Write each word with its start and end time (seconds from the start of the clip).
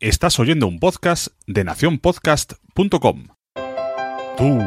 Estás 0.00 0.38
oyendo 0.38 0.66
un 0.66 0.78
podcast 0.78 1.28
de 1.46 1.64
nacionpodcast.com. 1.64 3.28
Tú, 4.36 4.62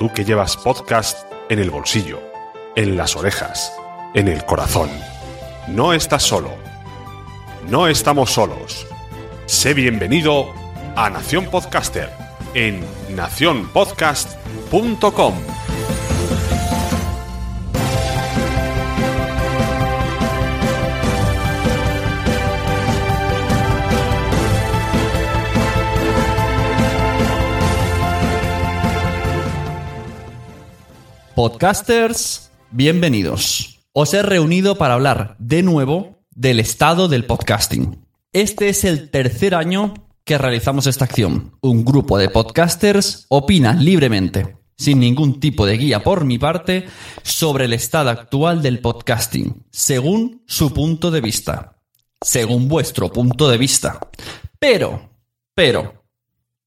tú 0.00 0.12
que 0.12 0.24
llevas 0.24 0.56
podcast 0.56 1.24
en 1.48 1.60
el 1.60 1.70
bolsillo, 1.70 2.20
en 2.74 2.96
las 2.96 3.14
orejas, 3.14 3.72
en 4.14 4.26
el 4.26 4.44
corazón. 4.44 4.90
No 5.68 5.92
estás 5.92 6.24
solo. 6.24 6.50
No 7.68 7.86
estamos 7.86 8.32
solos. 8.32 8.84
Sé 9.46 9.74
bienvenido 9.74 10.52
a 10.96 11.08
Nación 11.08 11.48
Podcaster 11.48 12.10
en 12.54 12.84
nacionpodcast.com. 13.14 15.34
Podcasters, 31.42 32.52
bienvenidos. 32.70 33.80
Os 33.92 34.14
he 34.14 34.22
reunido 34.22 34.78
para 34.78 34.94
hablar 34.94 35.34
de 35.40 35.64
nuevo 35.64 36.22
del 36.30 36.60
estado 36.60 37.08
del 37.08 37.24
podcasting. 37.24 38.06
Este 38.32 38.68
es 38.68 38.84
el 38.84 39.10
tercer 39.10 39.56
año 39.56 39.92
que 40.22 40.38
realizamos 40.38 40.86
esta 40.86 41.04
acción. 41.04 41.58
Un 41.60 41.84
grupo 41.84 42.16
de 42.16 42.28
podcasters 42.28 43.26
opina 43.28 43.72
libremente, 43.72 44.56
sin 44.76 45.00
ningún 45.00 45.40
tipo 45.40 45.66
de 45.66 45.78
guía 45.78 46.04
por 46.04 46.24
mi 46.24 46.38
parte, 46.38 46.86
sobre 47.24 47.64
el 47.64 47.72
estado 47.72 48.10
actual 48.10 48.62
del 48.62 48.78
podcasting, 48.78 49.66
según 49.72 50.44
su 50.46 50.72
punto 50.72 51.10
de 51.10 51.22
vista. 51.22 51.82
Según 52.20 52.68
vuestro 52.68 53.10
punto 53.10 53.50
de 53.50 53.58
vista. 53.58 53.98
Pero, 54.60 55.10
pero, 55.56 56.04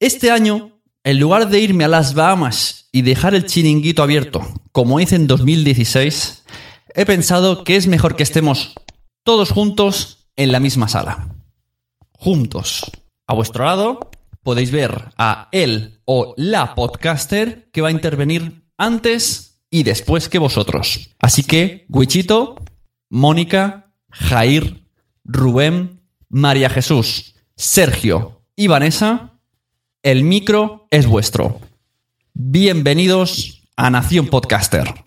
este 0.02 0.32
año 0.32 0.75
en 1.06 1.20
lugar 1.20 1.50
de 1.50 1.60
irme 1.60 1.84
a 1.84 1.88
las 1.88 2.16
Bahamas 2.16 2.90
y 2.92 3.04
dejar 3.04 3.36
el 3.36 3.46
chiringuito 3.46 4.02
abierto, 4.02 4.42
como 4.72 5.00
hice 5.00 5.16
en 5.16 5.28
2016, 5.28 6.44
he 6.96 7.06
pensado 7.06 7.64
que 7.64 7.76
es 7.76 7.86
mejor 7.86 8.16
que 8.16 8.24
estemos 8.24 8.74
todos 9.24 9.52
juntos 9.52 10.28
en 10.36 10.52
la 10.52 10.60
misma 10.60 10.88
sala. 10.88 11.36
Juntos. 12.12 12.92
A 13.28 13.36
vuestro 13.36 13.66
lado 13.66 14.10
podéis 14.42 14.72
ver 14.72 15.10
a 15.16 15.48
él 15.52 16.02
o 16.06 16.34
la 16.38 16.74
podcaster 16.74 17.70
que 17.72 17.82
va 17.82 17.90
a 17.90 17.92
intervenir 17.92 18.64
antes 18.76 19.62
y 19.70 19.84
después 19.84 20.28
que 20.28 20.40
vosotros. 20.40 21.12
Así 21.20 21.44
que, 21.44 21.86
Guichito, 21.88 22.56
Mónica, 23.12 23.94
Jair, 24.10 24.88
Rubén, 25.24 26.02
María 26.30 26.72
Jesús, 26.72 27.36
Sergio 27.56 28.42
y 28.56 28.66
Vanessa 28.66 29.35
el 30.06 30.24
micro 30.24 30.86
es 30.92 31.08
vuestro. 31.08 31.60
Bienvenidos 32.36 33.64
a 33.76 33.90
Nación 33.90 34.28
Podcaster. 34.28 35.05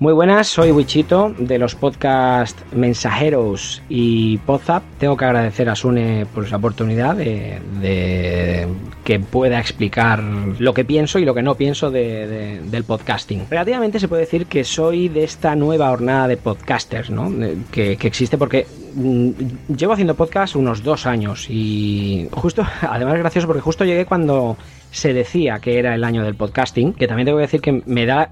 Muy 0.00 0.14
buenas, 0.14 0.48
soy 0.48 0.70
Wichito 0.70 1.34
de 1.38 1.58
los 1.58 1.74
podcast 1.74 2.58
Mensajeros 2.72 3.82
y 3.90 4.38
Podzap. 4.38 4.82
Tengo 4.98 5.14
que 5.14 5.26
agradecer 5.26 5.68
a 5.68 5.76
Sune 5.76 6.24
por 6.24 6.46
esa 6.46 6.56
oportunidad 6.56 7.16
de, 7.16 8.66
que 9.04 9.20
pueda 9.20 9.60
explicar 9.60 10.22
lo 10.22 10.72
que 10.72 10.86
pienso 10.86 11.18
y 11.18 11.26
lo 11.26 11.34
que 11.34 11.42
no 11.42 11.54
pienso 11.54 11.90
de, 11.90 12.26
de, 12.26 12.60
del 12.62 12.84
podcasting. 12.84 13.44
Relativamente 13.50 14.00
se 14.00 14.08
puede 14.08 14.22
decir 14.22 14.46
que 14.46 14.64
soy 14.64 15.10
de 15.10 15.22
esta 15.22 15.54
nueva 15.54 15.90
hornada 15.90 16.28
de 16.28 16.38
podcasters 16.38 17.10
¿no? 17.10 17.30
que, 17.70 17.98
que 17.98 18.06
existe 18.06 18.38
porque 18.38 18.66
mm, 18.94 19.30
llevo 19.76 19.92
haciendo 19.92 20.14
podcast 20.14 20.56
unos 20.56 20.82
dos 20.82 21.04
años 21.04 21.44
y 21.50 22.26
justo, 22.32 22.66
además 22.80 23.16
es 23.16 23.20
gracioso 23.20 23.46
porque 23.46 23.60
justo 23.60 23.84
llegué 23.84 24.06
cuando 24.06 24.56
se 24.92 25.12
decía 25.12 25.58
que 25.58 25.78
era 25.78 25.94
el 25.94 26.04
año 26.04 26.24
del 26.24 26.36
podcasting, 26.36 26.94
que 26.94 27.06
también 27.06 27.26
tengo 27.26 27.36
que 27.36 27.42
decir 27.42 27.60
que 27.60 27.82
me 27.84 28.06
da 28.06 28.30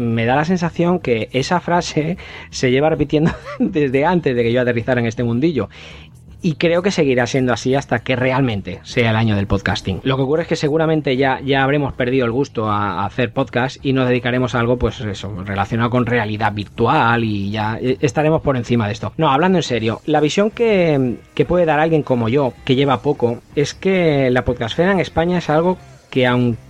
me 0.00 0.24
da 0.26 0.36
la 0.36 0.44
sensación 0.44 0.98
que 0.98 1.28
esa 1.32 1.60
frase 1.60 2.16
se 2.50 2.70
lleva 2.70 2.90
repitiendo 2.90 3.32
desde 3.58 4.04
antes 4.04 4.34
de 4.34 4.42
que 4.42 4.52
yo 4.52 4.60
aterrizara 4.60 5.00
en 5.00 5.06
este 5.06 5.24
mundillo. 5.24 5.68
y 6.42 6.54
creo 6.54 6.82
que 6.82 6.90
seguirá 6.90 7.26
siendo 7.26 7.52
así 7.52 7.74
hasta 7.74 8.00
que 8.00 8.14
realmente 8.14 8.78
sea 8.84 9.10
el 9.10 9.16
año 9.16 9.34
del 9.34 9.46
podcasting. 9.46 10.00
Lo 10.04 10.16
que 10.16 10.22
ocurre 10.22 10.42
es 10.42 10.48
que 10.48 10.54
seguramente 10.54 11.16
ya, 11.16 11.40
ya 11.40 11.64
habremos 11.64 11.92
perdido 11.94 12.24
el 12.24 12.30
gusto 12.30 12.70
a, 12.70 13.04
hacer 13.04 13.32
podcast 13.32 13.84
y 13.84 13.92
nos 13.92 14.08
dedicaremos 14.08 14.54
a 14.54 14.60
algo 14.60 14.76
pues 14.76 15.00
eso, 15.00 15.42
relacionado 15.44 15.90
con 15.90 16.06
realidad 16.06 16.52
virtual 16.52 17.24
y 17.24 17.50
ya 17.50 17.78
eh, 17.80 17.96
estaremos 18.00 18.42
por 18.42 18.56
encima 18.56 18.86
de 18.86 18.92
esto. 18.92 19.12
No, 19.16 19.30
hablando 19.30 19.58
en 19.58 19.64
serio, 19.64 20.00
la 20.06 20.20
visión 20.20 20.50
que, 20.50 21.16
que 21.34 21.44
puede 21.46 21.64
dar 21.64 21.80
alguien 21.80 22.02
como 22.02 22.28
yo, 22.28 22.52
que 22.64 22.76
lleva 22.76 23.02
poco, 23.02 23.40
es 23.56 23.74
que 23.74 24.30
la 24.30 24.44
podcastfera 24.44 24.92
en 24.92 25.00
España 25.00 25.38
es 25.38 25.50
algo 25.50 25.78
que 26.10 26.26
aunque 26.26 26.65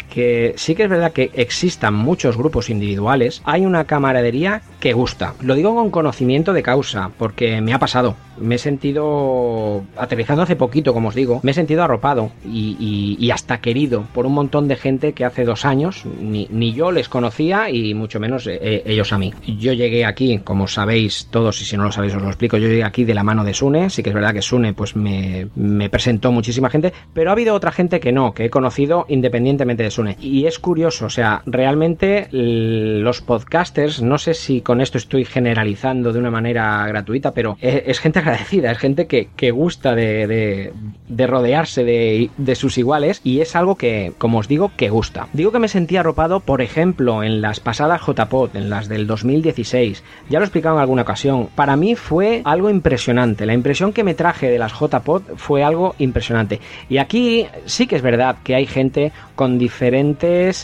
sí 0.56 0.75
que 0.75 0.85
es 0.85 0.88
verdad 0.88 1.12
que 1.12 1.31
existan 1.35 1.94
muchos 1.94 2.37
grupos 2.37 2.70
individuales, 2.70 3.43
hay 3.44 3.67
una 3.67 3.85
camaradería 3.85 4.62
que 4.81 4.93
gusta. 4.93 5.35
Lo 5.41 5.55
digo 5.55 5.75
con 5.75 5.91
conocimiento 5.91 6.53
de 6.53 6.62
causa, 6.62 7.11
porque 7.19 7.61
me 7.61 7.73
ha 7.73 7.79
pasado 7.79 8.17
me 8.38 8.56
he 8.56 8.58
sentido, 8.58 9.85
aterrizando 9.97 10.43
hace 10.43 10.56
poquito, 10.56 10.93
como 10.93 11.08
os 11.08 11.14
digo, 11.14 11.41
me 11.43 11.50
he 11.53 11.55
sentido 11.55 11.82
arropado 11.82 12.31
y, 12.44 13.31
hasta 13.32 13.61
querido 13.61 14.06
por 14.14 14.25
un 14.25 14.32
montón 14.32 14.67
de 14.67 14.76
gente 14.76 15.12
que 15.12 15.25
hace 15.25 15.44
dos 15.44 15.64
años 15.67 16.05
ni, 16.20 16.73
yo 16.73 16.91
les 16.91 17.08
conocía 17.08 17.70
y 17.70 17.94
mucho 17.94 18.19
menos 18.19 18.47
eh, 18.47 18.58
eh, 18.61 18.82
ellos 18.87 19.12
a 19.12 19.19
mí. 19.19 19.32
Yo 19.47 19.73
llegué 19.73 20.05
aquí, 20.05 20.38
como 20.38 20.69
sabéis 20.69 21.29
todos, 21.31 21.61
y 21.61 21.64
si 21.64 21.76
no 21.76 21.85
lo 21.85 21.93
sabéis 21.93 22.14
os 22.14 22.23
lo 22.23 22.29
explico, 22.29 22.56
yo 22.56 22.69
llegué 22.69 22.85
aquí 22.85 23.05
de 23.05 23.14
la 23.14 23.23
mano 23.23 23.44
de 23.44 23.53
Sune, 23.53 23.91
sí 23.91 24.03
que 24.03 24.11
es 24.11 24.14
verdad 24.14 24.32
que 24.32 24.43
Sune 24.43 24.73
pues 24.73 24.97
me, 24.97 25.49
me 25.55 25.91
presentó 25.91 26.32
muchísima 26.32 26.70
gente, 26.70 26.93
pero 27.12 27.31
ha 27.31 27.32
habido 27.32 27.55
otra 27.55 27.73
gente 27.73 28.00
que 28.00 28.12
no, 28.12 28.32
que 28.32 28.47
he 28.47 28.50
conocido 28.50 29.06
independientemente 29.08 29.82
de 29.82 29.91
Y 30.20 30.46
es 30.46 30.58
curioso, 30.58 31.06
o 31.06 31.10
sea, 31.10 31.43
realmente 31.46 32.28
los 32.31 33.22
podcasters, 33.22 34.02
no 34.02 34.19
sé 34.19 34.34
si 34.34 34.60
con 34.60 34.81
esto 34.81 34.98
estoy 34.98 35.25
generalizando 35.25 36.12
de 36.12 36.19
una 36.19 36.31
manera 36.31 36.87
gratuita, 36.87 37.32
pero 37.32 37.56
es, 37.60 37.82
es 37.87 37.98
gente 38.00 38.19
agradecida, 38.19 38.70
es 38.70 38.78
gente 38.78 39.06
que, 39.06 39.50
gusta 39.50 39.94
de, 39.94 40.72
rodearse 41.08 41.84
de, 41.84 42.54
sus 42.54 42.78
iguales 42.78 43.20
y 43.25 43.40
es 43.40 43.56
algo 43.56 43.76
que, 43.76 44.12
como 44.19 44.38
os 44.38 44.48
digo, 44.48 44.72
que 44.76 44.90
gusta. 44.90 45.28
Digo 45.32 45.52
que 45.52 45.58
me 45.58 45.69
sentí 45.69 45.96
arropado, 45.96 46.40
por 46.40 46.60
ejemplo, 46.62 47.22
en 47.22 47.40
las 47.40 47.60
pasadas 47.60 48.02
JPod, 48.06 48.56
en 48.56 48.70
las 48.70 48.88
del 48.88 49.06
2016. 49.06 50.02
Ya 50.28 50.38
lo 50.38 50.44
he 50.44 50.46
explicado 50.46 50.76
en 50.76 50.81
alguna 50.82 51.02
ocasión. 51.02 51.48
Para 51.54 51.76
mí 51.76 51.94
fue 51.94 52.43
algo 52.44 52.70
impresionante. 52.70 53.46
La 53.46 53.54
impresión 53.54 53.93
que 53.93 54.04
me 54.04 54.14
traje 54.14 54.50
de 54.50 54.58
las 54.58 54.72
JPod 54.72 55.22
fue 55.37 55.64
algo 55.64 55.94
impresionante. 55.98 56.60
Y 56.88 56.98
aquí 56.98 57.46
sí 57.64 57.87
que 57.87 57.96
es 57.96 58.02
verdad 58.02 58.37
que 58.43 58.54
hay 58.54 58.66
gente 58.66 59.12
con 59.34 59.58
diferentes 59.58 59.85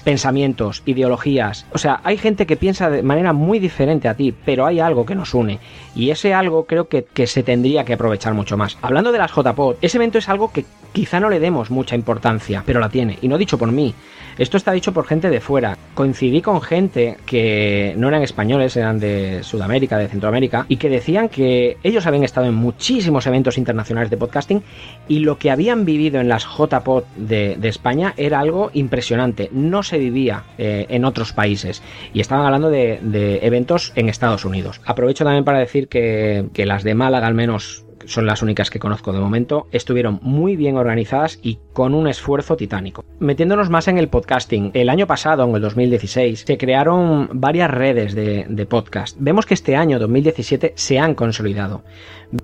pensamientos, 0.04 0.82
ideologías. 0.86 1.66
O 1.72 1.78
sea, 1.78 2.00
hay 2.04 2.16
gente 2.16 2.46
que 2.46 2.56
piensa 2.56 2.90
de 2.90 3.02
manera 3.02 3.32
muy 3.32 3.58
diferente 3.58 4.08
a 4.08 4.14
ti, 4.14 4.34
pero 4.44 4.66
hay 4.66 4.80
algo 4.80 5.06
que 5.06 5.14
nos 5.14 5.34
une. 5.34 5.58
Y 5.94 6.10
ese 6.10 6.34
algo 6.34 6.66
creo 6.66 6.88
que, 6.88 7.04
que 7.04 7.26
se 7.26 7.42
tendría 7.42 7.84
que 7.84 7.94
aprovechar 7.94 8.34
mucho 8.34 8.56
más. 8.56 8.78
Hablando 8.82 9.12
de 9.12 9.18
las 9.18 9.32
JPod, 9.32 9.76
ese 9.80 9.98
evento 9.98 10.18
es 10.18 10.28
algo 10.28 10.52
que 10.52 10.64
quizá 10.92 11.20
no 11.20 11.30
le 11.30 11.40
demos 11.40 11.70
mucha 11.70 11.94
importancia, 11.96 12.62
pero 12.64 12.80
la 12.80 12.88
tiene. 12.88 13.18
Y 13.22 13.28
no 13.28 13.38
dicho 13.38 13.58
por 13.58 13.70
mí. 13.72 13.94
Esto 14.38 14.56
está 14.56 14.72
dicho 14.72 14.92
por 14.92 15.06
gente 15.06 15.30
de 15.30 15.40
fuera. 15.40 15.76
Coincidí 15.94 16.40
con 16.40 16.60
gente 16.60 17.16
que 17.26 17.94
no 17.96 18.08
eran 18.08 18.22
españoles, 18.22 18.76
eran 18.76 18.98
de 18.98 19.42
Sudamérica, 19.42 19.98
de 19.98 20.08
Centroamérica, 20.08 20.66
y 20.68 20.76
que 20.76 20.88
decían 20.88 21.28
que 21.28 21.76
ellos 21.82 22.06
habían 22.06 22.24
estado 22.24 22.46
en 22.46 22.54
muchísimos 22.54 23.26
eventos 23.26 23.58
internacionales 23.58 24.10
de 24.10 24.16
podcasting 24.16 24.62
y 25.08 25.20
lo 25.20 25.38
que 25.38 25.50
habían 25.50 25.84
vivido 25.84 26.20
en 26.20 26.28
las 26.28 26.44
JPod 26.44 27.04
de, 27.16 27.56
de 27.56 27.68
España 27.68 28.14
era 28.16 28.40
algo 28.40 28.70
impresionante. 28.72 29.48
No 29.52 29.82
se 29.82 29.98
vivía 29.98 30.44
eh, 30.58 30.86
en 30.88 31.04
otros 31.04 31.32
países. 31.32 31.82
Y 32.14 32.20
estaban 32.20 32.46
hablando 32.46 32.70
de, 32.70 33.00
eventos 33.42 33.92
en 33.96 34.08
Estados 34.08 34.44
Unidos. 34.44 34.80
Aprovecho 34.84 35.24
también 35.24 35.44
para 35.44 35.58
decir 35.58 35.88
que, 35.88 36.46
que 36.52 36.66
las 36.66 36.82
de 36.82 36.94
Málaga 36.94 37.26
al 37.26 37.34
menos 37.34 37.84
son 38.06 38.26
las 38.26 38.42
únicas 38.42 38.70
que 38.70 38.78
conozco 38.78 39.12
de 39.12 39.20
momento, 39.20 39.66
estuvieron 39.72 40.18
muy 40.22 40.56
bien 40.56 40.76
organizadas 40.76 41.38
y 41.42 41.58
con 41.72 41.94
un 41.94 42.08
esfuerzo 42.08 42.56
titánico. 42.56 43.04
Metiéndonos 43.18 43.70
más 43.70 43.88
en 43.88 43.98
el 43.98 44.08
podcasting, 44.08 44.70
el 44.74 44.88
año 44.88 45.06
pasado, 45.06 45.44
en 45.44 45.54
el 45.54 45.62
2016, 45.62 46.44
se 46.46 46.58
crearon 46.58 47.28
varias 47.32 47.70
redes 47.70 48.14
de, 48.14 48.46
de 48.48 48.66
podcast. 48.66 49.16
Vemos 49.18 49.46
que 49.46 49.54
este 49.54 49.76
año, 49.76 49.98
2017, 49.98 50.72
se 50.76 50.98
han 50.98 51.14
consolidado, 51.14 51.84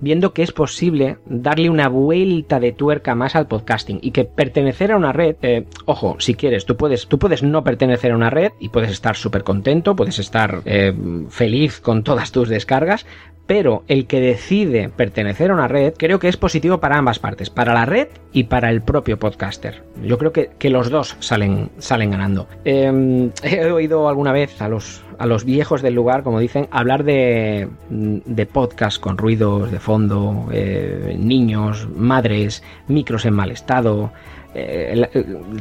viendo 0.00 0.32
que 0.32 0.43
es 0.43 0.52
posible 0.52 1.19
darle 1.26 1.70
una 1.70 1.88
vuelta 1.88 2.61
de 2.61 2.72
tuerca 2.72 3.14
más 3.14 3.34
al 3.34 3.49
podcasting 3.49 3.99
y 4.02 4.11
que 4.11 4.25
pertenecer 4.25 4.93
a 4.93 4.96
una 4.96 5.12
red, 5.12 5.37
eh, 5.43 5.64
ojo, 5.87 6.16
si 6.19 6.34
quieres, 6.34 6.66
tú 6.66 6.76
puedes, 6.76 7.08
tú 7.08 7.19
puedes 7.19 7.43
no 7.43 7.64
pertenecer 7.64 8.12
a 8.12 8.16
una 8.16 8.31
red 8.31 8.52
y 8.61 8.69
puedes 8.69 8.90
estar 8.90 9.16
súper 9.16 9.44
contento, 9.44 9.96
puedes 9.96 10.19
estar 10.19 10.62
eh, 10.64 10.93
feliz 11.28 11.81
con 11.81 12.02
todas 12.02 12.32
tus 12.32 12.49
descargas, 12.49 13.06
pero 13.46 13.82
el 13.88 14.06
que 14.06 14.20
decide 14.20 14.90
pertenecer 14.90 15.48
una 15.53 15.69
red 15.69 15.95
creo 15.97 16.19
que 16.19 16.29
es 16.29 16.37
positivo 16.37 16.79
para 16.79 16.99
ambas 16.99 17.19
partes, 17.19 17.50
para 17.50 17.75
la 17.75 17.85
red 17.85 18.09
y 18.33 18.45
para 18.45 18.71
el 18.71 18.83
propio 18.83 19.19
podcaster. 19.19 19.83
Yo 20.03 20.19
creo 20.19 20.33
que, 20.33 20.71
los 20.71 20.91
dos 20.91 21.17
salen, 21.21 21.71
salen 21.79 22.11
ganando. 22.11 22.47
Em, 22.65 23.31
he 23.43 23.71
oído 23.71 24.09
alguna 24.09 24.33
vez 24.33 24.61
a 24.61 24.69
los, 24.69 25.03
a 25.19 25.27
los 25.27 25.45
viejos 25.45 25.83
del 25.83 25.95
lugar, 25.95 26.23
como 26.23 26.41
dicen, 26.41 26.69
hablar 26.71 27.05
de, 27.05 27.69
de 27.89 28.47
podcast 28.47 29.00
con 29.00 29.19
ruidos 29.19 29.71
de 29.71 29.81
fondo, 29.81 30.49
eh, 30.53 31.17
niños, 31.19 31.89
madres, 31.95 32.62
micros 32.87 33.25
en 33.25 33.35
mal 33.35 33.50
estado. 33.50 34.12
Eh, 34.55 35.09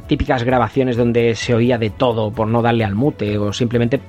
típicas 0.08 0.44
grabaciones 0.44 0.96
donde 0.96 1.36
se 1.36 1.54
oía 1.54 1.78
de 1.78 1.90
todo 1.90 2.32
por 2.32 2.48
no 2.48 2.62
darle 2.62 2.86
al 2.86 2.96
mute 2.96 3.38
o 3.38 3.52
simplemente 3.52 4.00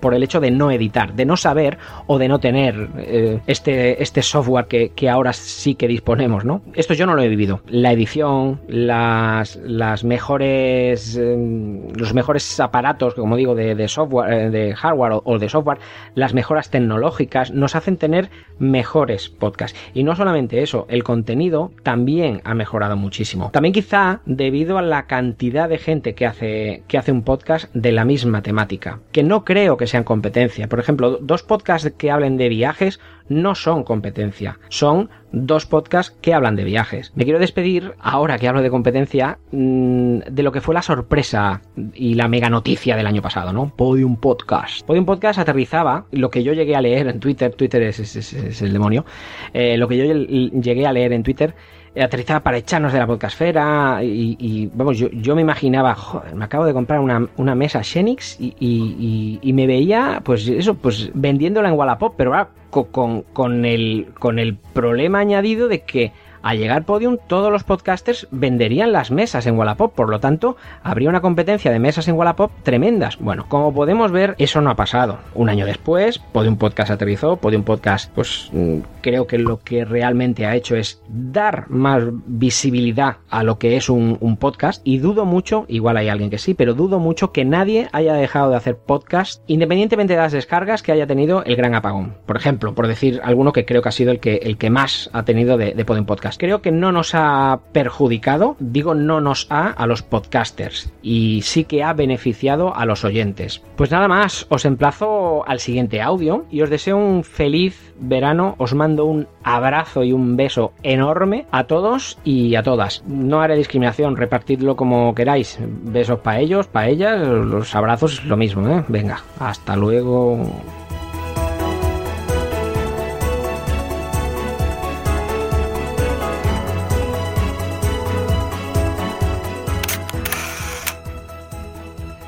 por 0.00 0.14
el 0.14 0.22
hecho 0.22 0.40
de 0.40 0.50
no 0.50 0.70
editar, 0.70 1.14
de 1.14 1.24
no 1.24 1.36
saber 1.36 1.78
o 2.06 2.18
de 2.18 2.28
no 2.28 2.38
tener 2.38 2.88
eh, 2.98 3.40
este, 3.46 4.02
este 4.02 4.22
software 4.22 4.66
que, 4.66 5.08
ahora 5.08 5.32
sí 5.32 5.74
que 5.74 5.88
disponemos, 5.88 6.44
¿no? 6.44 6.62
Esto 6.74 6.94
yo 6.94 7.06
no 7.06 7.14
lo 7.14 7.22
he 7.22 7.28
vivido. 7.28 7.60
La 7.68 7.92
edición, 7.92 8.60
las, 8.68 9.56
las 9.56 10.04
mejores, 10.04 11.16
em, 11.16 11.88
los 11.94 12.14
mejores 12.14 12.58
aparatos, 12.60 13.14
como 13.14 13.36
digo, 13.36 13.54
de, 13.54 13.88
software, 13.88 14.32
eh, 14.32 14.50
de 14.50 14.74
hardware 14.74 15.20
o, 15.24 15.38
de 15.38 15.48
software, 15.48 15.78
las 16.14 16.34
mejoras 16.34 16.70
tecnológicas 16.70 17.50
nos 17.52 17.74
hacen 17.74 17.96
tener 17.96 18.30
mejores 18.58 19.28
podcasts. 19.28 19.78
Y 19.94 20.04
no 20.04 20.16
solamente 20.16 20.62
eso, 20.62 20.86
el 20.88 21.04
contenido 21.04 21.72
también 21.82 22.40
ha 22.44 22.54
mejorado 22.54 22.96
muchísimo. 22.96 23.50
También 23.50 23.72
quizá 23.72 24.20
debido 24.26 24.78
a 24.78 24.82
la 24.82 25.06
cantidad 25.06 25.68
de 25.68 25.78
gente 25.78 26.14
que 26.14 26.26
hace, 26.26 26.82
que 26.88 26.98
hace 26.98 27.12
un 27.12 27.22
podcast 27.22 27.72
de 27.74 27.92
la 27.92 28.04
misma 28.04 28.42
temática, 28.42 29.00
que 29.12 29.22
no 29.22 29.44
creo 29.44 29.55
creo 29.56 29.78
que 29.78 29.86
sean 29.86 30.04
competencia. 30.04 30.68
Por 30.68 30.80
ejemplo, 30.80 31.16
dos 31.16 31.42
podcasts 31.42 31.90
que 31.96 32.10
hablen 32.10 32.36
de 32.36 32.50
viajes 32.50 33.00
no 33.28 33.54
son 33.54 33.84
competencia, 33.84 34.58
son 34.68 35.10
dos 35.32 35.66
podcasts 35.66 36.16
que 36.20 36.34
hablan 36.34 36.56
de 36.56 36.64
viajes. 36.64 37.12
Me 37.14 37.24
quiero 37.24 37.38
despedir, 37.38 37.94
ahora 37.98 38.38
que 38.38 38.48
hablo 38.48 38.62
de 38.62 38.70
competencia, 38.70 39.38
mm, 39.52 40.18
de 40.30 40.42
lo 40.42 40.52
que 40.52 40.60
fue 40.60 40.74
la 40.74 40.82
sorpresa 40.82 41.62
y 41.94 42.14
la 42.14 42.28
mega 42.28 42.48
noticia 42.48 42.96
del 42.96 43.06
año 43.06 43.22
pasado, 43.22 43.52
¿no? 43.52 43.72
Podium 43.74 44.16
Podcast. 44.16 44.86
Podium 44.86 45.04
Podcast 45.04 45.38
aterrizaba 45.38 46.06
lo 46.12 46.30
que 46.30 46.42
yo 46.42 46.52
llegué 46.52 46.76
a 46.76 46.80
leer 46.80 47.08
en 47.08 47.20
Twitter, 47.20 47.54
Twitter 47.54 47.82
es, 47.82 48.62
el 48.62 48.72
demonio, 48.72 49.04
eh, 49.52 49.76
lo 49.76 49.88
que 49.88 49.96
yo 49.96 50.14
llegué 50.60 50.86
a 50.86 50.92
leer 50.92 51.12
en 51.12 51.22
Twitter 51.22 51.54
aterrizaba 52.02 52.40
para 52.40 52.58
echarnos 52.58 52.92
de 52.92 52.98
la 52.98 53.06
podcastfera 53.06 54.00
y, 54.02 54.70
vamos, 54.74 54.98
yo, 54.98 55.08
yo, 55.10 55.34
me 55.34 55.42
imaginaba, 55.42 55.94
joder, 55.94 56.34
me 56.34 56.44
acabo 56.44 56.66
de 56.66 56.72
comprar 56.72 57.00
una, 57.00 57.26
una 57.36 57.54
mesa 57.54 57.82
Xenix 57.82 58.36
y, 58.38 59.38
y, 59.42 59.52
me 59.52 59.66
veía, 59.66 60.20
pues 60.22 60.46
eso, 60.48 60.74
pues 60.74 61.10
vendiéndola 61.14 61.68
en 61.70 61.74
Wallapop, 61.74 62.14
pero 62.16 62.34
ahora 62.34 62.50
con, 62.70 63.22
con, 63.22 63.64
el, 63.64 64.08
con 64.18 64.38
el 64.38 64.56
problema 64.56 65.20
añadido 65.20 65.68
de 65.68 65.82
que 65.82 66.12
al 66.42 66.58
llegar 66.58 66.84
Podium, 66.84 67.18
todos 67.26 67.50
los 67.50 67.64
podcasters 67.64 68.28
venderían 68.30 68.92
las 68.92 69.10
mesas 69.10 69.46
en 69.46 69.58
Wallapop, 69.58 69.94
por 69.94 70.08
lo 70.08 70.20
tanto, 70.20 70.56
habría 70.82 71.08
una 71.08 71.20
competencia 71.20 71.70
de 71.70 71.78
mesas 71.78 72.08
en 72.08 72.16
Wallapop 72.16 72.50
tremendas. 72.62 73.18
Bueno, 73.18 73.46
como 73.48 73.72
podemos 73.72 74.12
ver, 74.12 74.34
eso 74.38 74.60
no 74.60 74.70
ha 74.70 74.76
pasado. 74.76 75.18
Un 75.34 75.48
año 75.48 75.66
después, 75.66 76.18
Podium 76.18 76.56
Podcast 76.56 76.90
aterrizó, 76.90 77.36
Podium 77.36 77.62
Podcast, 77.62 78.10
pues 78.14 78.50
mm, 78.52 78.78
creo 79.00 79.26
que 79.26 79.38
lo 79.38 79.60
que 79.60 79.84
realmente 79.84 80.46
ha 80.46 80.56
hecho 80.56 80.76
es 80.76 81.02
dar 81.08 81.70
más 81.70 82.02
visibilidad 82.26 83.18
a 83.30 83.42
lo 83.42 83.58
que 83.58 83.76
es 83.76 83.88
un, 83.88 84.16
podcast 84.40 84.82
y 84.84 84.98
dudo 84.98 85.24
mucho, 85.24 85.64
igual 85.68 85.96
hay 85.96 86.08
alguien 86.08 86.28
que 86.28 86.38
sí, 86.38 86.52
pero 86.52 86.74
dudo 86.74 86.98
mucho 86.98 87.32
que 87.32 87.44
nadie 87.44 87.88
haya 87.92 88.12
dejado 88.14 88.50
de 88.50 88.56
hacer 88.56 88.76
podcast 88.76 89.42
independientemente 89.46 90.12
de 90.12 90.18
las 90.18 90.32
descargas 90.32 90.82
que 90.82 90.92
haya 90.92 91.06
tenido 91.06 91.42
el 91.44 91.56
gran 91.56 91.74
apagón. 91.74 92.16
Por 92.26 92.36
ejemplo, 92.36 92.74
por 92.74 92.86
decir 92.86 93.20
alguno 93.24 93.52
que 93.52 93.64
creo 93.64 93.80
que 93.80 93.88
ha 93.88 93.92
sido 93.92 94.10
el 94.12 94.20
que, 94.20 94.36
el 94.42 94.58
que 94.58 94.70
más 94.70 95.08
ha 95.12 95.24
tenido 95.24 95.56
de, 95.56 95.72
de 95.72 95.84
Podium 95.84 96.04
Creo 96.38 96.62
que 96.62 96.72
no 96.72 96.92
nos 96.92 97.14
ha 97.14 97.60
perjudicado, 97.72 98.56
digo 98.58 98.94
no 98.94 99.20
nos 99.20 99.46
ha 99.50 99.68
a 99.70 99.86
los 99.86 100.02
podcasters 100.02 100.92
y 101.02 101.40
sí 101.42 101.64
que 101.64 101.82
ha 101.82 101.92
beneficiado 101.92 102.74
a 102.74 102.84
los 102.84 103.04
oyentes. 103.04 103.62
Pues 103.76 103.90
nada 103.90 104.08
más, 104.08 104.46
os 104.48 104.64
emplazo 104.64 105.46
al 105.46 105.60
siguiente 105.60 106.02
audio 106.02 106.44
y 106.50 106.62
os 106.62 106.70
deseo 106.70 106.96
un 106.96 107.24
feliz 107.24 107.94
verano, 107.98 108.54
os 108.58 108.74
mando 108.74 109.04
un 109.04 109.28
abrazo 109.42 110.04
y 110.04 110.12
un 110.12 110.36
beso 110.36 110.72
enorme 110.82 111.46
a 111.50 111.64
todos 111.64 112.18
y 112.24 112.54
a 112.54 112.62
todas. 112.62 113.02
No 113.06 113.40
haré 113.40 113.56
discriminación, 113.56 114.16
repartidlo 114.16 114.76
como 114.76 115.14
queráis. 115.14 115.58
Besos 115.60 116.20
para 116.20 116.40
ellos, 116.40 116.66
para 116.66 116.88
ellas, 116.88 117.26
los 117.26 117.74
abrazos 117.74 118.24
lo 118.24 118.36
mismo, 118.36 118.68
¿eh? 118.68 118.84
Venga, 118.88 119.22
hasta 119.38 119.76
luego. 119.76 120.40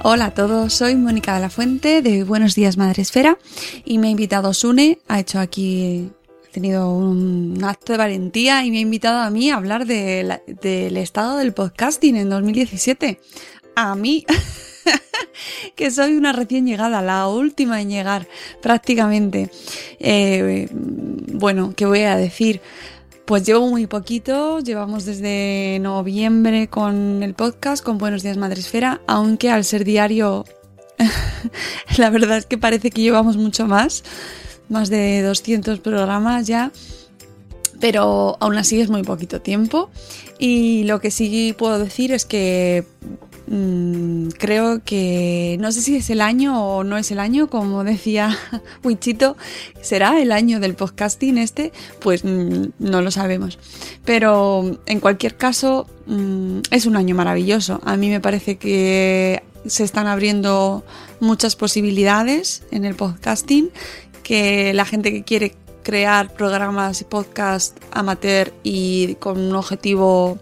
Hola 0.05 0.27
a 0.27 0.31
todos, 0.35 0.75
soy 0.75 0.95
Mónica 0.95 1.35
de 1.35 1.41
la 1.41 1.51
Fuente 1.51 2.03
de 2.03 2.23
Buenos 2.23 2.55
Días 2.55 2.77
Madre 2.77 3.03
Esfera 3.03 3.37
y 3.85 3.99
me 3.99 4.07
ha 4.07 4.11
invitado 4.11 4.55
Sune, 4.55 5.01
ha 5.09 5.19
hecho 5.19 5.41
aquí, 5.41 6.09
ha 6.49 6.53
tenido 6.53 6.93
un 6.95 7.59
acto 7.65 7.93
de 7.93 7.99
valentía 7.99 8.65
y 8.65 8.71
me 8.71 8.79
ha 8.79 8.83
invitado 8.83 9.19
a 9.19 9.31
mí 9.31 9.51
a 9.51 9.57
hablar 9.57 9.87
de 9.87 10.41
del 10.63 10.97
estado 10.99 11.37
del 11.39 11.53
podcasting 11.53 12.15
en 12.17 12.31
2017. 12.31 13.21
A 13.75 13.97
mí, 13.97 14.25
que 15.75 15.91
soy 15.91 16.17
una 16.17 16.33
recién 16.33 16.65
llegada, 16.65 17.03
la 17.03 17.27
última 17.27 17.83
en 17.83 17.91
llegar 17.91 18.29
prácticamente. 18.63 19.51
Eh, 19.99 20.69
bueno, 20.71 21.73
¿qué 21.77 21.87
voy 21.87 22.03
a 22.03 22.17
decir? 22.17 22.61
Pues 23.29 23.45
llevo 23.45 23.69
muy 23.69 23.87
poquito, 23.87 24.61
llevamos 24.61 25.05
desde 25.05 25.79
noviembre 25.83 26.69
con 26.69 27.23
el 27.23 27.35
podcast, 27.35 27.85
con 27.85 27.99
Buenos 27.99 28.23
Días 28.23 28.39
Madresfera, 28.39 29.03
aunque 29.07 29.51
al 29.51 29.67
ser 29.67 29.85
diario, 29.85 30.47
la 31.99 32.09
verdad 32.09 32.39
es 32.39 32.47
que 32.47 32.57
parece 32.57 32.91
que 32.91 33.03
llevamos 33.03 33.37
mucho 33.37 33.67
más, 33.67 34.03
más 34.71 34.89
de 34.89 35.21
200 35.21 35.81
programas 35.81 36.47
ya, 36.47 36.73
pero 37.81 38.39
aún 38.41 38.57
así 38.57 38.81
es 38.81 38.89
muy 38.89 39.03
poquito 39.03 39.43
tiempo. 39.43 39.91
Y 40.39 40.85
lo 40.85 40.99
que 40.99 41.11
sí 41.11 41.55
puedo 41.59 41.79
decir 41.79 42.13
es 42.13 42.25
que 42.25 42.87
Mm, 43.51 44.29
creo 44.39 44.85
que 44.85 45.57
no 45.59 45.73
sé 45.73 45.81
si 45.81 45.97
es 45.97 46.11
el 46.11 46.21
año 46.21 46.63
o 46.63 46.85
no 46.85 46.99
es 46.99 47.11
el 47.11 47.19
año, 47.19 47.49
como 47.49 47.83
decía 47.83 48.37
Wichito, 48.85 49.37
será 49.81 50.21
el 50.21 50.33
año 50.33 50.61
del 50.61 50.75
podcasting 50.75 51.39
este, 51.39 51.73
pues 52.01 52.25
mm, 52.25 52.67
no 52.79 53.01
lo 53.01 53.11
sabemos. 53.11 53.59
Pero 54.05 54.79
en 54.85 55.01
cualquier 55.01 55.37
caso 55.37 55.87
mm, 56.07 56.61
es 56.71 56.85
un 56.85 56.97
año 56.97 57.15
maravilloso. 57.15 57.81
A 57.85 57.97
mí 57.97 58.11
me 58.11 58.21
parece 58.21 58.57
que 58.59 59.43
se 59.67 59.85
están 59.85 60.07
abriendo 60.07 60.85
muchas 61.21 61.57
posibilidades 61.57 62.65
en 62.71 62.85
el 62.85 62.95
podcasting, 62.95 63.71
que 64.23 64.75
la 64.75 64.85
gente 64.85 65.11
que 65.11 65.25
quiere 65.25 65.55
crear 65.83 66.35
programas 66.35 67.01
y 67.01 67.05
podcast 67.05 67.79
amateur 67.93 68.53
y 68.63 69.15
con 69.15 69.39
un 69.39 69.55
objetivo 69.55 70.39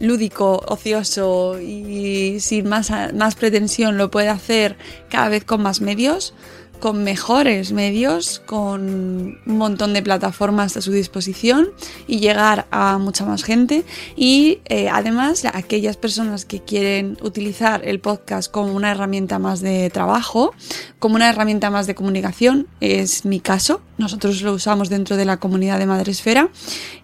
lúdico, 0.00 0.64
ocioso 0.66 1.60
y 1.60 2.40
sin 2.40 2.68
más, 2.68 2.90
más 3.14 3.36
pretensión 3.36 3.96
lo 3.98 4.10
puede 4.10 4.28
hacer 4.28 4.76
cada 5.08 5.28
vez 5.28 5.44
con 5.44 5.62
más 5.62 5.80
medios 5.80 6.34
con 6.80 7.04
mejores 7.04 7.72
medios, 7.72 8.40
con 8.46 9.38
un 9.46 9.58
montón 9.58 9.92
de 9.92 10.02
plataformas 10.02 10.76
a 10.76 10.80
su 10.80 10.90
disposición 10.92 11.70
y 12.06 12.18
llegar 12.18 12.66
a 12.70 12.98
mucha 12.98 13.24
más 13.24 13.44
gente. 13.44 13.84
Y 14.16 14.60
eh, 14.64 14.88
además, 14.88 15.44
aquellas 15.44 15.96
personas 15.96 16.44
que 16.44 16.60
quieren 16.60 17.18
utilizar 17.22 17.86
el 17.86 18.00
podcast 18.00 18.50
como 18.50 18.72
una 18.72 18.90
herramienta 18.90 19.38
más 19.38 19.60
de 19.60 19.90
trabajo, 19.90 20.54
como 20.98 21.14
una 21.14 21.28
herramienta 21.28 21.70
más 21.70 21.86
de 21.86 21.94
comunicación, 21.94 22.66
es 22.80 23.24
mi 23.24 23.40
caso. 23.40 23.82
Nosotros 23.98 24.40
lo 24.42 24.54
usamos 24.54 24.88
dentro 24.88 25.16
de 25.16 25.26
la 25.26 25.36
comunidad 25.36 25.78
de 25.78 25.86
Madresfera 25.86 26.48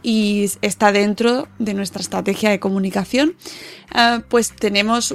y 0.02 0.50
está 0.62 0.92
dentro 0.92 1.46
de 1.58 1.74
nuestra 1.74 2.00
estrategia 2.00 2.50
de 2.50 2.58
comunicación. 2.58 3.36
Eh, 3.94 4.20
pues 4.28 4.52
tenemos 4.56 5.14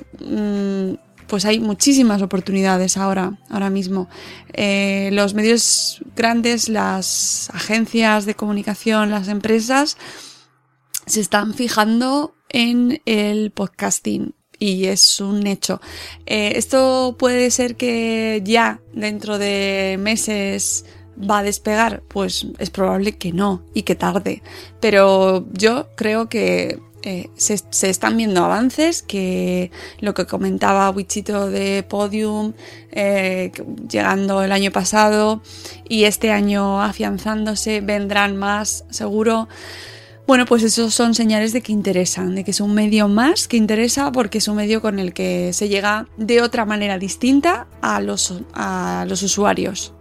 pues 1.27 1.45
hay 1.45 1.59
muchísimas 1.59 2.21
oportunidades 2.21 2.97
ahora, 2.97 3.39
ahora 3.49 3.69
mismo. 3.69 4.09
Eh, 4.53 5.09
los 5.13 5.33
medios 5.33 6.01
grandes, 6.15 6.69
las 6.69 7.49
agencias 7.53 8.25
de 8.25 8.35
comunicación, 8.35 9.09
las 9.09 9.27
empresas, 9.27 9.97
se 11.05 11.21
están 11.21 11.53
fijando 11.53 12.33
en 12.49 13.01
el 13.05 13.51
podcasting 13.51 14.33
y 14.59 14.85
es 14.85 15.19
un 15.19 15.47
hecho. 15.47 15.81
Eh, 16.25 16.53
esto 16.55 17.15
puede 17.17 17.49
ser 17.49 17.75
que 17.75 18.41
ya 18.45 18.79
dentro 18.93 19.39
de 19.39 19.97
meses 19.99 20.85
va 21.17 21.39
a 21.39 21.43
despegar, 21.43 22.03
pues 22.07 22.47
es 22.59 22.69
probable 22.69 23.17
que 23.17 23.31
no 23.31 23.63
y 23.73 23.83
que 23.83 23.95
tarde. 23.95 24.43
Pero 24.79 25.47
yo 25.53 25.89
creo 25.95 26.29
que 26.29 26.79
eh, 27.03 27.29
se, 27.35 27.89
están 27.89 28.17
viendo 28.17 28.43
avances, 28.43 29.01
que 29.01 29.71
lo 29.99 30.13
que 30.13 30.25
comentaba 30.25 30.89
Wichito 30.91 31.49
de 31.49 31.83
Podium, 31.83 32.53
eh, 32.91 33.51
llegando 33.89 34.43
el 34.43 34.51
año 34.51 34.71
pasado 34.71 35.41
y 35.89 36.03
este 36.03 36.31
año 36.31 36.81
afianzándose, 36.81 37.81
vendrán 37.81 38.37
más, 38.37 38.85
seguro. 38.89 39.47
Bueno, 40.27 40.45
pues 40.45 40.63
esos 40.63 40.93
son 40.93 41.15
señales 41.15 41.51
de 41.53 41.61
que 41.61 41.71
interesan, 41.71 42.35
de 42.35 42.43
que 42.43 42.51
es 42.51 42.61
un 42.61 42.73
medio 42.73 43.07
más 43.07 43.47
que 43.47 43.57
interesa 43.57 44.11
porque 44.11 44.37
es 44.37 44.47
un 44.47 44.55
medio 44.55 44.81
con 44.81 44.99
el 44.99 45.13
que 45.13 45.51
se 45.53 45.67
llega 45.67 46.07
de 46.17 46.41
otra 46.41 46.65
manera 46.65 46.99
distinta 46.99 47.67
a 47.81 47.99
los, 47.99 48.41
a 48.53 49.05
los 49.09 49.23
usuarios, 49.23 49.93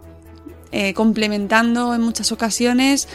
eh, 0.71 0.93
complementando 0.93 1.95
en 1.95 2.01
muchas 2.01 2.31
ocasiones 2.31 3.07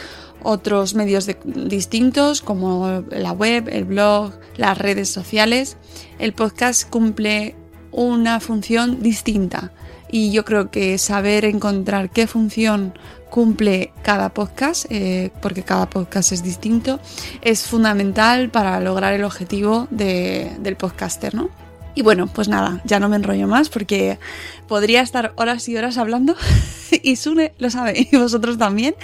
otros 0.43 0.93
medios 0.93 1.29
distintos 1.45 2.41
como 2.41 3.03
la 3.09 3.31
web, 3.31 3.69
el 3.71 3.85
blog, 3.85 4.33
las 4.55 4.77
redes 4.77 5.09
sociales. 5.09 5.77
El 6.19 6.33
podcast 6.33 6.89
cumple 6.89 7.55
una 7.91 8.39
función 8.39 9.01
distinta 9.01 9.71
y 10.09 10.31
yo 10.31 10.45
creo 10.45 10.71
que 10.71 10.97
saber 10.97 11.45
encontrar 11.45 12.09
qué 12.09 12.27
función 12.27 12.93
cumple 13.29 13.91
cada 14.03 14.29
podcast, 14.29 14.85
eh, 14.89 15.31
porque 15.41 15.63
cada 15.63 15.89
podcast 15.89 16.31
es 16.31 16.43
distinto, 16.43 16.99
es 17.41 17.65
fundamental 17.65 18.49
para 18.49 18.79
lograr 18.79 19.13
el 19.13 19.23
objetivo 19.23 19.87
del 19.91 20.75
podcaster, 20.77 21.35
¿no? 21.35 21.49
Y 21.93 22.03
bueno, 22.03 22.27
pues 22.27 22.47
nada, 22.47 22.81
ya 22.85 22.99
no 22.99 23.09
me 23.09 23.15
enrollo 23.15 23.47
más 23.47 23.69
porque 23.69 24.19
podría 24.67 25.01
estar 25.01 25.33
horas 25.35 25.67
y 25.67 25.75
horas 25.75 25.97
hablando 25.97 26.35
y 27.03 27.15
Sune 27.15 27.53
lo 27.57 27.71
sabe 27.71 28.07
y 28.11 28.15
vosotros 28.15 28.57
también 28.57 28.95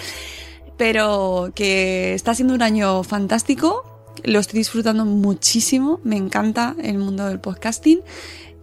pero 0.78 1.52
que 1.56 2.14
está 2.14 2.36
siendo 2.36 2.54
un 2.54 2.62
año 2.62 3.04
fantástico. 3.04 3.86
Lo 4.24 4.40
estoy 4.40 4.60
disfrutando 4.60 5.06
muchísimo, 5.06 6.00
me 6.04 6.16
encanta 6.16 6.76
el 6.82 6.98
mundo 6.98 7.28
del 7.28 7.40
podcasting 7.40 8.02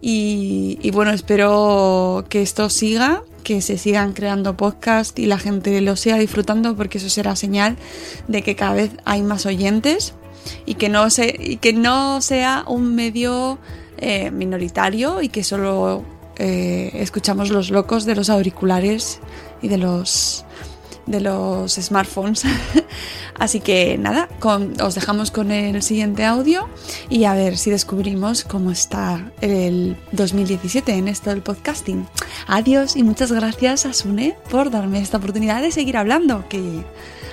y, 0.01 0.89
bueno, 0.91 1.11
espero 1.11 2.25
que 2.27 2.41
esto 2.41 2.69
siga, 2.69 3.23
que 3.43 3.61
se 3.61 3.77
sigan 3.77 4.13
creando 4.13 4.57
podcasts 4.57 5.19
y 5.19 5.27
la 5.27 5.37
gente 5.37 5.79
lo 5.81 5.95
siga 5.95 6.17
disfrutando 6.17 6.75
porque 6.75 6.97
eso 6.97 7.09
será 7.09 7.35
señal 7.35 7.77
de 8.27 8.41
que 8.41 8.55
cada 8.55 8.73
vez 8.73 8.91
hay 9.05 9.21
más 9.21 9.45
oyentes 9.45 10.15
y 10.65 10.73
que 10.75 10.89
no, 10.89 11.09
se, 11.11 11.57
que 11.57 11.73
no 11.73 12.21
sea 12.21 12.63
un 12.67 12.95
medio 12.95 13.59
eh, 13.99 14.31
minoritario 14.31 15.21
y 15.21 15.29
que 15.29 15.43
solo 15.43 16.03
eh, 16.37 16.89
escuchamos 16.95 17.51
los 17.51 17.69
locos 17.69 18.05
de 18.05 18.15
los 18.15 18.31
auriculares 18.31 19.19
y 19.61 19.67
de 19.67 19.77
los 19.77 20.45
de 21.05 21.21
los 21.21 21.73
smartphones. 21.73 22.43
Así 23.39 23.59
que 23.59 23.97
nada, 23.97 24.29
os 24.83 24.95
dejamos 24.95 25.31
con 25.31 25.51
el 25.51 25.81
siguiente 25.81 26.25
audio 26.25 26.69
y 27.09 27.23
a 27.23 27.33
ver 27.33 27.57
si 27.57 27.71
descubrimos 27.71 28.43
cómo 28.43 28.71
está 28.71 29.31
el 29.41 29.97
2017 30.11 30.93
en 30.93 31.07
esto 31.07 31.31
del 31.31 31.41
podcasting. 31.41 32.07
Adiós 32.47 32.95
y 32.95 33.03
muchas 33.03 33.31
gracias 33.31 33.85
a 33.85 33.93
Sune 33.93 34.35
por 34.49 34.69
darme 34.69 34.99
esta 34.99 35.17
oportunidad 35.17 35.61
de 35.61 35.71
seguir 35.71 35.97
hablando. 35.97 36.47
Que, 36.49 36.83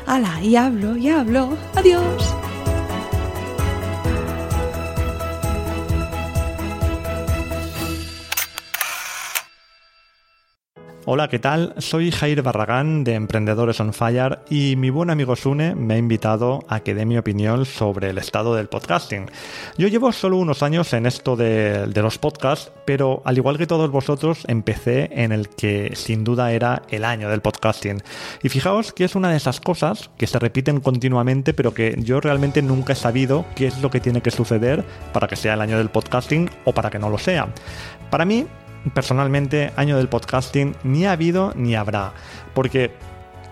ala, 0.07 0.43
y 0.43 0.57
hablo, 0.57 0.97
y 0.97 1.09
hablo. 1.09 1.57
Adiós. 1.75 2.48
Hola, 11.11 11.29
¿qué 11.29 11.39
tal? 11.39 11.73
Soy 11.79 12.11
Jair 12.11 12.43
Barragán 12.43 13.03
de 13.03 13.15
Emprendedores 13.15 13.81
on 13.81 13.95
Fire 13.95 14.41
y 14.51 14.77
mi 14.77 14.91
buen 14.91 15.09
amigo 15.09 15.37
Sune 15.37 15.75
me 15.75 15.95
ha 15.95 15.97
invitado 15.97 16.67
a 16.69 16.81
que 16.81 16.95
dé 16.95 17.07
mi 17.07 17.17
opinión 17.17 17.65
sobre 17.65 18.11
el 18.11 18.19
estado 18.19 18.55
del 18.55 18.69
podcasting. 18.69 19.25
Yo 19.79 19.89
llevo 19.89 20.13
solo 20.13 20.37
unos 20.37 20.63
años 20.63 20.93
en 20.93 21.07
esto 21.07 21.35
de, 21.35 21.91
los 21.95 22.19
podcasts, 22.19 22.71
pero 22.85 23.23
al 23.25 23.39
igual 23.39 23.57
que 23.57 23.67
todos 23.67 23.91
vosotros 23.91 24.45
empecé 24.49 25.09
en 25.11 25.33
el 25.33 25.49
que 25.49 25.93
sin 25.95 26.25
duda 26.25 26.53
era 26.53 26.83
el 26.91 27.07
año 27.07 27.31
del 27.31 27.41
podcasting. 27.41 28.03
Y 28.43 28.51
fijaos 28.51 28.93
que 28.93 29.05
es 29.05 29.15
una 29.15 29.31
de 29.31 29.39
esas 29.39 29.61
cosas 29.61 30.11
que 30.19 30.27
se 30.27 30.39
repiten 30.39 30.81
continuamente, 30.81 31.55
pero 31.55 31.73
que 31.73 31.97
yo 32.01 32.21
realmente 32.21 32.61
nunca 32.61 32.93
he 32.93 32.97
sabido 32.97 33.47
qué 33.57 33.69
es 33.69 33.81
lo 33.81 33.89
que 33.91 34.01
tiene 34.01 34.21
que 34.21 34.31
suceder 34.31 34.85
para 35.15 35.27
que 35.27 35.37
sea 35.37 35.55
el 35.55 35.63
año 35.63 35.79
del 35.79 35.89
podcasting 35.89 36.51
o 36.67 36.75
para 36.75 36.91
que 36.91 36.99
no 36.99 37.09
lo 37.09 37.17
sea. 37.17 37.49
Para 38.11 38.27
mí, 38.27 38.47
personalmente, 38.95 39.73
año 39.77 39.97
del 39.97 40.09
podcasting 40.09 40.75
ni 40.85 41.07
ha 41.07 41.13
habido 41.13 41.53
ni 41.57 41.75
habrá. 41.75 42.13
Porque 42.55 42.93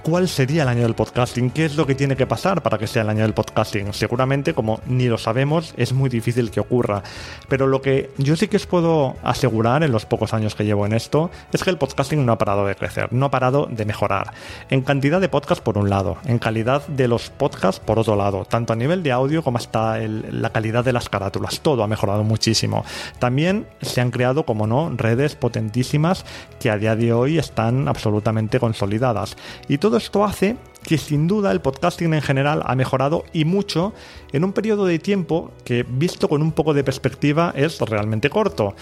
¿cuál 0.07 0.29
sería 0.29 0.63
el 0.63 0.69
año 0.69 0.83
del 0.83 0.95
podcasting? 0.95 1.51
¿Qué 1.51 1.65
es 1.65 1.75
lo 1.75 1.85
que 1.85 1.97
tiene 1.97 2.15
que 2.15 2.29
pasar 2.29 2.63
para 2.63 2.79
que 2.79 2.87
sea 2.87 3.03
el 3.03 3.09
año 3.09 3.23
del 3.23 3.35
podcasting? 3.35 3.93
Seguramente, 3.93 4.55
como 4.55 4.79
ni 4.87 5.09
lo 5.09 5.19
sabemos, 5.19 5.75
es 5.77 5.93
muy 5.93 6.09
difícil 6.09 6.53
que 6.53 6.61
ocurra. 6.61 7.03
Pero 7.49 7.67
lo 7.67 7.83
que 7.83 8.11
yo 8.17 8.37
sí 8.37 8.47
que 8.47 8.57
os 8.57 8.67
puedo 8.67 9.17
asegurar 9.25 9.83
en 9.83 9.91
los 9.91 10.07
pocos 10.07 10.33
años 10.33 10.55
que 10.55 10.65
llevo 10.65 10.87
en 10.87 10.93
esto 10.93 11.33
es 11.53 11.65
que 11.65 11.71
el 11.71 11.77
podcasting 11.77 12.25
no 12.25 12.31
ha 12.31 12.39
parado 12.39 12.65
de 12.67 12.77
crecer, 12.77 13.13
no 13.13 13.27
ha 13.27 13.31
parado 13.33 13.67
de 13.69 13.85
mejorar. 13.85 14.33
En 14.71 14.83
cantidad 14.83 15.21
de 15.21 15.29
podcasts 15.29 15.61
por 15.61 15.77
un 15.77 15.91
lado, 15.91 16.19
en 16.25 16.39
calidad 16.39 16.87
de 16.87 17.09
los 17.09 17.31
podcasts 17.31 17.83
por 17.85 17.99
otro 17.99 18.15
lado, 18.15 18.45
tanto 18.45 18.73
a 18.73 18.77
nivel 18.77 19.03
de 19.03 19.11
audio 19.11 19.43
como 19.43 19.59
hasta 19.59 19.99
la 19.99 20.51
calidad 20.51 20.85
de 20.85 20.93
las 20.93 21.09
carátulas, 21.09 21.59
todo 21.63 21.83
ha 21.83 21.89
mejorado 21.89 22.23
muchísimo. 22.23 22.85
También 23.19 23.67
se 23.83 24.01
han 24.01 24.13
creado, 24.13 24.47
como 24.47 24.69
no, 24.69 24.89
redes 24.97 25.35
potentísimas 25.35 26.25
que 26.61 26.71
a 26.71 26.79
día 26.79 26.95
de 26.95 27.13
hoy 27.13 27.39
están 27.39 27.89
absolutamente 27.89 28.61
consolidadas. 28.61 29.37
Y 29.67 29.79
todo 29.79 29.96
esto 29.97 30.25
hace 30.25 30.57
que 30.83 30.99
sin 30.99 31.27
duda 31.27 31.51
el 31.51 31.61
podcasting 31.61 32.15
en 32.15 32.23
general 32.23 32.63
ha 32.65 32.77
mejorado 32.77 33.25
y 33.33 33.45
mucho 33.45 33.93
en 34.33 34.45
un 34.45 34.53
periodo 34.53 34.87
de 34.87 34.99
tiempo 34.99 35.51
que 35.65 35.85
visto 35.89 36.29
con 36.29 36.43
un 36.43 36.53
poco 36.53 36.75
de 36.75 36.85
perspectiva 36.85 37.53
es 37.57 37.81
realmente 37.81 38.31
corto. 38.31 38.77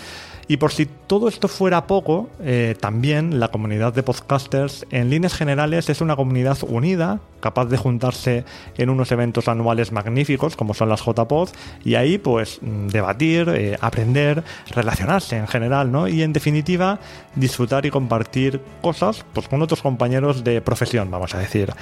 Y 0.49 0.59
por 0.59 0.73
si 0.73 0.87
todo 0.87 1.29
esto 1.29 1.49
fuera 1.49 1.87
poco, 1.87 2.29
eh, 2.41 2.75
también 2.79 3.41
la 3.41 3.49
comunidad 3.49 3.95
de 3.95 4.03
podcasters 4.03 4.87
en 4.91 5.11
líneas 5.11 5.35
generales 5.35 5.89
es 5.89 6.01
una 6.01 6.17
comunidad 6.17 6.59
unida, 6.67 7.21
capaz 7.41 7.67
de 7.67 7.77
juntarse 7.77 8.45
en 8.77 8.91
unos 8.91 9.13
eventos 9.13 9.49
anuales 9.49 9.93
magníficos 9.93 10.57
como 10.57 10.75
son 10.75 10.89
las 10.89 11.05
JPod 11.05 11.51
y 11.85 11.95
ahí 11.95 12.19
pues 12.19 12.59
mm, 12.63 12.89
debatir, 12.89 13.49
eh, 13.49 13.77
aprender, 13.81 14.43
relacionarse 14.71 15.37
en 15.37 15.47
general, 15.47 15.91
¿no? 15.91 16.09
Y 16.09 16.23
en 16.23 16.33
definitiva 16.33 16.99
disfrutar 17.35 17.87
y 17.87 17.91
compartir 17.91 18.61
cosas 18.83 19.25
pues 19.33 19.49
con 19.49 19.63
otros 19.63 19.83
compañeros 19.83 20.45
de 20.45 20.61
profesión, 20.61 21.11
vamos 21.11 21.35
a 21.35 21.39
decir. 21.39 21.73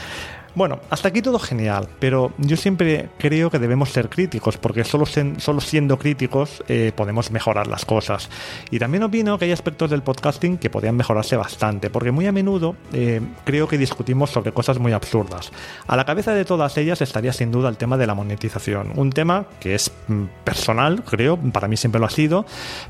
Bueno, 0.55 0.81
hasta 0.91 1.09
aquí 1.09 1.23
todo 1.23 1.39
genial, 1.39 1.89
pero 1.99 2.33
yo 2.37 2.59
siempre 2.59 3.09
creo 3.19 3.51
que 3.51 3.59
debemos 3.59 3.89
ser 3.89 4.11
críticos, 4.11 4.59
porque 4.59 4.85
solo, 4.85 5.07
siendo 5.07 5.99
críticos 5.99 6.63
eh, 6.69 6.93
podemos 6.95 7.31
mejorar 7.31 7.67
las 7.69 7.87
cosas. 7.87 8.29
Y 8.71 8.79
también 8.79 9.03
opino 9.03 9.39
que 9.39 9.47
hay 9.47 9.53
aspectos 9.53 9.89
del 9.89 10.03
podcasting 10.03 10.59
que 10.59 10.69
podrían 10.69 10.95
mejorarse 10.97 11.37
bastante, 11.37 11.89
porque 11.89 12.11
muy 12.11 12.27
a 12.27 12.33
menudo 12.33 12.77
eh, 12.93 13.23
creo 13.45 13.67
que 13.67 13.79
discutimos 13.79 14.29
sobre 14.29 14.53
cosas 14.53 14.79
muy 14.79 14.93
absurdas. 14.93 15.51
A 15.87 15.97
la 15.97 16.05
cabeza 16.05 16.35
de 16.35 16.45
todas 16.45 16.77
ellas 16.77 17.01
estaría 17.01 17.33
sin 17.33 17.51
duda 17.51 17.71
el 17.71 17.79
tema 17.79 17.97
de 17.97 18.07
la 18.07 18.15
monetización, 18.15 18.93
un 18.97 19.09
tema 19.09 19.47
que 19.59 19.75
es 19.75 19.91
mm, 20.09 20.25
personal, 20.45 21.03
creo, 21.03 21.39
para 21.39 21.67
mí 21.67 21.79
siempre 21.79 21.99
lo 21.99 22.07
ha 22.07 22.11
sido, 22.11 22.45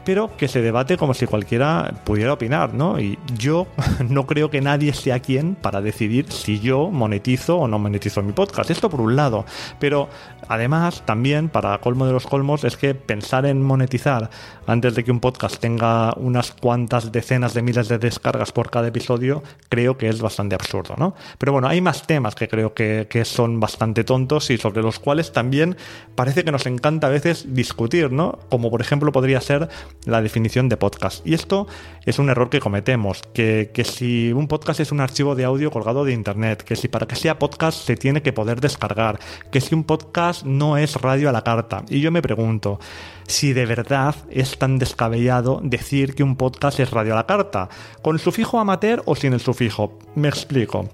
pero 0.05 0.37
que 0.37 0.49
se 0.49 0.63
debate 0.63 0.97
como 0.97 1.15
si 1.15 1.27
cualquiera 1.27 1.95
pudiera 2.05 2.33
opinar, 2.33 2.75
¿no? 2.75 2.99
Y 2.99 3.21
yo 3.39 3.69
no 4.09 4.27
creo 4.27 4.51
que 4.51 4.61
nadie 4.61 4.93
sea 4.95 5.21
quien 5.21 5.55
para 5.55 5.81
decidir 5.81 6.33
si 6.33 6.59
yo 6.59 6.91
monetizo 6.91 7.52
o 7.59 7.69
no 7.69 7.79
monetizo 7.79 8.23
mi 8.23 8.33
podcast. 8.33 8.71
Esto 8.71 8.89
por 8.91 9.01
un 9.01 9.17
lado. 9.17 9.45
Pero 9.79 10.09
además, 10.49 11.03
también, 11.05 11.49
para 11.49 11.79
colmo 11.79 12.07
de 12.07 12.13
los 12.13 12.27
colmos, 12.27 12.65
es 12.65 12.77
que 12.77 12.95
pensar 12.95 13.47
en 13.47 13.63
monetizar 13.63 14.31
antes 14.67 14.95
de 14.95 15.05
que 15.05 15.11
un 15.11 15.21
podcast 15.21 15.59
tenga 15.59 16.15
unas 16.17 16.53
cuantas 16.53 17.13
decenas 17.13 17.55
de 17.55 17.63
miles 17.63 17.89
de 17.89 17.99
descargas 17.99 18.53
por 18.53 18.71
cada 18.71 18.89
episodio, 18.89 19.43
creo 19.69 19.97
que 19.97 20.09
es 20.09 20.21
bastante 20.21 20.55
absurdo, 20.55 20.95
¿no? 20.97 21.15
Pero 21.39 21.53
bueno, 21.53 21.69
hay 21.69 21.81
más 21.81 22.07
temas 22.07 22.35
que 22.35 22.49
creo 22.49 22.75
que, 22.75 23.07
que 23.11 23.25
son 23.25 23.61
bastante 23.61 24.05
tontos 24.05 24.51
y 24.51 24.59
sobre 24.59 24.83
los 24.83 24.99
cuales 24.99 25.33
también 25.33 25.77
parece 26.15 26.45
que 26.45 26.53
nos 26.53 26.67
encanta 26.67 27.09
a 27.09 27.11
veces 27.11 27.55
discutir, 27.55 28.13
¿no? 28.13 28.39
Como 28.49 28.71
por 28.71 28.81
ejemplo 28.81 29.13
podría 29.13 29.41
ser 29.41 29.69
la 30.05 30.23
definición 30.23 30.69
de 30.69 30.77
podcast. 30.77 31.27
Y 31.27 31.35
esto 31.35 31.67
es 32.05 32.19
un 32.19 32.31
error 32.31 32.51
que 32.51 32.61
cometemos, 32.61 33.23
que, 33.35 33.71
que 33.75 33.85
si 33.85 34.33
un 34.33 34.49
podcast 34.49 34.81
es 34.81 34.93
un 34.93 35.01
archivo 35.01 35.35
de 35.35 35.45
audio 35.45 35.71
colgado 35.71 36.05
de 36.05 36.13
internet, 36.13 36.63
que 36.63 36.77
si 36.77 36.89
para 36.89 37.07
que 37.07 37.17
sea 37.17 37.39
podcast 37.39 37.85
se 37.85 37.97
tiene 37.97 38.23
que 38.23 38.33
poder 38.33 38.61
descargar, 38.61 39.19
que 39.51 39.61
si 39.61 39.75
un 39.75 39.85
podcast 39.85 40.32
no 40.45 40.77
es 40.77 40.97
radio 40.97 41.29
a 41.29 41.33
la 41.33 41.43
carta. 41.43 41.85
Y 41.89 42.01
yo 42.01 42.11
me 42.11 42.23
pregunto, 42.23 42.81
si 43.27 43.53
de 43.53 43.67
verdad 43.67 44.15
es 44.31 44.59
tan 44.59 44.79
descabellado 44.79 45.61
decir 45.63 46.15
que 46.15 46.23
un 46.23 46.37
podcast 46.37 46.81
es 46.81 46.91
radio 46.91 47.13
a 47.13 47.17
la 47.17 47.27
carta, 47.27 47.69
con 48.03 48.17
el 48.17 48.21
sufijo 48.21 48.59
amateur 48.59 49.03
o 49.07 49.15
sin 49.15 49.33
el 49.33 49.41
sufijo. 49.41 49.99
Me 50.15 50.29
explico. 50.29 50.89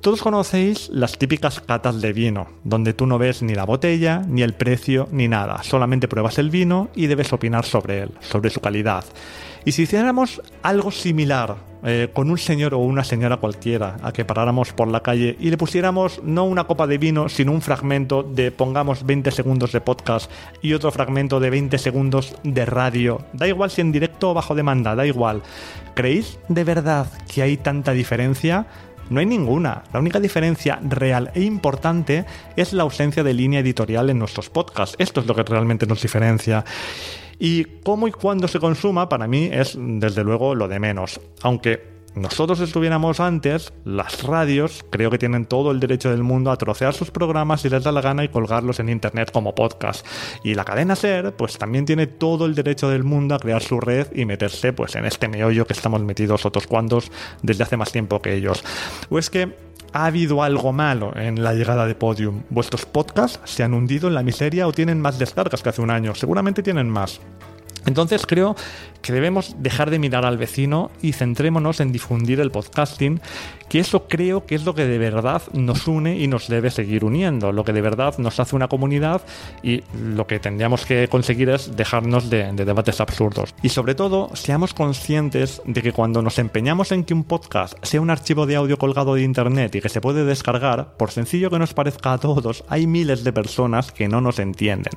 Todos 0.00 0.22
conocéis 0.22 0.88
las 0.90 1.18
típicas 1.18 1.60
catas 1.60 2.00
de 2.00 2.12
vino, 2.12 2.46
donde 2.62 2.94
tú 2.94 3.06
no 3.06 3.18
ves 3.18 3.42
ni 3.42 3.54
la 3.54 3.64
botella, 3.64 4.22
ni 4.28 4.42
el 4.42 4.54
precio, 4.54 5.08
ni 5.10 5.26
nada, 5.26 5.64
solamente 5.64 6.06
pruebas 6.06 6.38
el 6.38 6.50
vino 6.50 6.90
y 6.94 7.06
debes 7.06 7.32
opinar 7.32 7.64
sobre 7.64 8.02
él, 8.02 8.10
sobre 8.20 8.50
su 8.50 8.60
calidad. 8.60 9.04
Y 9.66 9.72
si 9.72 9.82
hiciéramos 9.82 10.40
algo 10.62 10.92
similar 10.92 11.56
eh, 11.82 12.08
con 12.12 12.30
un 12.30 12.38
señor 12.38 12.72
o 12.72 12.78
una 12.78 13.02
señora 13.02 13.38
cualquiera 13.38 13.96
a 14.00 14.12
que 14.12 14.24
paráramos 14.24 14.72
por 14.72 14.86
la 14.86 15.00
calle 15.00 15.36
y 15.40 15.50
le 15.50 15.58
pusiéramos 15.58 16.22
no 16.22 16.44
una 16.44 16.68
copa 16.68 16.86
de 16.86 16.98
vino, 16.98 17.28
sino 17.28 17.50
un 17.50 17.60
fragmento 17.60 18.22
de, 18.22 18.52
pongamos, 18.52 19.04
20 19.04 19.28
segundos 19.32 19.72
de 19.72 19.80
podcast 19.80 20.30
y 20.62 20.72
otro 20.72 20.92
fragmento 20.92 21.40
de 21.40 21.50
20 21.50 21.78
segundos 21.78 22.36
de 22.44 22.64
radio, 22.64 23.22
da 23.32 23.48
igual 23.48 23.72
si 23.72 23.80
en 23.80 23.90
directo 23.90 24.30
o 24.30 24.34
bajo 24.34 24.54
demanda, 24.54 24.94
da 24.94 25.04
igual. 25.04 25.42
¿Creéis 25.94 26.38
de 26.48 26.62
verdad 26.62 27.08
que 27.34 27.42
hay 27.42 27.56
tanta 27.56 27.90
diferencia? 27.90 28.68
No 29.10 29.18
hay 29.18 29.26
ninguna. 29.26 29.82
La 29.92 29.98
única 29.98 30.20
diferencia 30.20 30.78
real 30.80 31.32
e 31.34 31.42
importante 31.42 32.24
es 32.54 32.72
la 32.72 32.84
ausencia 32.84 33.24
de 33.24 33.34
línea 33.34 33.60
editorial 33.60 34.10
en 34.10 34.20
nuestros 34.20 34.48
podcasts. 34.48 34.94
Esto 35.00 35.20
es 35.22 35.26
lo 35.26 35.34
que 35.34 35.42
realmente 35.42 35.86
nos 35.86 36.02
diferencia. 36.02 36.64
Y 37.38 37.64
cómo 37.84 38.08
y 38.08 38.12
cuándo 38.12 38.48
se 38.48 38.60
consuma, 38.60 39.08
para 39.08 39.26
mí 39.26 39.48
es 39.52 39.76
desde 39.78 40.24
luego 40.24 40.54
lo 40.54 40.68
de 40.68 40.78
menos. 40.78 41.20
Aunque 41.42 41.96
nosotros 42.16 42.60
estuviéramos 42.60 43.20
antes, 43.20 43.74
las 43.84 44.22
radios 44.22 44.86
creo 44.88 45.10
que 45.10 45.18
tienen 45.18 45.44
todo 45.44 45.70
el 45.70 45.80
derecho 45.80 46.10
del 46.10 46.22
mundo 46.22 46.50
a 46.50 46.56
trocear 46.56 46.94
sus 46.94 47.10
programas 47.10 47.60
si 47.60 47.68
les 47.68 47.84
da 47.84 47.92
la 47.92 48.00
gana 48.00 48.24
y 48.24 48.28
colgarlos 48.28 48.80
en 48.80 48.88
internet 48.88 49.30
como 49.30 49.54
podcast. 49.54 50.06
Y 50.42 50.54
la 50.54 50.64
cadena 50.64 50.96
SER, 50.96 51.34
pues 51.36 51.58
también 51.58 51.84
tiene 51.84 52.06
todo 52.06 52.46
el 52.46 52.54
derecho 52.54 52.88
del 52.88 53.04
mundo 53.04 53.34
a 53.34 53.38
crear 53.38 53.62
su 53.62 53.80
red 53.80 54.06
y 54.14 54.24
meterse 54.24 54.72
pues 54.72 54.94
en 54.96 55.04
este 55.04 55.28
meollo 55.28 55.66
que 55.66 55.74
estamos 55.74 56.00
metidos 56.00 56.46
otros 56.46 56.66
cuantos 56.66 57.12
desde 57.42 57.64
hace 57.64 57.76
más 57.76 57.92
tiempo 57.92 58.22
que 58.22 58.32
ellos. 58.32 58.64
O 59.10 59.18
es 59.18 59.28
que 59.28 59.54
ha 59.96 60.04
habido 60.04 60.42
algo 60.42 60.74
malo 60.74 61.16
en 61.16 61.42
la 61.42 61.54
llegada 61.54 61.86
de 61.86 61.94
Podium. 61.94 62.42
Vuestros 62.50 62.84
podcasts 62.84 63.40
se 63.44 63.62
han 63.62 63.72
hundido 63.72 64.08
en 64.08 64.14
la 64.14 64.22
miseria 64.22 64.68
o 64.68 64.72
tienen 64.72 65.00
más 65.00 65.18
descargas 65.18 65.62
que 65.62 65.70
hace 65.70 65.80
un 65.80 65.90
año. 65.90 66.14
Seguramente 66.14 66.62
tienen 66.62 66.90
más. 66.90 67.18
Entonces 67.86 68.26
creo 68.26 68.56
que 69.00 69.14
debemos 69.14 69.56
dejar 69.58 69.90
de 69.90 69.98
mirar 69.98 70.26
al 70.26 70.36
vecino 70.36 70.90
y 71.00 71.14
centrémonos 71.14 71.80
en 71.80 71.92
difundir 71.92 72.40
el 72.40 72.50
podcasting, 72.50 73.22
que 73.68 73.80
eso 73.80 74.06
creo 74.08 74.46
que 74.46 74.54
es 74.54 74.64
lo 74.64 74.74
que 74.74 74.86
de 74.86 74.98
verdad 74.98 75.42
nos 75.52 75.86
une 75.86 76.18
y 76.18 76.28
nos 76.28 76.48
debe 76.48 76.70
seguir 76.70 77.04
uniendo, 77.04 77.52
lo 77.52 77.64
que 77.64 77.72
de 77.72 77.80
verdad 77.80 78.16
nos 78.18 78.38
hace 78.40 78.56
una 78.56 78.68
comunidad 78.68 79.22
y 79.62 79.82
lo 79.94 80.26
que 80.26 80.38
tendríamos 80.38 80.86
que 80.86 81.08
conseguir 81.08 81.50
es 81.50 81.76
dejarnos 81.76 82.30
de, 82.30 82.52
debates 82.52 83.00
absurdos. 83.00 83.54
Y 83.62 83.70
sobre 83.70 83.94
todo, 83.94 84.30
seamos 84.34 84.74
conscientes 84.74 85.60
de 85.64 85.82
que 85.82 85.92
cuando 85.92 86.22
nos 86.22 86.38
empeñamos 86.38 86.92
en 86.92 87.04
que 87.04 87.14
un 87.14 87.24
podcast 87.24 87.74
sea 87.82 88.00
un 88.00 88.10
archivo 88.10 88.46
de 88.46 88.56
audio 88.56 88.78
colgado 88.78 89.14
de 89.14 89.22
internet 89.22 89.74
y 89.74 89.80
que 89.80 89.88
se 89.88 90.00
puede 90.00 90.24
descargar, 90.24 90.96
por 90.96 91.10
sencillo 91.10 91.50
que 91.50 91.58
nos 91.58 91.74
parezca 91.74 92.12
a 92.12 92.18
todos, 92.18 92.64
hay 92.68 92.86
miles 92.86 93.24
de 93.24 93.32
personas 93.32 93.92
que 93.92 94.08
no 94.08 94.20
nos 94.20 94.38
entienden. 94.38 94.92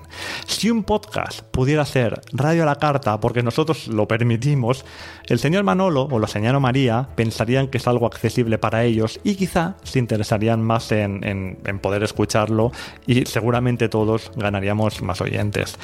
Si 0.45 0.69
un 0.69 0.83
podcast 0.83 1.41
pudiera 1.41 1.85
ser 1.85 2.21
radio 2.31 2.63
a 2.63 2.65
la 2.65 2.75
carta 2.75 3.19
porque 3.19 3.43
nosotros 3.43 3.87
lo 3.87 4.07
permitimos, 4.07 4.85
el 5.27 5.39
señor 5.39 5.63
Manolo 5.63 6.07
o 6.09 6.19
la 6.19 6.27
señora 6.27 6.59
María 6.59 7.09
pensarían 7.15 7.67
que 7.67 7.77
es 7.77 7.87
algo 7.87 8.05
accesible 8.05 8.58
para 8.59 8.83
ellos 8.83 9.19
y 9.23 9.35
quizá 9.35 9.75
se 9.83 9.99
interesarían 9.99 10.61
más 10.61 10.91
en, 10.91 11.57
poder 11.81 12.03
escucharlo 12.03 12.71
y 13.07 13.25
seguramente 13.25 13.89
todos 13.89 14.31
ganaríamos 14.35 15.01
más 15.01 15.21
oyentes. 15.21 15.77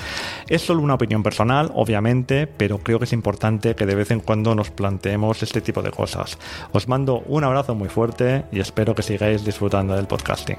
Es 0.47 0.61
solo 0.61 0.81
una 0.81 0.95
opinión 0.95 1.23
personal, 1.23 1.71
obviamente, 1.73 2.47
pero 2.47 2.79
creo 2.79 2.99
que 2.99 3.05
es 3.05 3.13
importante 3.13 3.75
que 3.75 3.85
de 3.85 3.95
vez 3.95 4.11
en 4.11 4.19
cuando 4.19 4.55
nos 4.55 4.71
planteemos 4.71 5.41
este 5.43 5.61
tipo 5.61 5.81
de 5.81 5.91
cosas. 5.91 6.37
Os 6.71 6.87
mando 6.87 7.23
un 7.27 7.43
abrazo 7.43 7.75
muy 7.75 7.89
fuerte 7.89 8.43
y 8.51 8.59
espero 8.59 8.95
que 8.95 9.03
sigáis 9.03 9.45
disfrutando 9.45 9.95
del 9.95 10.07
podcasting. 10.07 10.57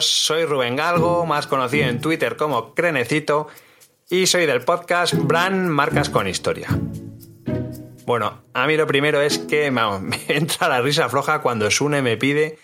Soy 0.00 0.44
Rubén 0.44 0.76
Galgo, 0.76 1.26
más 1.26 1.46
conocido 1.46 1.88
en 1.88 2.00
Twitter 2.00 2.36
como 2.36 2.74
Crenecito, 2.74 3.48
y 4.08 4.26
soy 4.26 4.46
del 4.46 4.62
podcast 4.62 5.14
Brand 5.14 5.68
Marcas 5.68 6.10
con 6.10 6.26
Historia. 6.28 6.68
Bueno, 8.06 8.42
a 8.54 8.66
mí 8.66 8.76
lo 8.76 8.86
primero 8.86 9.20
es 9.20 9.38
que 9.38 9.70
me 9.70 10.18
entra 10.28 10.68
la 10.68 10.80
risa 10.80 11.08
floja 11.08 11.42
cuando 11.42 11.70
Sune 11.70 12.02
me 12.02 12.16
pide 12.16 12.58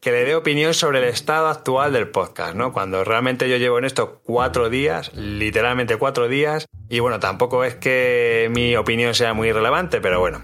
que 0.00 0.10
le 0.10 0.24
dé 0.24 0.34
opinión 0.34 0.74
sobre 0.74 0.98
el 0.98 1.04
estado 1.04 1.46
actual 1.46 1.92
del 1.92 2.08
podcast, 2.08 2.56
¿no? 2.56 2.72
Cuando 2.72 3.04
realmente 3.04 3.48
yo 3.48 3.56
llevo 3.56 3.78
en 3.78 3.84
esto 3.84 4.20
cuatro 4.24 4.68
días, 4.68 5.14
literalmente 5.14 5.96
cuatro 5.96 6.26
días, 6.26 6.66
y 6.88 6.98
bueno, 6.98 7.20
tampoco 7.20 7.62
es 7.62 7.76
que 7.76 8.48
mi 8.50 8.74
opinión 8.74 9.14
sea 9.14 9.32
muy 9.32 9.52
relevante, 9.52 10.00
pero 10.00 10.18
bueno. 10.18 10.42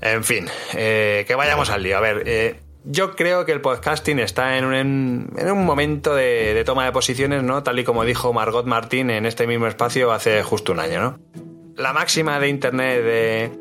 En 0.00 0.24
fin, 0.24 0.48
eh, 0.74 1.24
que 1.26 1.36
vayamos 1.36 1.70
al 1.70 1.84
lío. 1.84 1.96
A 1.96 2.00
ver, 2.00 2.24
eh, 2.26 2.60
yo 2.84 3.16
creo 3.16 3.44
que 3.44 3.52
el 3.52 3.60
podcasting 3.60 4.18
está 4.18 4.58
en 4.58 4.64
un, 4.64 5.32
en 5.36 5.50
un 5.50 5.64
momento 5.64 6.14
de, 6.14 6.62
toma 6.64 6.84
de 6.84 6.92
posiciones, 6.92 7.42
¿no? 7.42 7.62
Tal 7.62 7.78
y 7.78 7.84
como 7.84 8.04
dijo 8.04 8.32
Margot 8.32 8.66
Martín 8.66 9.10
en 9.10 9.26
este 9.26 9.46
mismo 9.46 9.66
espacio 9.66 10.12
hace 10.12 10.42
justo 10.42 10.72
un 10.72 10.80
año, 10.80 11.00
¿no? 11.00 11.18
La 11.76 11.92
máxima 11.92 12.38
de 12.38 12.48
Internet 12.48 13.02
de... 13.02 13.52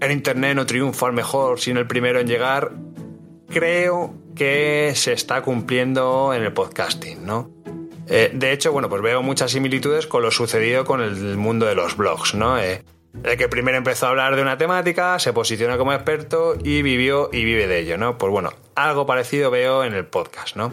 El 0.00 0.10
Internet 0.10 0.56
no 0.56 0.66
triunfa 0.66 1.06
al 1.06 1.12
mejor, 1.12 1.60
sino 1.60 1.78
el 1.78 1.86
primero 1.86 2.18
en 2.18 2.26
llegar, 2.26 2.72
creo 3.48 4.14
que 4.34 4.92
se 4.96 5.12
está 5.12 5.42
cumpliendo 5.42 6.34
en 6.34 6.42
el 6.42 6.52
podcasting, 6.52 7.24
¿no? 7.24 7.50
Eh, 8.08 8.30
de 8.34 8.52
hecho, 8.52 8.72
bueno, 8.72 8.88
pues 8.88 9.00
veo 9.00 9.22
muchas 9.22 9.52
similitudes 9.52 10.08
con 10.08 10.22
lo 10.22 10.32
sucedido 10.32 10.84
con 10.84 11.00
el 11.00 11.36
mundo 11.36 11.66
de 11.66 11.76
los 11.76 11.96
blogs, 11.96 12.34
¿no? 12.34 12.58
Eh, 12.58 12.82
el 13.24 13.36
que 13.36 13.48
primero 13.48 13.76
empezó 13.76 14.06
a 14.06 14.10
hablar 14.10 14.36
de 14.36 14.42
una 14.42 14.58
temática, 14.58 15.18
se 15.18 15.32
posiciona 15.32 15.76
como 15.78 15.92
experto 15.92 16.54
y 16.62 16.82
vivió 16.82 17.28
y 17.32 17.44
vive 17.44 17.66
de 17.66 17.80
ello, 17.80 17.98
¿no? 17.98 18.18
Pues 18.18 18.32
bueno, 18.32 18.50
algo 18.74 19.06
parecido 19.06 19.50
veo 19.50 19.84
en 19.84 19.94
el 19.94 20.06
podcast, 20.06 20.56
¿no? 20.56 20.72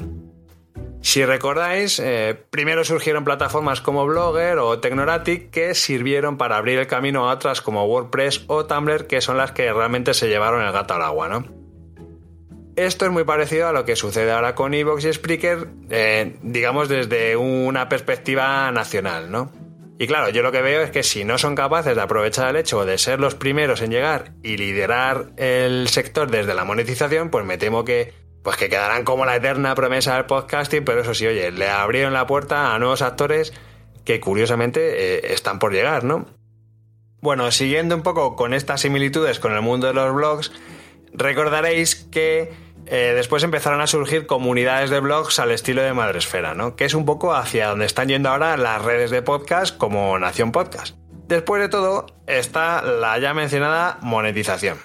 Si 1.02 1.24
recordáis, 1.24 2.00
eh, 2.00 2.38
primero 2.50 2.84
surgieron 2.84 3.24
plataformas 3.24 3.80
como 3.80 4.06
Blogger 4.06 4.58
o 4.60 4.80
Technoratic 4.80 5.50
que 5.50 5.74
sirvieron 5.74 6.38
para 6.38 6.58
abrir 6.58 6.78
el 6.78 6.88
camino 6.88 7.30
a 7.30 7.34
otras 7.34 7.62
como 7.62 7.86
WordPress 7.86 8.46
o 8.48 8.66
Tumblr 8.66 9.08
que 9.08 9.22
son 9.22 9.38
las 9.38 9.54
que 9.54 9.72
realmente 9.72 10.14
se 10.14 10.28
llevaron 10.28 10.62
el 10.62 10.74
gato 10.74 10.96
al 10.96 11.02
agua, 11.02 11.30
¿no? 11.30 11.46
Esto 12.76 13.06
es 13.06 13.12
muy 13.12 13.24
parecido 13.24 13.68
a 13.68 13.74
lo 13.74 13.86
que 13.86 13.96
sucede 13.96 14.32
ahora 14.32 14.56
con 14.56 14.74
Evox 14.74 15.04
y 15.06 15.14
Spreaker, 15.14 15.68
eh, 15.90 16.38
digamos 16.44 16.88
desde 16.88 17.36
una 17.36 17.90
perspectiva 17.90 18.72
nacional, 18.72 19.32
¿no? 19.32 19.52
Y 20.02 20.08
claro, 20.08 20.30
yo 20.30 20.42
lo 20.44 20.54
que 20.54 20.62
veo 20.62 20.82
es 20.82 20.92
que 20.92 21.04
si 21.04 21.26
no 21.26 21.38
son 21.38 21.56
capaces 21.56 21.94
de 21.94 22.02
aprovechar 22.02 22.48
el 22.48 22.56
hecho 22.56 22.86
de 22.86 22.98
ser 22.98 23.20
los 23.20 23.36
primeros 23.36 23.82
en 23.82 23.92
llegar 23.92 24.32
y 24.42 24.56
liderar 24.56 25.32
el 25.36 25.90
sector 25.90 26.32
desde 26.32 26.54
la 26.54 26.64
monetización, 26.64 27.30
pues 27.30 27.46
me 27.46 27.58
temo 27.58 27.84
que 27.84 28.14
pues 28.42 28.56
que 28.56 28.70
quedarán 28.70 29.04
como 29.04 29.26
la 29.26 29.36
eterna 29.36 29.76
promesa 29.76 30.16
del 30.16 30.26
podcasting, 30.26 30.86
pero 30.86 31.02
eso 31.02 31.14
sí, 31.14 31.28
oye, 31.28 31.52
le 31.52 31.68
abrieron 31.68 32.14
la 32.14 32.26
puerta 32.26 32.74
a 32.74 32.80
nuevos 32.80 33.02
actores 33.02 33.54
que 34.06 34.22
curiosamente 34.22 35.18
eh, 35.18 35.34
están 35.34 35.60
por 35.60 35.74
llegar, 35.74 36.06
¿no? 36.06 36.28
Bueno, 37.20 37.52
siguiendo 37.52 37.94
un 37.94 38.02
poco 38.02 38.38
con 38.38 38.54
estas 38.54 38.80
similitudes 38.80 39.42
con 39.42 39.52
el 39.52 39.62
mundo 39.62 39.88
de 39.88 39.94
los 39.94 40.16
blogs, 40.16 40.54
recordaréis 41.12 41.96
que 41.96 42.54
eh, 42.92 43.14
después 43.14 43.44
empezaron 43.44 43.82
a 43.82 43.88
surgir 43.88 44.26
comunidades 44.26 44.90
de 44.90 45.00
blogs 45.00 45.38
al 45.38 45.52
estilo 45.52 45.84
de 45.84 45.94
Madresfera, 45.94 46.56
¿no? 46.56 46.76
Que 46.76 46.86
es 46.86 46.96
un 46.96 47.06
poco 47.06 47.36
hacia 47.36 47.68
donde 47.68 47.86
están 47.86 48.08
yendo 48.08 48.30
ahora 48.30 48.58
las 48.58 48.82
redes 48.82 49.12
de 49.12 49.22
podcast 49.22 49.78
como 49.78 50.18
Nación 50.18 50.52
Podcast. 50.52 50.96
Después 51.28 51.62
de 51.62 51.70
todo 51.70 52.08
está 52.26 52.82
la 52.82 53.20
ya 53.20 53.36
mencionada 53.36 54.00
monetización. 54.02 54.80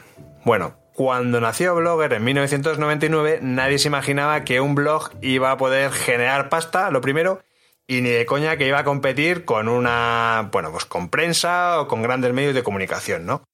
Bueno, 0.45 0.77
cuando 0.93 1.41
nació 1.41 1.75
Blogger 1.75 2.13
en 2.13 2.25
1999 2.25 3.39
nadie 3.41 3.79
se 3.79 3.89
imaginaba 3.89 4.45
que 4.45 4.61
un 4.61 4.75
blog 4.75 5.13
iba 5.23 5.51
a 5.51 5.57
poder 5.57 5.91
generar 5.91 6.51
pasta, 6.51 6.91
lo 6.91 7.01
primero, 7.01 7.43
y 7.87 8.03
ni 8.03 8.11
de 8.11 8.27
coña 8.27 8.59
que 8.59 8.69
iba 8.69 8.81
a 8.81 8.85
competir 8.85 9.47
con 9.47 9.67
una, 9.67 10.51
bueno, 10.53 10.71
pues 10.73 10.85
con 10.85 11.09
prensa 11.09 11.81
o 11.81 11.89
con 11.89 12.03
grandes 12.03 12.35
medios 12.35 12.55
de 12.55 12.63
comunicación, 12.63 13.25
¿no? 13.25 13.45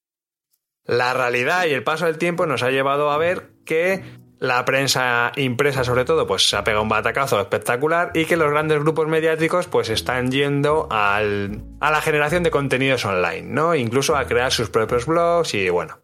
La 0.83 1.13
realidad 1.13 1.67
y 1.67 1.71
el 1.71 1.85
paso 1.85 2.05
del 2.05 2.17
tiempo 2.17 2.45
nos 2.45 2.63
ha 2.63 2.71
llevado 2.71 3.11
a 3.11 3.17
ver 3.17 3.51
que 3.65 4.20
la 4.41 4.65
prensa 4.65 5.31
impresa 5.35 5.83
sobre 5.83 6.03
todo 6.03 6.25
pues 6.25 6.49
se 6.49 6.57
ha 6.57 6.63
pegado 6.63 6.81
un 6.81 6.89
batacazo 6.89 7.39
espectacular 7.39 8.09
y 8.15 8.25
que 8.25 8.37
los 8.37 8.49
grandes 8.49 8.79
grupos 8.79 9.07
mediáticos 9.07 9.67
pues 9.67 9.89
están 9.89 10.31
yendo 10.31 10.87
al, 10.89 11.61
a 11.79 11.91
la 11.91 12.01
generación 12.01 12.41
de 12.41 12.49
contenidos 12.49 13.05
online, 13.05 13.43
¿no? 13.43 13.75
Incluso 13.75 14.15
a 14.15 14.25
crear 14.25 14.51
sus 14.51 14.71
propios 14.71 15.05
blogs 15.05 15.53
y 15.53 15.69
bueno. 15.69 15.99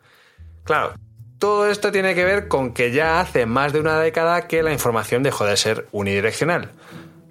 Claro, 0.63 0.93
todo 1.39 1.67
esto 1.67 1.91
tiene 1.91 2.13
que 2.13 2.25
ver 2.25 2.47
con 2.47 2.75
que 2.75 2.91
ya 2.91 3.19
hace 3.19 3.47
más 3.47 3.73
de 3.73 3.79
una 3.79 3.99
década 3.99 4.47
que 4.47 4.61
la 4.61 4.71
información 4.71 5.23
dejó 5.23 5.45
de 5.45 5.57
ser 5.57 5.87
unidireccional. 5.91 6.73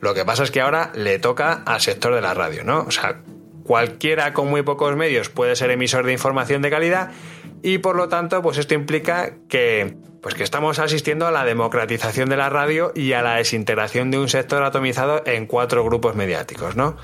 Lo 0.00 0.12
que 0.12 0.24
pasa 0.24 0.42
es 0.42 0.50
que 0.50 0.60
ahora 0.60 0.90
le 0.96 1.20
toca 1.20 1.62
al 1.66 1.80
sector 1.80 2.16
de 2.16 2.20
la 2.20 2.34
radio, 2.34 2.64
¿no? 2.64 2.80
O 2.80 2.90
sea, 2.90 3.20
cualquiera 3.62 4.32
con 4.32 4.48
muy 4.48 4.62
pocos 4.62 4.96
medios 4.96 5.28
puede 5.28 5.54
ser 5.54 5.70
emisor 5.70 6.04
de 6.04 6.14
información 6.14 6.62
de 6.62 6.70
calidad 6.70 7.12
y 7.62 7.78
por 7.78 7.96
lo 7.96 8.08
tanto, 8.08 8.42
pues 8.42 8.58
esto 8.58 8.74
implica 8.74 9.34
que, 9.48 9.96
pues 10.26 10.34
que 10.34 10.42
estamos 10.42 10.80
asistiendo 10.80 11.28
a 11.28 11.30
la 11.30 11.44
democratización 11.44 12.28
de 12.28 12.36
la 12.36 12.50
radio 12.50 12.90
y 12.96 13.12
a 13.12 13.22
la 13.22 13.36
desintegración 13.36 14.10
de 14.10 14.18
un 14.18 14.28
sector 14.28 14.60
atomizado 14.64 15.22
en 15.24 15.46
cuatro 15.46 15.84
grupos 15.84 16.16
mediáticos, 16.16 16.74
¿no? 16.74 16.96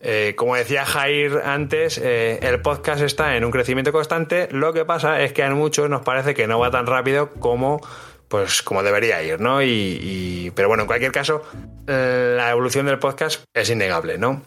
Eh, 0.00 0.34
como 0.36 0.54
decía 0.54 0.86
Jair 0.86 1.42
antes, 1.44 1.98
eh, 1.98 2.38
el 2.42 2.62
podcast 2.62 3.02
está 3.02 3.36
en 3.36 3.44
un 3.44 3.50
crecimiento 3.50 3.90
constante. 3.90 4.46
Lo 4.52 4.72
que 4.72 4.84
pasa 4.84 5.20
es 5.20 5.32
que 5.32 5.42
a 5.42 5.50
muchos 5.50 5.90
nos 5.90 6.02
parece 6.02 6.32
que 6.32 6.46
no 6.46 6.60
va 6.60 6.70
tan 6.70 6.86
rápido 6.86 7.30
como, 7.40 7.80
pues, 8.28 8.62
como 8.62 8.84
debería 8.84 9.20
ir, 9.20 9.40
¿no? 9.40 9.60
y 9.62 10.52
pero 10.54 10.68
bueno, 10.68 10.84
en 10.84 10.86
cualquier 10.86 11.10
caso, 11.10 11.42
eh, 11.88 12.34
la 12.36 12.52
evolución 12.52 12.86
del 12.86 13.00
podcast 13.00 13.42
es 13.52 13.68
innegable, 13.68 14.16
¿no? 14.16 14.42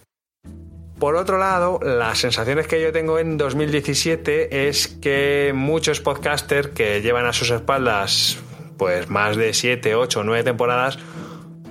Por 1.03 1.17
otro 1.17 1.37
lado, 1.37 1.81
las 1.83 2.19
sensaciones 2.19 2.65
que 2.65 2.81
yo 2.81 2.93
tengo 2.93 3.19
en 3.19 3.35
2017 3.37 4.69
es 4.69 4.87
que 4.87 5.51
muchos 5.53 5.99
podcasters 5.99 6.69
que 6.69 7.01
llevan 7.01 7.25
a 7.25 7.33
sus 7.33 7.49
espaldas 7.49 8.37
pues 8.77 9.09
más 9.09 9.35
de 9.35 9.53
7, 9.53 9.95
8, 9.95 10.23
9 10.23 10.45
temporadas, 10.45 10.97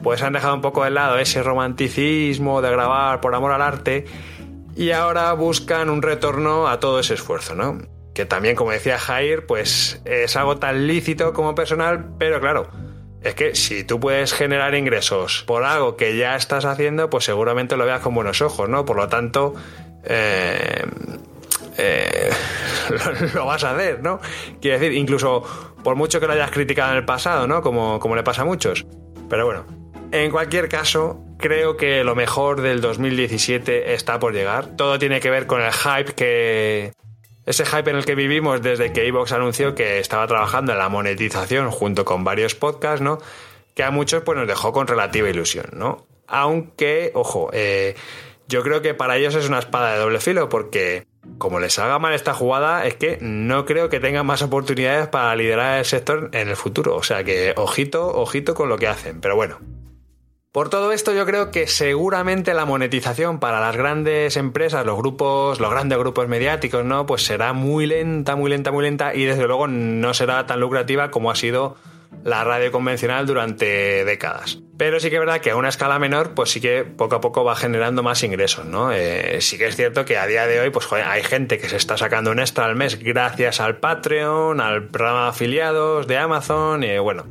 pues 0.02 0.22
han 0.22 0.34
dejado 0.34 0.54
un 0.54 0.60
poco 0.60 0.84
de 0.84 0.90
lado 0.90 1.16
ese 1.16 1.42
romanticismo 1.42 2.60
de 2.60 2.72
grabar 2.72 3.22
por 3.22 3.34
amor 3.34 3.52
al 3.52 3.62
arte 3.62 4.04
y 4.76 4.90
ahora 4.90 5.32
buscan 5.32 5.88
un 5.88 6.02
retorno 6.02 6.68
a 6.68 6.78
todo 6.78 7.00
ese 7.00 7.14
esfuerzo, 7.14 7.54
¿no? 7.54 7.78
Que 8.12 8.26
también, 8.26 8.54
como 8.54 8.72
decía 8.72 8.98
Jair, 8.98 9.46
pues 9.46 10.02
es 10.04 10.36
algo 10.36 10.58
tan 10.58 10.86
lícito 10.86 11.32
como 11.32 11.54
personal, 11.54 12.16
pero 12.18 12.38
claro, 12.38 12.68
es 13.22 13.34
que 13.34 13.54
si 13.54 13.84
tú 13.84 14.00
puedes 14.00 14.32
generar 14.32 14.74
ingresos 14.74 15.44
por 15.46 15.64
algo 15.64 15.96
que 15.96 16.16
ya 16.16 16.36
estás 16.36 16.64
haciendo, 16.64 17.08
pues 17.10 17.24
seguramente 17.24 17.76
lo 17.76 17.84
veas 17.84 18.00
con 18.00 18.14
buenos 18.14 18.42
ojos, 18.42 18.68
¿no? 18.68 18.84
Por 18.84 18.96
lo 18.96 19.08
tanto, 19.08 19.54
eh, 20.04 20.84
eh, 21.78 22.30
lo, 23.34 23.46
vas 23.46 23.64
a 23.64 23.74
hacer, 23.74 24.02
¿no? 24.02 24.20
Quiero 24.60 24.78
decir, 24.78 24.96
incluso 24.96 25.42
por 25.84 25.96
mucho 25.96 26.20
que 26.20 26.26
lo 26.26 26.32
hayas 26.32 26.50
criticado 26.50 26.92
en 26.92 26.98
el 26.98 27.04
pasado, 27.04 27.46
¿no? 27.46 27.62
Como, 27.62 28.00
como 28.00 28.16
le 28.16 28.22
pasa 28.22 28.42
a 28.42 28.44
muchos. 28.44 28.86
Pero 29.28 29.46
bueno, 29.46 29.64
en 30.10 30.30
cualquier 30.30 30.68
caso, 30.68 31.24
creo 31.38 31.76
que 31.76 32.04
lo 32.04 32.14
mejor 32.14 32.60
del 32.60 32.80
2017 32.80 33.94
está 33.94 34.18
por 34.18 34.34
llegar. 34.34 34.76
Todo 34.76 34.98
tiene 34.98 35.20
que 35.20 35.30
ver 35.30 35.46
con 35.46 35.62
el 35.62 35.72
hype 35.72 36.12
que, 36.14 36.92
ese 37.46 37.64
hype 37.64 37.90
en 37.90 37.96
el 37.96 38.04
que 38.04 38.14
vivimos 38.14 38.62
desde 38.62 38.92
que 38.92 39.06
Evox 39.06 39.32
anunció 39.32 39.74
que 39.74 39.98
estaba 39.98 40.26
trabajando 40.26 40.72
en 40.72 40.78
la 40.78 40.88
monetización 40.88 41.70
junto 41.70 42.04
con 42.04 42.24
varios 42.24 42.54
podcasts, 42.54 43.00
¿no? 43.00 43.18
Que 43.74 43.82
a 43.82 43.90
muchos 43.90 44.22
pues 44.22 44.38
nos 44.38 44.46
dejó 44.46 44.72
con 44.72 44.86
relativa 44.86 45.28
ilusión, 45.28 45.66
¿no? 45.72 46.06
Aunque, 46.26 47.10
ojo, 47.14 47.50
eh, 47.52 47.94
yo 48.48 48.62
creo 48.62 48.82
que 48.82 48.94
para 48.94 49.16
ellos 49.16 49.34
es 49.34 49.48
una 49.48 49.58
espada 49.58 49.92
de 49.92 49.98
doble 49.98 50.20
filo 50.20 50.48
porque 50.48 51.06
como 51.38 51.60
les 51.60 51.78
haga 51.78 51.98
mal 51.98 52.12
esta 52.12 52.34
jugada 52.34 52.86
es 52.86 52.94
que 52.94 53.18
no 53.20 53.64
creo 53.64 53.88
que 53.88 54.00
tengan 54.00 54.26
más 54.26 54.42
oportunidades 54.42 55.08
para 55.08 55.34
liderar 55.36 55.78
el 55.78 55.84
sector 55.84 56.30
en 56.32 56.48
el 56.48 56.56
futuro. 56.56 56.96
O 56.96 57.02
sea 57.02 57.24
que 57.24 57.54
ojito, 57.56 58.08
ojito 58.08 58.54
con 58.54 58.68
lo 58.68 58.78
que 58.78 58.88
hacen. 58.88 59.20
Pero 59.20 59.36
bueno, 59.36 59.58
por 60.52 60.68
todo 60.68 60.92
esto 60.92 61.14
yo 61.14 61.24
creo 61.24 61.50
que 61.50 61.66
seguramente 61.66 62.52
la 62.52 62.66
monetización 62.66 63.40
para 63.40 63.58
las 63.58 63.74
grandes 63.74 64.36
empresas, 64.36 64.84
los 64.84 64.98
grupos, 64.98 65.58
los 65.60 65.70
grandes 65.70 65.98
grupos 65.98 66.28
mediáticos, 66.28 66.84
¿no? 66.84 67.06
Pues 67.06 67.24
será 67.24 67.54
muy 67.54 67.86
lenta, 67.86 68.36
muy 68.36 68.50
lenta, 68.50 68.70
muy 68.70 68.82
lenta 68.84 69.14
y 69.14 69.24
desde 69.24 69.46
luego 69.46 69.66
no 69.66 70.12
será 70.12 70.46
tan 70.46 70.60
lucrativa 70.60 71.10
como 71.10 71.30
ha 71.30 71.36
sido 71.36 71.76
la 72.22 72.44
radio 72.44 72.70
convencional 72.70 73.26
durante 73.26 74.04
décadas. 74.04 74.58
Pero 74.76 75.00
sí 75.00 75.08
que 75.08 75.16
es 75.16 75.20
verdad 75.20 75.40
que 75.40 75.52
a 75.52 75.56
una 75.56 75.70
escala 75.70 75.98
menor, 75.98 76.34
pues 76.34 76.50
sí 76.50 76.60
que 76.60 76.84
poco 76.84 77.14
a 77.14 77.20
poco 77.22 77.44
va 77.44 77.56
generando 77.56 78.02
más 78.02 78.22
ingresos, 78.22 78.66
¿no? 78.66 78.92
Eh, 78.92 79.40
sí 79.40 79.56
que 79.56 79.68
es 79.68 79.76
cierto 79.76 80.04
que 80.04 80.18
a 80.18 80.26
día 80.26 80.46
de 80.46 80.60
hoy, 80.60 80.68
pues 80.68 80.86
hay 80.92 81.22
gente 81.22 81.56
que 81.56 81.70
se 81.70 81.76
está 81.76 81.96
sacando 81.96 82.30
un 82.30 82.40
extra 82.40 82.66
al 82.66 82.76
mes 82.76 82.98
gracias 83.02 83.58
al 83.58 83.78
Patreon, 83.78 84.60
al 84.60 84.88
programa 84.88 85.22
de 85.24 85.28
afiliados 85.30 86.06
de 86.06 86.18
Amazon, 86.18 86.84
y 86.84 86.98
bueno 86.98 87.24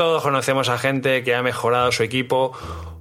todos 0.00 0.22
conocemos 0.22 0.70
a 0.70 0.78
gente 0.78 1.22
que 1.24 1.34
ha 1.34 1.42
mejorado 1.42 1.92
su 1.92 2.02
equipo 2.02 2.52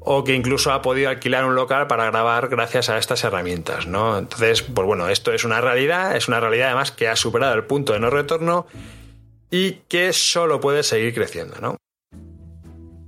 o 0.02 0.26
que 0.26 0.36
incluso 0.36 0.74
ha 0.74 0.82
podido 0.82 1.08
alquilar 1.08 1.46
un 1.46 1.56
local 1.56 1.88
para 1.88 2.04
grabar 2.04 2.50
gracias 2.50 2.90
a 2.90 2.98
estas 2.98 3.24
herramientas, 3.24 3.88
¿no? 3.88 4.18
Entonces, 4.18 4.64
pues 4.64 4.86
bueno, 4.86 5.08
esto 5.08 5.32
es 5.32 5.46
una 5.46 5.62
realidad, 5.62 6.18
es 6.18 6.28
una 6.28 6.42
realidad 6.42 6.68
además 6.68 6.92
que 6.92 7.08
ha 7.08 7.16
superado 7.16 7.54
el 7.54 7.64
punto 7.64 7.94
de 7.94 8.02
no 8.02 8.10
retorno 8.10 8.68
y 9.50 9.76
que 9.88 10.12
solo 10.12 10.60
puede 10.60 10.84
seguir 10.84 11.14
creciendo, 11.14 11.56
¿no? 11.62 11.78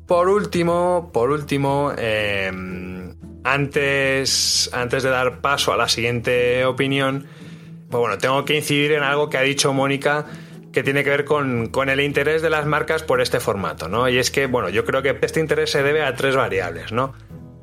Por 0.07 0.29
último, 0.29 1.09
por 1.11 1.29
último, 1.29 1.91
em, 1.97 3.13
antes, 3.43 4.69
antes 4.71 5.03
de 5.03 5.09
dar 5.09 5.41
paso 5.41 5.73
a 5.73 5.75
la 5.75 5.89
siguiente 5.89 6.63
opinión, 6.63 7.27
pues 7.89 7.99
bueno, 7.99 8.17
tengo 8.19 8.45
que 8.45 8.55
incidir 8.55 8.93
en 8.93 9.03
algo 9.03 9.29
que 9.29 9.37
ha 9.37 9.41
dicho 9.41 9.73
Mónica 9.73 10.27
que 10.71 10.83
tiene 10.83 11.03
que 11.03 11.09
ver 11.09 11.25
con, 11.25 11.67
con, 11.67 11.89
el 11.89 11.99
interés 12.01 12.41
de 12.41 12.49
las 12.49 12.65
marcas 12.65 13.03
por 13.03 13.21
este 13.21 13.39
formato, 13.39 13.87
¿no? 13.87 14.07
Y 14.09 14.17
es 14.17 14.31
que, 14.31 14.47
bueno, 14.47 14.69
yo 14.69 14.85
creo 14.85 15.01
que 15.01 15.17
este 15.21 15.39
interés 15.39 15.71
se 15.71 15.83
debe 15.83 16.03
a 16.03 16.15
tres 16.15 16.35
variables, 16.35 16.91
¿no? 16.91 17.13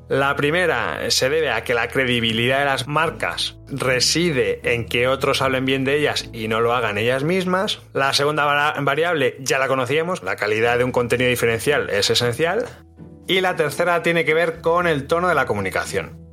La 0.09 0.37
primera 0.37 1.11
se 1.11 1.29
debe 1.29 1.51
a 1.51 1.64
que 1.64 1.75
la 1.75 1.88
credibilidad 1.88 2.61
de 2.61 2.64
las 2.64 2.88
marcas 2.88 3.59
reside 3.68 4.61
en 4.73 4.87
que 4.87 5.07
otros 5.07 5.42
hablen 5.42 5.66
bien 5.66 5.85
de 5.85 5.99
ellas 5.99 6.31
y 6.33 6.49
no 6.49 6.61
lo 6.61 6.73
hagan 6.73 6.97
ellas 6.97 7.25
mismas. 7.25 7.81
La 7.92 8.14
segunda 8.14 8.47
variable 8.81 9.37
ya 9.40 9.59
la 9.59 9.68
conocíamos, 9.68 10.23
la 10.23 10.37
calidad 10.37 10.79
de 10.79 10.85
un 10.85 10.92
contenido 10.92 11.29
diferencial 11.29 11.90
es 11.90 12.09
esencial. 12.09 12.64
Y 13.27 13.42
la 13.42 13.57
tercera 13.57 14.03
tiene 14.03 14.25
que 14.25 14.33
ver 14.33 14.62
con 14.62 14.87
el 14.87 15.07
tono 15.07 15.29
de 15.29 15.35
la 15.35 15.44
comunicación. 15.44 16.28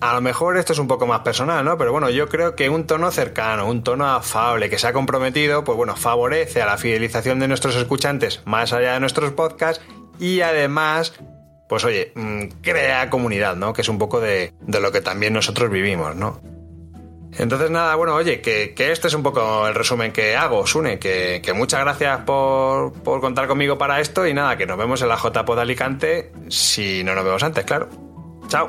A 0.00 0.12
lo 0.12 0.20
mejor 0.20 0.58
esto 0.58 0.74
es 0.74 0.78
un 0.78 0.88
poco 0.88 1.06
más 1.06 1.20
personal, 1.20 1.64
¿no? 1.64 1.78
Pero 1.78 1.90
bueno, 1.90 2.10
yo 2.10 2.28
creo 2.28 2.54
que 2.54 2.68
un 2.68 2.86
tono 2.86 3.10
cercano, 3.10 3.66
un 3.66 3.82
tono 3.82 4.06
afable, 4.06 4.68
que 4.68 4.78
se 4.78 4.86
ha 4.86 4.92
comprometido, 4.92 5.64
pues 5.64 5.76
bueno, 5.76 5.96
favorece 5.96 6.60
a 6.60 6.66
la 6.66 6.76
fidelización 6.76 7.38
de 7.40 7.48
nuestros 7.48 7.76
escuchantes 7.76 8.42
más 8.44 8.74
allá 8.74 8.92
de 8.92 9.00
nuestros 9.00 9.32
podcasts 9.32 9.82
y 10.18 10.42
además 10.42 11.14
pues 11.68 11.84
oye, 11.84 12.12
mm, 12.14 12.60
crea 12.62 13.10
comunidad, 13.10 13.56
¿no? 13.56 13.72
Que 13.72 13.82
es 13.82 13.88
un 13.88 13.98
poco 13.98 14.20
de, 14.20 14.52
lo 14.66 14.92
que 14.92 15.00
también 15.00 15.32
nosotros 15.32 15.70
vivimos, 15.70 16.14
¿no? 16.14 16.40
Entonces 17.38 17.70
nada, 17.70 17.94
bueno, 17.96 18.14
oye, 18.14 18.40
que, 18.40 18.72
este 18.78 19.08
es 19.08 19.14
un 19.14 19.22
poco 19.22 19.66
el 19.66 19.74
resumen 19.74 20.12
que 20.12 20.36
hago, 20.36 20.66
Sune, 20.66 20.98
que, 20.98 21.42
que 21.44 21.52
muchas 21.52 21.80
gracias 21.80 22.20
por, 22.20 22.92
por, 23.02 23.20
contar 23.20 23.46
conmigo 23.46 23.76
para 23.76 24.00
esto 24.00 24.26
y 24.26 24.32
nada, 24.32 24.56
que 24.56 24.64
nos 24.64 24.78
vemos 24.78 25.02
en 25.02 25.08
la 25.08 25.16
JPod 25.16 25.58
Alicante 25.58 26.32
si 26.48 27.04
no 27.04 27.14
nos 27.14 27.24
vemos 27.24 27.42
antes, 27.42 27.64
claro. 27.64 27.88
Chao. 28.48 28.68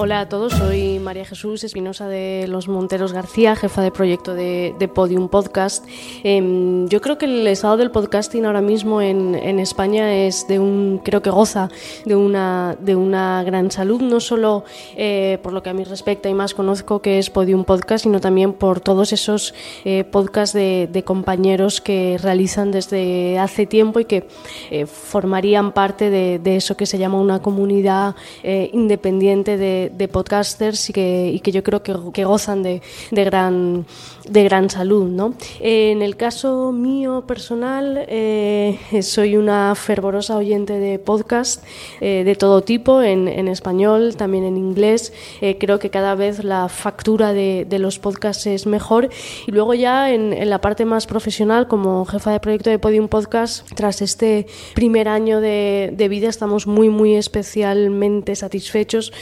Hola 0.00 0.20
a 0.20 0.28
todos, 0.28 0.52
soy 0.52 1.00
María 1.00 1.24
Jesús 1.24 1.64
Espinosa 1.64 2.06
de 2.06 2.46
Los 2.46 2.68
Monteros 2.68 3.12
García, 3.12 3.56
jefa 3.56 3.82
de 3.82 3.90
proyecto 3.90 4.32
de, 4.32 4.90
Podium 4.94 5.28
Podcast. 5.28 5.84
Em, 6.22 6.86
yo 6.86 7.00
creo 7.00 7.18
que 7.18 7.24
el 7.24 7.44
estado 7.48 7.76
del 7.76 7.90
podcasting 7.90 8.46
ahora 8.46 8.60
mismo 8.60 9.02
en, 9.02 9.58
España 9.58 10.14
es 10.14 10.46
de 10.46 10.60
un, 10.60 11.00
creo 11.02 11.20
que 11.20 11.30
goza 11.30 11.68
de 12.04 12.14
una, 12.14 12.76
de 12.78 12.94
una 12.94 13.42
gran 13.42 13.72
salud, 13.72 14.00
no 14.00 14.20
solo 14.20 14.62
eh, 14.96 15.40
por 15.42 15.52
lo 15.52 15.64
que 15.64 15.70
a 15.70 15.74
mí 15.74 15.82
respecta 15.82 16.28
y 16.28 16.34
más 16.34 16.54
conozco 16.54 17.02
que 17.02 17.18
es 17.18 17.28
Podium 17.28 17.64
Podcast, 17.64 18.04
sino 18.04 18.20
también 18.20 18.52
por 18.52 18.78
todos 18.78 19.12
esos 19.12 19.52
eh, 19.84 20.04
podcasts 20.04 20.54
de, 20.54 21.02
compañeros 21.04 21.80
que 21.80 22.18
realizan 22.22 22.70
desde 22.70 23.36
hace 23.40 23.66
tiempo 23.66 23.98
y 23.98 24.04
que 24.04 24.28
eh, 24.70 24.86
formarían 24.86 25.72
parte 25.72 26.08
de, 26.08 26.38
de, 26.38 26.54
eso 26.54 26.76
que 26.76 26.86
se 26.86 26.98
llama 26.98 27.20
una 27.20 27.42
comunidad 27.42 28.14
independiente 28.44 29.56
de 29.56 29.87
de, 29.92 30.08
podcasters 30.08 30.90
y 30.90 30.92
que, 30.92 31.30
y 31.34 31.40
que, 31.40 31.52
yo 31.52 31.62
creo 31.62 31.82
que, 31.82 31.94
que 32.12 32.24
gozan 32.24 32.62
de, 32.62 32.82
de, 33.10 33.24
gran, 33.24 33.86
de 34.28 34.44
gran 34.44 34.70
salud. 34.70 35.08
¿no? 35.08 35.34
En 35.60 36.02
el 36.02 36.16
caso 36.16 36.72
mío 36.72 37.24
personal, 37.26 38.04
eh, 38.08 38.78
soy 39.02 39.36
una 39.36 39.74
fervorosa 39.74 40.36
oyente 40.36 40.74
de 40.74 40.98
podcast 40.98 41.64
eh, 42.00 42.22
de 42.24 42.34
todo 42.34 42.62
tipo, 42.62 43.02
en, 43.02 43.28
en, 43.28 43.48
español, 43.48 44.16
también 44.16 44.44
en 44.44 44.56
inglés. 44.56 45.12
Eh, 45.40 45.56
creo 45.58 45.78
que 45.78 45.90
cada 45.90 46.14
vez 46.14 46.44
la 46.44 46.68
factura 46.68 47.32
de, 47.32 47.66
de, 47.68 47.78
los 47.78 47.98
podcasts 47.98 48.46
es 48.46 48.66
mejor. 48.66 49.08
Y 49.46 49.52
luego 49.52 49.74
ya 49.74 50.12
en, 50.12 50.32
en, 50.32 50.50
la 50.50 50.60
parte 50.60 50.84
más 50.84 51.06
profesional, 51.06 51.68
como 51.68 52.04
jefa 52.04 52.32
de 52.32 52.40
proyecto 52.40 52.70
de 52.70 52.78
Podium 52.78 53.08
Podcast, 53.08 53.66
tras 53.74 54.02
este 54.02 54.46
primer 54.74 55.08
año 55.08 55.40
de, 55.40 55.92
de 55.92 56.08
vida, 56.08 56.28
estamos 56.28 56.66
muy, 56.66 56.88
muy 56.88 57.14
especialmente 57.14 58.36
satisfechos. 58.36 59.12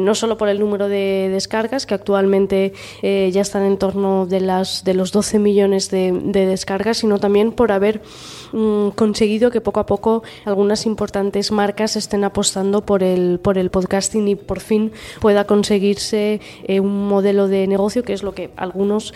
No 0.00 0.14
solo 0.14 0.36
por 0.36 0.48
el 0.48 0.60
número 0.60 0.88
de 0.88 1.28
descargas, 1.30 1.86
que 1.86 1.94
actualmente 1.94 2.72
eh, 3.02 3.30
ya 3.32 3.40
están 3.40 3.64
en 3.64 3.78
torno 3.78 4.26
de, 4.26 4.40
las, 4.40 4.84
de 4.84 4.94
los 4.94 5.12
12 5.12 5.38
millones 5.38 5.90
de, 5.90 6.12
descargas, 6.12 6.98
sino 6.98 7.18
también 7.18 7.52
por 7.52 7.72
haber 7.72 8.00
mm, 8.52 8.90
conseguido 8.90 9.50
que 9.50 9.60
poco 9.60 9.80
a 9.80 9.86
poco 9.86 10.22
algunas 10.44 10.86
importantes 10.86 11.50
marcas 11.50 11.96
estén 11.96 12.24
apostando 12.24 12.84
por 12.84 13.02
el, 13.02 13.40
por 13.40 13.58
el 13.58 13.70
podcasting 13.70 14.28
y 14.28 14.34
por 14.34 14.60
fin 14.60 14.92
pueda 15.20 15.44
conseguirse 15.44 16.40
eh, 16.64 16.80
un 16.80 17.08
modelo 17.08 17.48
de 17.48 17.66
negocio 17.66 18.02
que 18.02 18.12
es 18.12 18.22
lo 18.22 18.34
que 18.34 18.50
algunos 18.56 19.12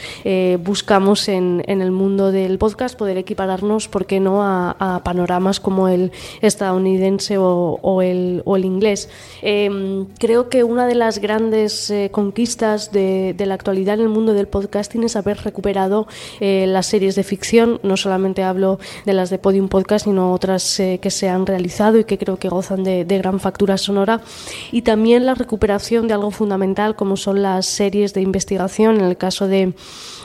buscamos 0.58 1.28
en, 1.28 1.62
en, 1.66 1.80
el 1.80 1.90
mundo 1.90 2.32
del 2.32 2.58
podcast, 2.58 2.96
poder 2.96 3.18
equipararnos, 3.18 3.88
¿por 3.88 4.06
qué 4.06 4.20
no?, 4.20 4.42
a, 4.42 5.00
panoramas 5.04 5.60
como 5.60 5.88
el 5.88 6.12
estadounidense 6.40 7.38
o, 7.38 7.78
o, 7.82 8.02
el, 8.02 8.42
o 8.44 8.56
el 8.56 8.64
inglés. 8.64 9.08
Em, 9.42 10.06
creo 10.18 10.48
que 10.48 10.64
una 10.72 10.86
de 10.86 10.94
las 10.94 11.18
grandes 11.18 11.90
eh, 11.90 12.08
conquistas 12.10 12.92
de, 12.92 13.34
la 13.38 13.54
actualidad 13.54 13.96
en 13.96 14.02
el 14.02 14.08
mundo 14.08 14.32
del 14.32 14.48
podcasting 14.48 15.04
es 15.04 15.16
haber 15.16 15.36
recuperado 15.38 16.06
eh, 16.40 16.64
las 16.66 16.86
series 16.86 17.14
de 17.14 17.24
ficción. 17.24 17.78
No 17.82 17.98
solamente 17.98 18.42
hablo 18.42 18.78
de 19.04 19.12
las 19.12 19.28
de 19.28 19.38
Podium 19.38 19.68
Podcast, 19.68 20.06
sino 20.06 20.32
otras 20.32 20.80
eh, 20.80 20.98
que 21.02 21.10
se 21.10 21.28
han 21.28 21.44
realizado 21.44 21.98
y 21.98 22.04
que 22.04 22.16
creo 22.16 22.38
que 22.38 22.48
gozan 22.48 22.84
de, 22.84 23.04
gran 23.04 23.38
factura 23.38 23.76
sonora. 23.76 24.22
Y 24.70 24.82
también 24.82 25.26
la 25.26 25.34
recuperación 25.34 26.08
de 26.08 26.14
algo 26.14 26.30
fundamental 26.30 26.96
como 26.96 27.16
son 27.16 27.42
las 27.42 27.66
series 27.66 28.14
de 28.14 28.22
investigación. 28.22 28.96
En 28.96 29.04
el 29.04 29.18
caso 29.18 29.48
de, 29.48 29.74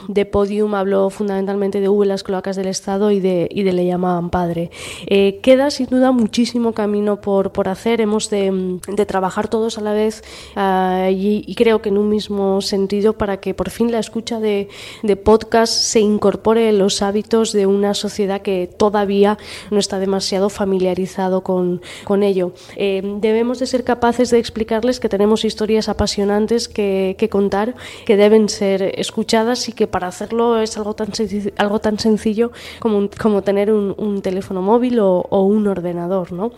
de 0.08 0.24
Podium 0.24 0.74
hablo 0.74 1.10
fundamentalmente 1.10 1.80
de 1.80 1.90
V, 1.90 2.06
las 2.06 2.22
cloacas 2.22 2.56
del 2.56 2.68
Estado 2.68 3.10
y 3.10 3.20
de, 3.20 3.48
y 3.50 3.64
de 3.64 3.72
Le 3.72 3.84
llamaban 3.84 4.30
padre. 4.30 4.70
queda 5.06 5.70
sin 5.70 5.86
duda 5.86 6.10
muchísimo 6.12 6.72
camino 6.72 7.20
por, 7.20 7.52
por 7.52 7.68
hacer. 7.68 8.00
Hemos 8.00 8.30
de, 8.30 8.78
de 8.86 9.06
trabajar 9.06 9.48
todos 9.48 9.76
a 9.76 9.82
la 9.82 9.92
vez 9.92 10.22
Ah, 10.56 11.08
y, 11.10 11.54
creo 11.54 11.82
que 11.82 11.88
en 11.88 11.98
un 11.98 12.08
mismo 12.08 12.60
sentido 12.60 13.14
para 13.14 13.38
que 13.40 13.54
por 13.54 13.70
fin 13.70 13.90
la 13.90 13.98
escucha 13.98 14.40
de, 14.40 14.68
podcast 15.24 15.72
se 15.72 16.00
incorpore 16.00 16.68
en 16.68 16.78
los 16.78 17.02
hábitos 17.02 17.52
de 17.52 17.66
una 17.66 17.94
sociedad 17.94 18.42
que 18.42 18.68
todavía 18.76 19.38
no 19.70 19.78
está 19.78 19.98
demasiado 19.98 20.48
familiarizado 20.48 21.42
con, 21.42 21.82
con 22.04 22.22
ello. 22.22 22.52
Eh, 22.76 23.02
debemos 23.20 23.58
de 23.58 23.66
ser 23.66 23.84
capaces 23.84 24.30
de 24.30 24.38
explicarles 24.38 25.00
que 25.00 25.08
tenemos 25.08 25.44
historias 25.44 25.88
apasionantes 25.88 26.68
que, 26.68 27.28
contar, 27.30 27.74
que 28.06 28.16
deben 28.16 28.48
ser 28.48 28.98
escuchadas 28.98 29.68
y 29.68 29.72
que 29.72 29.86
para 29.86 30.08
hacerlo 30.08 30.60
es 30.60 30.76
algo 30.76 30.94
tan, 30.94 31.08
algo 31.56 31.80
tan 31.80 31.98
sencillo 31.98 32.52
como, 32.78 33.08
como 33.20 33.42
tener 33.42 33.72
un, 33.72 34.22
teléfono 34.22 34.62
móvil 34.62 34.98
o, 35.00 35.42
un 35.42 35.66
ordenador. 35.66 36.32
¿no? 36.32 36.52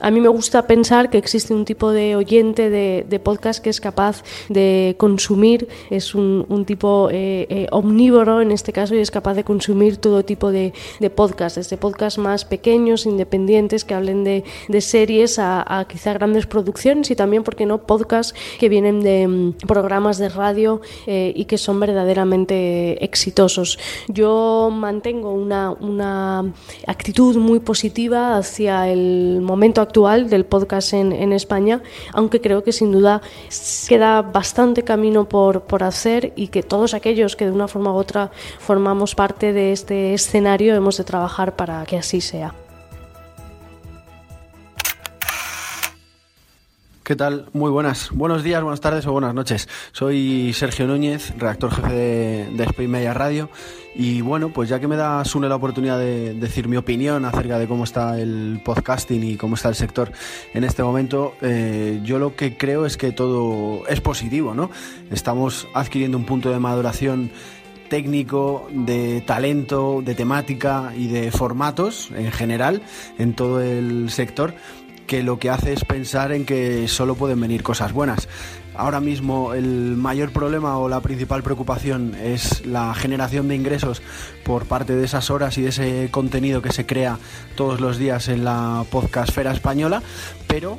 A 0.00 0.10
mí 0.10 0.20
me 0.20 0.28
gusta 0.28 0.66
pensar 0.66 1.10
que 1.10 1.18
existe 1.18 1.54
un 1.54 1.64
tipo 1.64 1.90
de 1.90 2.16
oyente 2.16 2.70
de, 2.70 3.17
podcast 3.18 3.62
que 3.62 3.70
es 3.70 3.80
capaz 3.80 4.22
de 4.48 4.94
consumir, 4.98 5.68
es 5.90 6.14
un, 6.14 6.46
tipo 6.66 7.08
eh, 7.10 7.46
eh, 7.48 7.66
omnívoro 7.70 8.40
en 8.40 8.50
este 8.50 8.72
caso 8.72 8.94
y 8.94 8.98
es 8.98 9.10
capaz 9.10 9.34
de 9.34 9.44
consumir 9.44 9.96
todo 9.96 10.24
tipo 10.24 10.50
de, 10.50 10.72
de 11.00 11.10
podcasts, 11.10 11.56
desde 11.56 11.76
podcasts 11.76 12.18
más 12.18 12.44
pequeños, 12.44 13.06
independientes, 13.06 13.84
que 13.84 13.94
hablen 13.94 14.24
de, 14.24 14.44
series 14.80 15.38
a, 15.38 15.86
quizá 15.88 16.12
grandes 16.12 16.46
producciones 16.46 17.10
y 17.10 17.16
también, 17.16 17.42
¿por 17.42 17.56
qué 17.56 17.66
no?, 17.66 17.78
podcasts 17.82 18.34
que 18.58 18.68
vienen 18.68 19.00
de 19.00 19.26
mm, 19.26 19.52
programas 19.66 20.18
de 20.18 20.28
radio 20.28 20.80
eh, 21.06 21.32
y 21.34 21.44
que 21.46 21.58
son 21.58 21.80
verdaderamente 21.80 23.02
exitosos. 23.04 23.78
Yo 24.08 24.70
mantengo 24.72 25.32
una, 25.32 25.72
una 25.72 26.52
actitud 26.86 27.36
muy 27.36 27.60
positiva 27.60 28.36
hacia 28.36 28.88
el 28.88 29.40
momento 29.42 29.80
actual 29.80 30.28
del 30.30 30.44
podcast 30.44 30.92
en, 30.92 31.12
en, 31.12 31.32
España, 31.32 31.82
aunque 32.12 32.40
creo 32.40 32.62
que 32.64 32.72
sin 32.72 32.92
duda 32.92 32.97
queda 33.88 34.22
bastante 34.22 34.82
camino 34.82 35.28
por, 35.28 35.62
por 35.62 35.82
hacer 35.82 36.32
y 36.36 36.48
que 36.48 36.62
todos 36.62 36.94
aquellos 36.94 37.36
que 37.36 37.46
de 37.46 37.52
una 37.52 37.68
forma 37.68 37.92
u 37.92 37.96
otra 37.96 38.30
formamos 38.58 39.14
parte 39.14 39.52
de 39.52 39.72
este 39.72 40.14
escenario 40.14 40.74
hemos 40.74 40.96
de 40.96 41.04
trabajar 41.04 41.56
para 41.56 41.84
que 41.86 41.96
así 41.96 42.20
sea. 42.20 42.54
¿Qué 47.08 47.16
tal? 47.16 47.46
Muy 47.54 47.70
buenas. 47.70 48.10
Buenos 48.10 48.44
días, 48.44 48.62
buenas 48.62 48.82
tardes 48.82 49.06
o 49.06 49.12
buenas 49.12 49.32
noches. 49.32 49.66
Soy 49.92 50.52
Sergio 50.52 50.86
Núñez, 50.86 51.32
redactor 51.38 51.74
jefe 51.74 51.90
de, 51.90 52.50
de 52.52 52.64
Spain 52.64 52.90
Media 52.90 53.14
Radio. 53.14 53.48
Y 53.94 54.20
bueno, 54.20 54.50
pues 54.52 54.68
ya 54.68 54.78
que 54.78 54.88
me 54.88 54.96
da 54.96 55.24
Sune 55.24 55.48
la 55.48 55.56
oportunidad 55.56 55.98
de 55.98 56.34
decir 56.34 56.68
mi 56.68 56.76
opinión 56.76 57.24
acerca 57.24 57.58
de 57.58 57.66
cómo 57.66 57.84
está 57.84 58.20
el 58.20 58.60
podcasting 58.62 59.24
y 59.24 59.36
cómo 59.38 59.54
está 59.54 59.70
el 59.70 59.74
sector 59.74 60.12
en 60.52 60.64
este 60.64 60.82
momento, 60.82 61.32
eh, 61.40 61.98
yo 62.04 62.18
lo 62.18 62.36
que 62.36 62.58
creo 62.58 62.84
es 62.84 62.98
que 62.98 63.10
todo 63.10 63.86
es 63.88 64.02
positivo, 64.02 64.52
¿no? 64.52 64.70
Estamos 65.10 65.66
adquiriendo 65.72 66.18
un 66.18 66.26
punto 66.26 66.50
de 66.50 66.58
maduración 66.58 67.30
técnico, 67.88 68.68
de 68.70 69.22
talento, 69.22 70.02
de 70.04 70.14
temática 70.14 70.92
y 70.94 71.06
de 71.06 71.30
formatos 71.30 72.10
en 72.14 72.30
general 72.32 72.82
en 73.18 73.32
todo 73.32 73.62
el 73.62 74.10
sector 74.10 74.52
que 75.08 75.24
lo 75.24 75.40
que 75.40 75.50
hace 75.50 75.72
es 75.72 75.84
pensar 75.84 76.30
en 76.30 76.44
que 76.44 76.86
solo 76.86 77.16
pueden 77.16 77.40
venir 77.40 77.64
cosas 77.64 77.92
buenas. 77.92 78.28
ahora 78.76 79.00
mismo 79.00 79.54
el 79.54 79.96
mayor 79.96 80.30
problema 80.30 80.78
o 80.78 80.88
la 80.88 81.00
principal 81.00 81.42
preocupación 81.42 82.14
es 82.14 82.64
la 82.64 82.94
generación 82.94 83.48
de 83.48 83.56
ingresos 83.56 84.02
por 84.44 84.66
parte 84.66 84.94
de 84.94 85.04
esas 85.04 85.30
horas 85.30 85.58
y 85.58 85.62
de 85.62 85.70
ese 85.70 86.08
contenido 86.12 86.62
que 86.62 86.72
se 86.72 86.86
crea 86.86 87.18
todos 87.56 87.80
los 87.80 87.98
días 87.98 88.28
en 88.28 88.44
la 88.44 88.84
podcastfera 88.88 89.50
española, 89.50 90.00
pero 90.46 90.78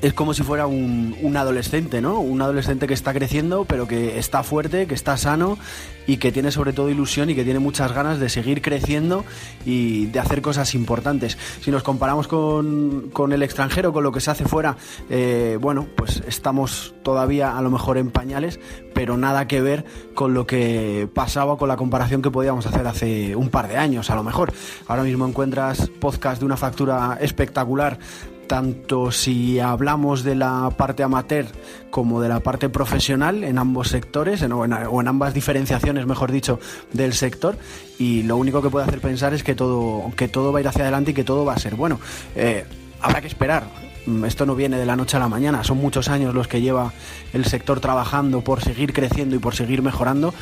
es 0.00 0.14
como 0.14 0.34
si 0.34 0.42
fuera 0.42 0.66
un, 0.66 1.16
un, 1.20 1.36
adolescente, 1.36 2.00
¿no? 2.00 2.20
Un 2.20 2.40
adolescente 2.40 2.86
que 2.86 2.94
está 2.94 3.12
creciendo, 3.12 3.64
pero 3.64 3.86
que 3.86 4.18
está 4.18 4.42
fuerte, 4.42 4.86
que 4.86 4.94
está 4.94 5.16
sano 5.16 5.58
y 6.06 6.16
que 6.16 6.32
tiene 6.32 6.50
sobre 6.50 6.72
todo 6.72 6.90
ilusión 6.90 7.30
y 7.30 7.34
que 7.34 7.44
tiene 7.44 7.58
muchas 7.58 7.92
ganas 7.92 8.18
de 8.18 8.28
seguir 8.28 8.62
creciendo 8.62 9.24
y 9.64 10.06
de 10.06 10.18
hacer 10.18 10.42
cosas 10.42 10.74
importantes. 10.74 11.38
Si 11.60 11.70
nos 11.70 11.82
comparamos 11.82 12.28
con, 12.28 13.10
con 13.12 13.32
el 13.32 13.42
extranjero, 13.42 13.92
con 13.92 14.02
lo 14.02 14.12
que 14.12 14.20
se 14.20 14.30
hace 14.30 14.44
fuera, 14.44 14.76
eh, 15.10 15.58
bueno, 15.60 15.86
pues 15.96 16.22
estamos 16.26 16.94
todavía 17.02 17.56
a 17.56 17.62
lo 17.62 17.70
mejor 17.70 17.98
en 17.98 18.10
pañales, 18.10 18.58
pero 18.94 19.16
nada 19.16 19.46
que 19.46 19.60
ver 19.60 19.84
con 20.14 20.34
lo 20.34 20.46
que 20.46 21.08
pasaba 21.12 21.56
con 21.56 21.68
la 21.68 21.76
comparación 21.76 22.22
que 22.22 22.30
podíamos 22.30 22.66
hacer 22.66 22.86
hace 22.86 23.36
un 23.36 23.48
par 23.48 23.68
de 23.68 23.76
años, 23.76 24.10
a 24.10 24.14
lo 24.14 24.22
mejor. 24.22 24.52
Ahora 24.86 25.02
mismo 25.02 25.26
encuentras 25.26 25.88
podcast 26.00 26.40
de 26.40 26.46
una 26.46 26.56
factura 26.56 27.18
espectacular 27.20 27.98
tanto 28.52 29.10
si 29.10 29.60
hablamos 29.60 30.24
de 30.24 30.34
la 30.34 30.68
parte 30.76 31.02
amateur 31.02 31.46
como 31.90 32.20
de 32.20 32.28
la 32.28 32.40
parte 32.40 32.68
profesional 32.68 33.44
en 33.44 33.56
ambos 33.56 33.88
sectores 33.88 34.42
o, 34.42 34.64
en, 34.66 35.08
ambas 35.08 35.32
diferenciaciones, 35.32 36.04
mejor 36.04 36.30
dicho, 36.30 36.60
del 36.92 37.14
sector 37.14 37.56
y 37.98 38.24
lo 38.24 38.36
único 38.36 38.60
que 38.60 38.68
puede 38.68 38.84
hacer 38.84 39.00
pensar 39.00 39.32
es 39.32 39.42
que 39.42 39.54
todo, 39.54 40.12
que 40.18 40.28
todo 40.28 40.52
va 40.52 40.58
a 40.58 40.60
ir 40.60 40.68
hacia 40.68 40.82
adelante 40.82 41.12
y 41.12 41.14
que 41.14 41.24
todo 41.24 41.46
va 41.46 41.54
a 41.54 41.58
ser 41.58 41.76
bueno. 41.76 41.98
Eh, 42.36 42.66
habrá 43.00 43.22
que 43.22 43.26
esperar. 43.28 43.64
Esto 44.26 44.44
no 44.44 44.54
viene 44.54 44.76
de 44.76 44.84
la 44.84 44.96
noche 44.96 45.16
a 45.16 45.20
la 45.20 45.28
mañana, 45.28 45.64
son 45.64 45.78
muchos 45.78 46.10
años 46.10 46.34
los 46.34 46.46
que 46.46 46.60
lleva 46.60 46.92
el 47.32 47.46
sector 47.46 47.80
trabajando 47.80 48.42
por 48.42 48.60
seguir 48.60 48.92
creciendo 48.92 49.34
y 49.34 49.38
por 49.38 49.54
seguir 49.54 49.80
mejorando 49.80 50.34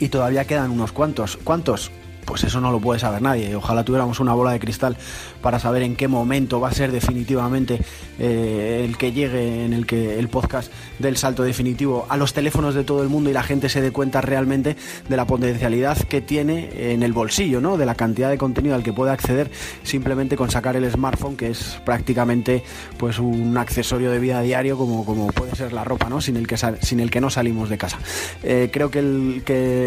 y 0.00 0.08
todavía 0.08 0.46
quedan 0.46 0.70
unos 0.70 0.92
cuantos. 0.92 1.36
¿Cuántos? 1.44 1.90
Pues 2.28 2.44
eso 2.44 2.60
no 2.60 2.70
lo 2.70 2.78
puede 2.78 3.00
saber 3.00 3.22
nadie. 3.22 3.56
Ojalá 3.56 3.84
tuviéramos 3.84 4.20
una 4.20 4.34
bola 4.34 4.52
de 4.52 4.60
cristal 4.60 4.98
para 5.40 5.58
saber 5.58 5.82
en 5.82 5.96
qué 5.96 6.08
momento 6.08 6.60
va 6.60 6.68
a 6.68 6.72
ser 6.72 6.92
definitivamente 6.92 7.80
eh, 8.18 8.84
el 8.86 8.98
que 8.98 9.12
llegue 9.12 9.64
en 9.64 9.72
el 9.72 9.86
que 9.86 10.18
el 10.18 10.28
podcast 10.28 10.70
del 10.98 11.16
salto 11.16 11.42
definitivo 11.42 12.04
a 12.10 12.18
los 12.18 12.34
teléfonos 12.34 12.74
de 12.74 12.84
todo 12.84 13.02
el 13.02 13.08
mundo 13.08 13.30
y 13.30 13.32
la 13.32 13.42
gente 13.42 13.70
se 13.70 13.80
dé 13.80 13.92
cuenta 13.92 14.20
realmente 14.20 14.76
de 15.08 15.16
la 15.16 15.26
potencialidad 15.26 15.96
que 15.96 16.20
tiene 16.20 16.92
en 16.92 17.02
el 17.02 17.14
bolsillo, 17.14 17.62
¿no? 17.62 17.78
De 17.78 17.86
la 17.86 17.94
cantidad 17.94 18.28
de 18.28 18.36
contenido 18.36 18.74
al 18.74 18.82
que 18.82 18.92
puede 18.92 19.10
acceder 19.10 19.50
simplemente 19.82 20.36
con 20.36 20.50
sacar 20.50 20.76
el 20.76 20.90
smartphone, 20.90 21.34
que 21.34 21.48
es 21.48 21.80
prácticamente 21.86 22.62
pues 22.98 23.18
un 23.18 23.56
accesorio 23.56 24.10
de 24.10 24.18
vida 24.18 24.42
diario 24.42 24.76
como, 24.76 25.06
como 25.06 25.28
puede 25.28 25.56
ser 25.56 25.72
la 25.72 25.82
ropa, 25.82 26.10
¿no? 26.10 26.20
Sin 26.20 26.36
el 26.36 26.46
que, 26.46 26.58
sin 26.58 27.00
el 27.00 27.10
que 27.10 27.22
no 27.22 27.30
salimos 27.30 27.70
de 27.70 27.78
casa. 27.78 27.98
Eh, 28.42 28.68
creo 28.70 28.90
que, 28.90 28.98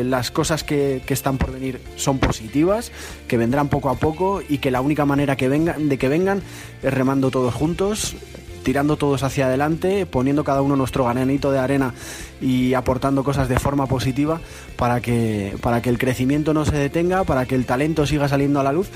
las 0.06 0.32
cosas 0.32 0.64
que, 0.64 1.04
que 1.06 1.14
están 1.14 1.38
por 1.38 1.52
venir 1.52 1.80
son 1.96 2.18
positivas, 2.32 2.94
que 3.28 3.36
vendrán 3.36 3.68
poco 3.68 3.90
a 3.90 3.96
poco 3.96 4.42
y 4.48 4.60
que 4.60 4.72
la 4.72 4.80
única 4.80 5.06
manera 5.06 5.36
que 5.36 5.50
vengan, 5.50 5.90
de 5.90 5.98
que 5.98 6.08
vengan 6.08 6.42
es 6.82 6.94
remando 6.94 7.30
todos 7.30 7.54
juntos, 7.54 8.16
tirando 8.64 8.98
todos 8.98 9.24
hacia 9.24 9.48
adelante, 9.48 10.06
poniendo 10.06 10.44
cada 10.44 10.62
uno 10.62 10.76
nuestro 10.76 11.06
granito 11.06 11.52
de 11.52 11.60
arena 11.60 11.94
y 12.42 12.74
aportando 12.74 13.24
cosas 13.24 13.50
de 13.50 13.60
forma 13.60 13.88
positiva 13.88 14.42
para 14.76 15.02
que, 15.02 15.56
para 15.62 15.82
que 15.82 15.90
el 15.90 15.98
crecimiento 15.98 16.54
no 16.54 16.66
se 16.66 16.76
detenga, 16.76 17.24
para 17.24 17.46
que 17.46 17.56
el 17.56 17.66
talento 17.66 18.06
siga 18.06 18.28
saliendo 18.28 18.60
a 18.60 18.64
la 18.64 18.72
luz 18.72 18.90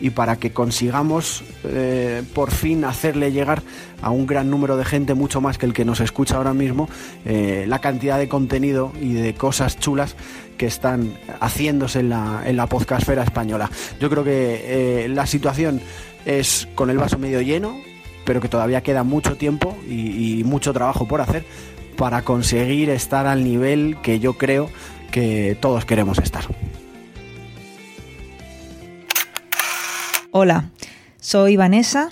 y 0.00 0.10
para 0.10 0.36
que 0.36 0.52
consigamos 0.52 1.44
eh, 1.64 2.22
por 2.34 2.50
fin 2.50 2.84
hacerle 2.84 3.30
llegar 3.30 3.62
a 4.02 4.10
un 4.10 4.26
gran 4.26 4.50
número 4.50 4.76
de 4.76 4.84
gente, 4.84 5.14
mucho 5.14 5.40
más 5.40 5.58
que 5.58 5.66
el 5.66 5.72
que 5.72 5.84
nos 5.84 6.00
escucha 6.00 6.36
ahora 6.36 6.52
mismo, 6.54 6.88
eh, 7.24 7.64
la 7.68 7.78
cantidad 7.78 8.18
de 8.18 8.28
contenido 8.28 8.92
y 9.00 9.12
de 9.12 9.34
cosas 9.34 9.78
chulas 9.78 10.16
que 10.58 10.66
están 10.66 11.14
haciéndose 11.40 12.00
en 12.00 12.08
la, 12.08 12.42
en 12.44 12.56
la 12.56 12.66
podcastfera 12.66 13.22
española. 13.22 13.70
Yo 14.00 14.10
creo 14.10 14.24
que 14.24 15.04
eh, 15.04 15.08
la 15.08 15.26
situación 15.26 15.80
es 16.24 16.68
con 16.74 16.90
el 16.90 16.98
vaso 16.98 17.18
medio 17.18 17.40
lleno, 17.40 17.76
pero 18.24 18.40
que 18.40 18.48
todavía 18.48 18.82
queda 18.82 19.02
mucho 19.02 19.36
tiempo 19.36 19.76
y, 19.88 20.42
mucho 20.44 20.72
trabajo 20.72 21.06
por 21.06 21.20
hacer 21.20 21.44
para 21.96 22.22
conseguir 22.22 22.90
estar 22.90 23.26
al 23.26 23.44
nivel 23.44 23.96
que 24.02 24.18
yo 24.18 24.34
creo 24.34 24.68
que 25.10 25.56
todos 25.60 25.84
queremos 25.84 26.18
estar. 26.18 26.44
Hola, 30.30 30.70
soy 31.20 31.56
Vanessa 31.56 32.10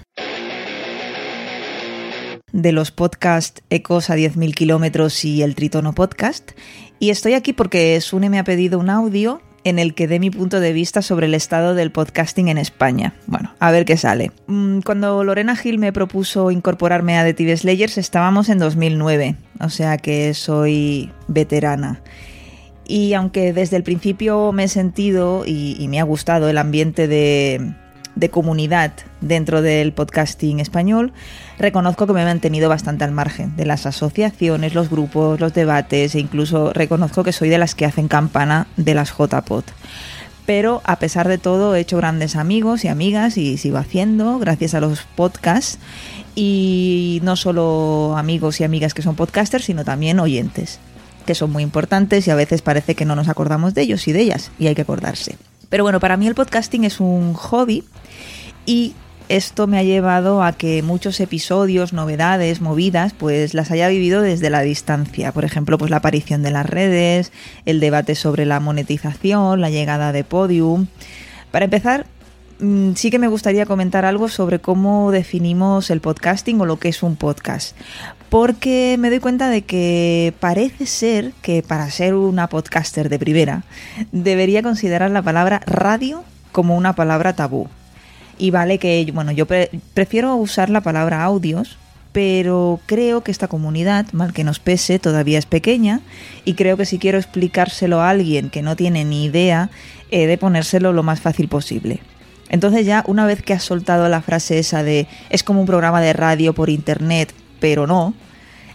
de 2.52 2.72
los 2.72 2.90
podcasts 2.90 3.62
Ecos 3.70 4.10
a 4.10 4.16
10.000 4.16 4.54
kilómetros 4.54 5.24
y 5.24 5.42
el 5.42 5.54
Tritono 5.54 5.94
Podcast 5.94 6.52
y 6.98 7.10
estoy 7.10 7.32
aquí 7.34 7.52
porque 7.52 8.00
Sune 8.00 8.28
me 8.28 8.38
ha 8.38 8.44
pedido 8.44 8.78
un 8.78 8.90
audio 8.90 9.40
en 9.64 9.78
el 9.78 9.94
que 9.94 10.06
dé 10.06 10.18
mi 10.18 10.30
punto 10.30 10.60
de 10.60 10.72
vista 10.72 11.02
sobre 11.02 11.26
el 11.26 11.34
estado 11.34 11.74
del 11.74 11.90
podcasting 11.90 12.48
en 12.48 12.58
España. 12.58 13.14
Bueno, 13.26 13.52
a 13.58 13.70
ver 13.70 13.84
qué 13.84 13.96
sale. 13.96 14.30
Cuando 14.84 15.24
Lorena 15.24 15.56
Gil 15.56 15.78
me 15.78 15.92
propuso 15.92 16.50
incorporarme 16.50 17.18
a 17.18 17.24
The 17.24 17.34
TV 17.34 17.56
Slayers 17.56 17.98
estábamos 17.98 18.48
en 18.48 18.58
2009, 18.58 19.36
o 19.60 19.68
sea 19.68 19.98
que 19.98 20.34
soy 20.34 21.10
veterana. 21.28 22.00
Y 22.86 23.12
aunque 23.14 23.52
desde 23.52 23.76
el 23.76 23.84
principio 23.84 24.50
me 24.52 24.64
he 24.64 24.68
sentido 24.68 25.44
y, 25.46 25.76
y 25.78 25.88
me 25.88 26.00
ha 26.00 26.04
gustado 26.04 26.48
el 26.48 26.58
ambiente 26.58 27.06
de, 27.06 27.72
de 28.20 28.28
comunidad 28.28 28.92
dentro 29.20 29.62
del 29.62 29.92
podcasting 29.92 30.60
español, 30.60 31.12
reconozco 31.58 32.06
que 32.06 32.12
me 32.12 32.22
he 32.22 32.26
mantenido 32.26 32.68
bastante 32.68 33.02
al 33.02 33.12
margen 33.12 33.56
de 33.56 33.66
las 33.66 33.86
asociaciones, 33.86 34.74
los 34.74 34.90
grupos, 34.90 35.40
los 35.40 35.54
debates 35.54 36.14
e 36.14 36.20
incluso 36.20 36.72
reconozco 36.72 37.24
que 37.24 37.32
soy 37.32 37.48
de 37.48 37.58
las 37.58 37.74
que 37.74 37.86
hacen 37.86 38.08
campana 38.08 38.66
de 38.76 38.94
las 38.94 39.10
JPod. 39.16 39.64
Pero 40.46 40.82
a 40.84 40.98
pesar 40.98 41.28
de 41.28 41.38
todo 41.38 41.74
he 41.74 41.80
hecho 41.80 41.96
grandes 41.96 42.36
amigos 42.36 42.84
y 42.84 42.88
amigas 42.88 43.36
y 43.36 43.56
sigo 43.56 43.78
haciendo 43.78 44.38
gracias 44.38 44.74
a 44.74 44.80
los 44.80 45.02
podcasts 45.02 45.78
y 46.34 47.20
no 47.22 47.36
solo 47.36 48.16
amigos 48.16 48.60
y 48.60 48.64
amigas 48.64 48.92
que 48.92 49.02
son 49.02 49.16
podcasters, 49.16 49.64
sino 49.64 49.84
también 49.84 50.20
oyentes, 50.20 50.78
que 51.24 51.34
son 51.34 51.52
muy 51.52 51.62
importantes 51.62 52.26
y 52.26 52.30
a 52.30 52.34
veces 52.34 52.62
parece 52.62 52.94
que 52.94 53.04
no 53.04 53.16
nos 53.16 53.28
acordamos 53.28 53.74
de 53.74 53.82
ellos 53.82 54.06
y 54.08 54.12
de 54.12 54.20
ellas 54.20 54.50
y 54.58 54.66
hay 54.66 54.74
que 54.74 54.82
acordarse. 54.82 55.36
Pero 55.70 55.84
bueno, 55.84 56.00
para 56.00 56.18
mí 56.18 56.26
el 56.26 56.34
podcasting 56.34 56.84
es 56.84 57.00
un 57.00 57.32
hobby 57.32 57.84
y 58.66 58.94
esto 59.28 59.68
me 59.68 59.78
ha 59.78 59.84
llevado 59.84 60.42
a 60.42 60.52
que 60.52 60.82
muchos 60.82 61.20
episodios, 61.20 61.92
novedades, 61.92 62.60
movidas, 62.60 63.12
pues 63.12 63.54
las 63.54 63.70
haya 63.70 63.88
vivido 63.88 64.20
desde 64.20 64.50
la 64.50 64.62
distancia. 64.62 65.30
Por 65.30 65.44
ejemplo, 65.44 65.78
pues 65.78 65.88
la 65.92 65.98
aparición 65.98 66.42
de 66.42 66.50
las 66.50 66.66
redes, 66.66 67.30
el 67.64 67.78
debate 67.78 68.16
sobre 68.16 68.44
la 68.44 68.58
monetización, 68.58 69.60
la 69.60 69.70
llegada 69.70 70.10
de 70.10 70.24
Podium. 70.24 70.88
Para 71.52 71.66
empezar, 71.66 72.06
sí 72.96 73.10
que 73.12 73.20
me 73.20 73.28
gustaría 73.28 73.66
comentar 73.66 74.04
algo 74.04 74.28
sobre 74.28 74.58
cómo 74.58 75.12
definimos 75.12 75.90
el 75.90 76.00
podcasting 76.00 76.60
o 76.60 76.66
lo 76.66 76.80
que 76.80 76.88
es 76.88 77.04
un 77.04 77.14
podcast. 77.14 77.76
Porque 78.30 78.96
me 78.98 79.10
doy 79.10 79.18
cuenta 79.18 79.50
de 79.50 79.62
que 79.62 80.32
parece 80.38 80.86
ser 80.86 81.32
que 81.42 81.62
para 81.62 81.90
ser 81.90 82.14
una 82.14 82.48
podcaster 82.48 83.08
de 83.08 83.18
primera 83.18 83.64
debería 84.12 84.62
considerar 84.62 85.10
la 85.10 85.20
palabra 85.20 85.60
radio 85.66 86.22
como 86.52 86.76
una 86.76 86.94
palabra 86.94 87.34
tabú. 87.34 87.68
Y 88.38 88.52
vale 88.52 88.78
que, 88.78 89.10
bueno, 89.12 89.32
yo 89.32 89.46
pre 89.46 89.68
prefiero 89.94 90.36
usar 90.36 90.70
la 90.70 90.80
palabra 90.80 91.24
audios, 91.24 91.76
pero 92.12 92.80
creo 92.86 93.22
que 93.22 93.32
esta 93.32 93.48
comunidad, 93.48 94.06
mal 94.12 94.32
que 94.32 94.44
nos 94.44 94.60
pese, 94.60 95.00
todavía 95.00 95.38
es 95.38 95.46
pequeña 95.46 96.00
y 96.44 96.54
creo 96.54 96.76
que 96.76 96.86
si 96.86 96.98
quiero 96.98 97.18
explicárselo 97.18 98.00
a 98.00 98.10
alguien 98.10 98.48
que 98.48 98.62
no 98.62 98.76
tiene 98.76 99.04
ni 99.04 99.24
idea, 99.24 99.70
he 100.12 100.26
de 100.26 100.38
ponérselo 100.38 100.92
lo 100.92 101.02
más 101.02 101.20
fácil 101.20 101.48
posible. 101.48 102.00
Entonces 102.48 102.86
ya 102.86 103.04
una 103.06 103.26
vez 103.26 103.42
que 103.42 103.52
has 103.52 103.62
soltado 103.62 104.08
la 104.08 104.22
frase 104.22 104.58
esa 104.58 104.82
de 104.82 105.06
es 105.30 105.42
como 105.42 105.60
un 105.60 105.66
programa 105.66 106.00
de 106.00 106.12
radio 106.12 106.52
por 106.52 106.70
internet, 106.70 107.32
pero 107.60 107.86
no, 107.86 108.14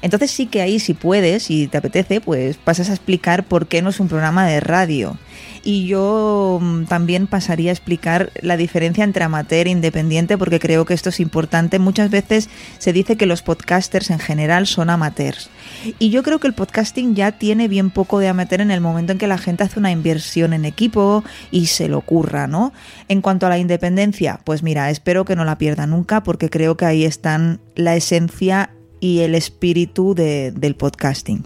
entonces 0.05 0.29
sí 0.29 0.45
que 0.45 0.61
ahí 0.61 0.77
si 0.77 0.93
puedes, 0.93 1.41
si 1.41 1.65
te 1.65 1.79
apetece, 1.79 2.21
pues 2.21 2.57
pasas 2.57 2.91
a 2.91 2.93
explicar 2.93 3.43
por 3.43 3.65
qué 3.65 3.81
no 3.81 3.89
es 3.89 3.99
un 3.99 4.07
programa 4.07 4.45
de 4.45 4.59
radio. 4.59 5.17
Y 5.63 5.87
yo 5.87 6.61
también 6.87 7.25
pasaría 7.25 7.71
a 7.71 7.73
explicar 7.73 8.31
la 8.39 8.55
diferencia 8.55 9.03
entre 9.03 9.23
amateur 9.23 9.65
e 9.65 9.71
independiente 9.71 10.37
porque 10.37 10.59
creo 10.59 10.85
que 10.85 10.93
esto 10.93 11.09
es 11.09 11.19
importante. 11.19 11.79
Muchas 11.79 12.11
veces 12.11 12.49
se 12.77 12.93
dice 12.93 13.17
que 13.17 13.25
los 13.25 13.41
podcasters 13.41 14.11
en 14.11 14.19
general 14.19 14.67
son 14.67 14.91
amateurs. 14.91 15.49
Y 15.97 16.11
yo 16.11 16.21
creo 16.21 16.37
que 16.37 16.45
el 16.45 16.53
podcasting 16.53 17.15
ya 17.15 17.31
tiene 17.31 17.67
bien 17.67 17.89
poco 17.89 18.19
de 18.19 18.27
amateur 18.27 18.61
en 18.61 18.69
el 18.69 18.81
momento 18.81 19.11
en 19.11 19.17
que 19.17 19.25
la 19.25 19.39
gente 19.39 19.63
hace 19.63 19.79
una 19.79 19.89
inversión 19.89 20.53
en 20.53 20.65
equipo 20.65 21.23
y 21.49 21.65
se 21.65 21.87
lo 21.87 21.97
ocurra, 21.97 22.45
¿no? 22.45 22.73
En 23.07 23.21
cuanto 23.21 23.47
a 23.47 23.49
la 23.49 23.57
independencia, 23.57 24.41
pues 24.43 24.61
mira, 24.61 24.91
espero 24.91 25.25
que 25.25 25.35
no 25.35 25.45
la 25.45 25.57
pierda 25.57 25.87
nunca 25.87 26.21
porque 26.21 26.51
creo 26.51 26.77
que 26.77 26.85
ahí 26.85 27.05
están 27.05 27.59
la 27.73 27.95
esencia 27.95 28.69
y 29.05 29.19
el 29.19 29.35
espíritu 29.35 30.15
de, 30.15 30.51
del 30.51 30.75
podcasting. 30.75 31.45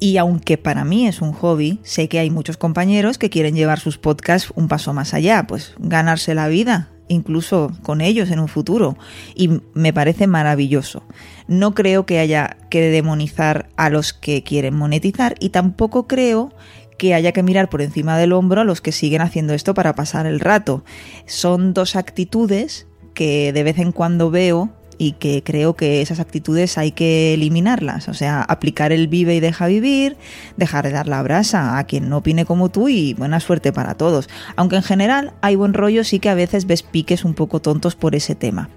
Y 0.00 0.16
aunque 0.16 0.58
para 0.58 0.84
mí 0.84 1.06
es 1.06 1.22
un 1.22 1.32
hobby, 1.32 1.78
sé 1.84 2.08
que 2.08 2.18
hay 2.18 2.30
muchos 2.30 2.56
compañeros 2.56 3.16
que 3.16 3.30
quieren 3.30 3.54
llevar 3.54 3.78
sus 3.78 3.96
podcasts 3.96 4.52
un 4.56 4.66
paso 4.66 4.92
más 4.92 5.14
allá, 5.14 5.46
pues 5.46 5.74
ganarse 5.78 6.34
la 6.34 6.48
vida 6.48 6.90
incluso 7.10 7.72
con 7.84 8.02
ellos 8.02 8.30
en 8.30 8.38
un 8.38 8.48
futuro. 8.48 8.98
Y 9.34 9.62
me 9.72 9.94
parece 9.94 10.26
maravilloso. 10.26 11.04
No 11.46 11.74
creo 11.74 12.04
que 12.04 12.18
haya 12.18 12.58
que 12.68 12.82
demonizar 12.90 13.70
a 13.76 13.88
los 13.88 14.12
que 14.12 14.42
quieren 14.42 14.74
monetizar 14.74 15.34
y 15.40 15.48
tampoco 15.48 16.06
creo 16.06 16.52
que 16.98 17.14
haya 17.14 17.32
que 17.32 17.42
mirar 17.42 17.70
por 17.70 17.80
encima 17.80 18.18
del 18.18 18.34
hombro 18.34 18.60
a 18.60 18.64
los 18.64 18.82
que 18.82 18.92
siguen 18.92 19.22
haciendo 19.22 19.54
esto 19.54 19.72
para 19.72 19.94
pasar 19.94 20.26
el 20.26 20.38
rato. 20.38 20.84
Son 21.24 21.72
dos 21.72 21.96
actitudes 21.96 22.86
que 23.14 23.54
de 23.54 23.62
vez 23.62 23.78
en 23.78 23.92
cuando 23.92 24.30
veo 24.30 24.70
y 24.98 25.12
que 25.12 25.42
creo 25.44 25.74
que 25.74 26.02
esas 26.02 26.20
actitudes 26.20 26.76
hay 26.76 26.90
que 26.90 27.34
eliminarlas. 27.34 28.08
O 28.08 28.14
sea, 28.14 28.42
aplicar 28.42 28.92
el 28.92 29.06
vive 29.06 29.36
y 29.36 29.40
deja 29.40 29.68
vivir, 29.68 30.16
dejar 30.56 30.84
de 30.84 30.90
dar 30.90 31.06
la 31.06 31.22
brasa 31.22 31.78
a 31.78 31.84
quien 31.84 32.08
no 32.08 32.18
opine 32.18 32.44
como 32.44 32.68
tú 32.68 32.88
y 32.88 33.14
buena 33.14 33.40
suerte 33.40 33.72
para 33.72 33.94
todos. 33.94 34.28
Aunque 34.56 34.76
en 34.76 34.82
general 34.82 35.32
hay 35.40 35.54
buen 35.54 35.72
rollo, 35.72 36.02
sí 36.04 36.18
que 36.18 36.28
a 36.28 36.34
veces 36.34 36.66
ves 36.66 36.82
piques 36.82 37.24
un 37.24 37.34
poco 37.34 37.60
tontos 37.60 37.94
por 37.94 38.14
ese 38.16 38.34
tema. 38.34 38.68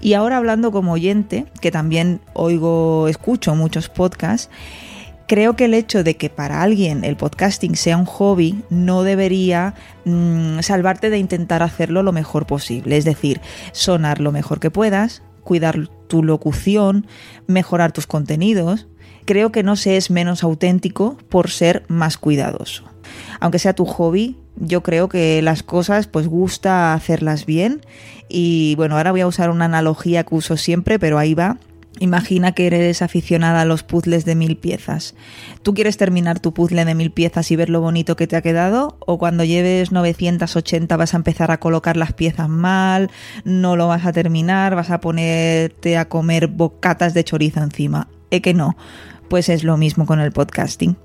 Y 0.00 0.14
ahora 0.14 0.36
hablando 0.36 0.70
como 0.70 0.92
oyente, 0.92 1.46
que 1.60 1.72
también 1.72 2.20
oigo, 2.34 3.08
escucho 3.08 3.56
muchos 3.56 3.88
podcasts, 3.88 4.50
creo 5.26 5.56
que 5.56 5.66
el 5.66 5.74
hecho 5.74 6.04
de 6.04 6.16
que 6.16 6.30
para 6.30 6.62
alguien 6.62 7.04
el 7.04 7.16
podcasting 7.16 7.76
sea 7.76 7.96
un 7.96 8.06
hobby 8.06 8.62
no 8.70 9.02
debería 9.02 9.74
mm, 10.04 10.60
salvarte 10.60 11.10
de 11.10 11.18
intentar 11.18 11.62
hacerlo 11.62 12.02
lo 12.02 12.12
mejor 12.12 12.46
posible. 12.46 12.96
Es 12.96 13.04
decir, 13.04 13.40
sonar 13.72 14.20
lo 14.20 14.32
mejor 14.32 14.60
que 14.60 14.70
puedas, 14.70 15.22
cuidar 15.48 15.88
tu 16.08 16.22
locución, 16.22 17.06
mejorar 17.46 17.90
tus 17.90 18.06
contenidos. 18.06 18.86
Creo 19.24 19.50
que 19.50 19.62
no 19.62 19.76
se 19.76 19.96
es 19.96 20.10
menos 20.10 20.44
auténtico 20.44 21.16
por 21.30 21.48
ser 21.48 21.84
más 21.88 22.18
cuidadoso. 22.18 22.84
Aunque 23.40 23.58
sea 23.58 23.72
tu 23.72 23.86
hobby, 23.86 24.36
yo 24.56 24.82
creo 24.82 25.08
que 25.08 25.40
las 25.40 25.62
cosas 25.62 26.06
pues 26.06 26.28
gusta 26.28 26.92
hacerlas 26.92 27.46
bien 27.46 27.80
y 28.28 28.74
bueno, 28.76 28.98
ahora 28.98 29.10
voy 29.10 29.22
a 29.22 29.26
usar 29.26 29.48
una 29.48 29.64
analogía 29.64 30.22
que 30.24 30.34
uso 30.34 30.58
siempre, 30.58 30.98
pero 30.98 31.18
ahí 31.18 31.32
va. 31.32 31.56
Imagina 32.00 32.52
que 32.52 32.66
eres 32.66 33.02
aficionada 33.02 33.62
a 33.62 33.64
los 33.64 33.82
puzzles 33.82 34.24
de 34.24 34.34
mil 34.34 34.56
piezas. 34.56 35.14
¿Tú 35.62 35.74
quieres 35.74 35.96
terminar 35.96 36.40
tu 36.40 36.54
puzzle 36.54 36.84
de 36.84 36.94
mil 36.94 37.10
piezas 37.10 37.50
y 37.50 37.56
ver 37.56 37.70
lo 37.70 37.80
bonito 37.80 38.16
que 38.16 38.26
te 38.26 38.36
ha 38.36 38.42
quedado? 38.42 38.96
¿O 39.00 39.18
cuando 39.18 39.44
lleves 39.44 39.90
980 39.90 40.96
vas 40.96 41.14
a 41.14 41.16
empezar 41.16 41.50
a 41.50 41.60
colocar 41.60 41.96
las 41.96 42.12
piezas 42.12 42.48
mal, 42.48 43.10
no 43.44 43.76
lo 43.76 43.88
vas 43.88 44.06
a 44.06 44.12
terminar, 44.12 44.74
vas 44.74 44.90
a 44.90 45.00
ponerte 45.00 45.96
a 45.96 46.08
comer 46.08 46.46
bocatas 46.46 47.14
de 47.14 47.24
chorizo 47.24 47.62
encima? 47.62 48.08
¿Eh 48.30 48.40
que 48.40 48.54
no? 48.54 48.76
Pues 49.28 49.48
es 49.48 49.64
lo 49.64 49.76
mismo 49.76 50.06
con 50.06 50.20
el 50.20 50.32
podcasting. 50.32 50.96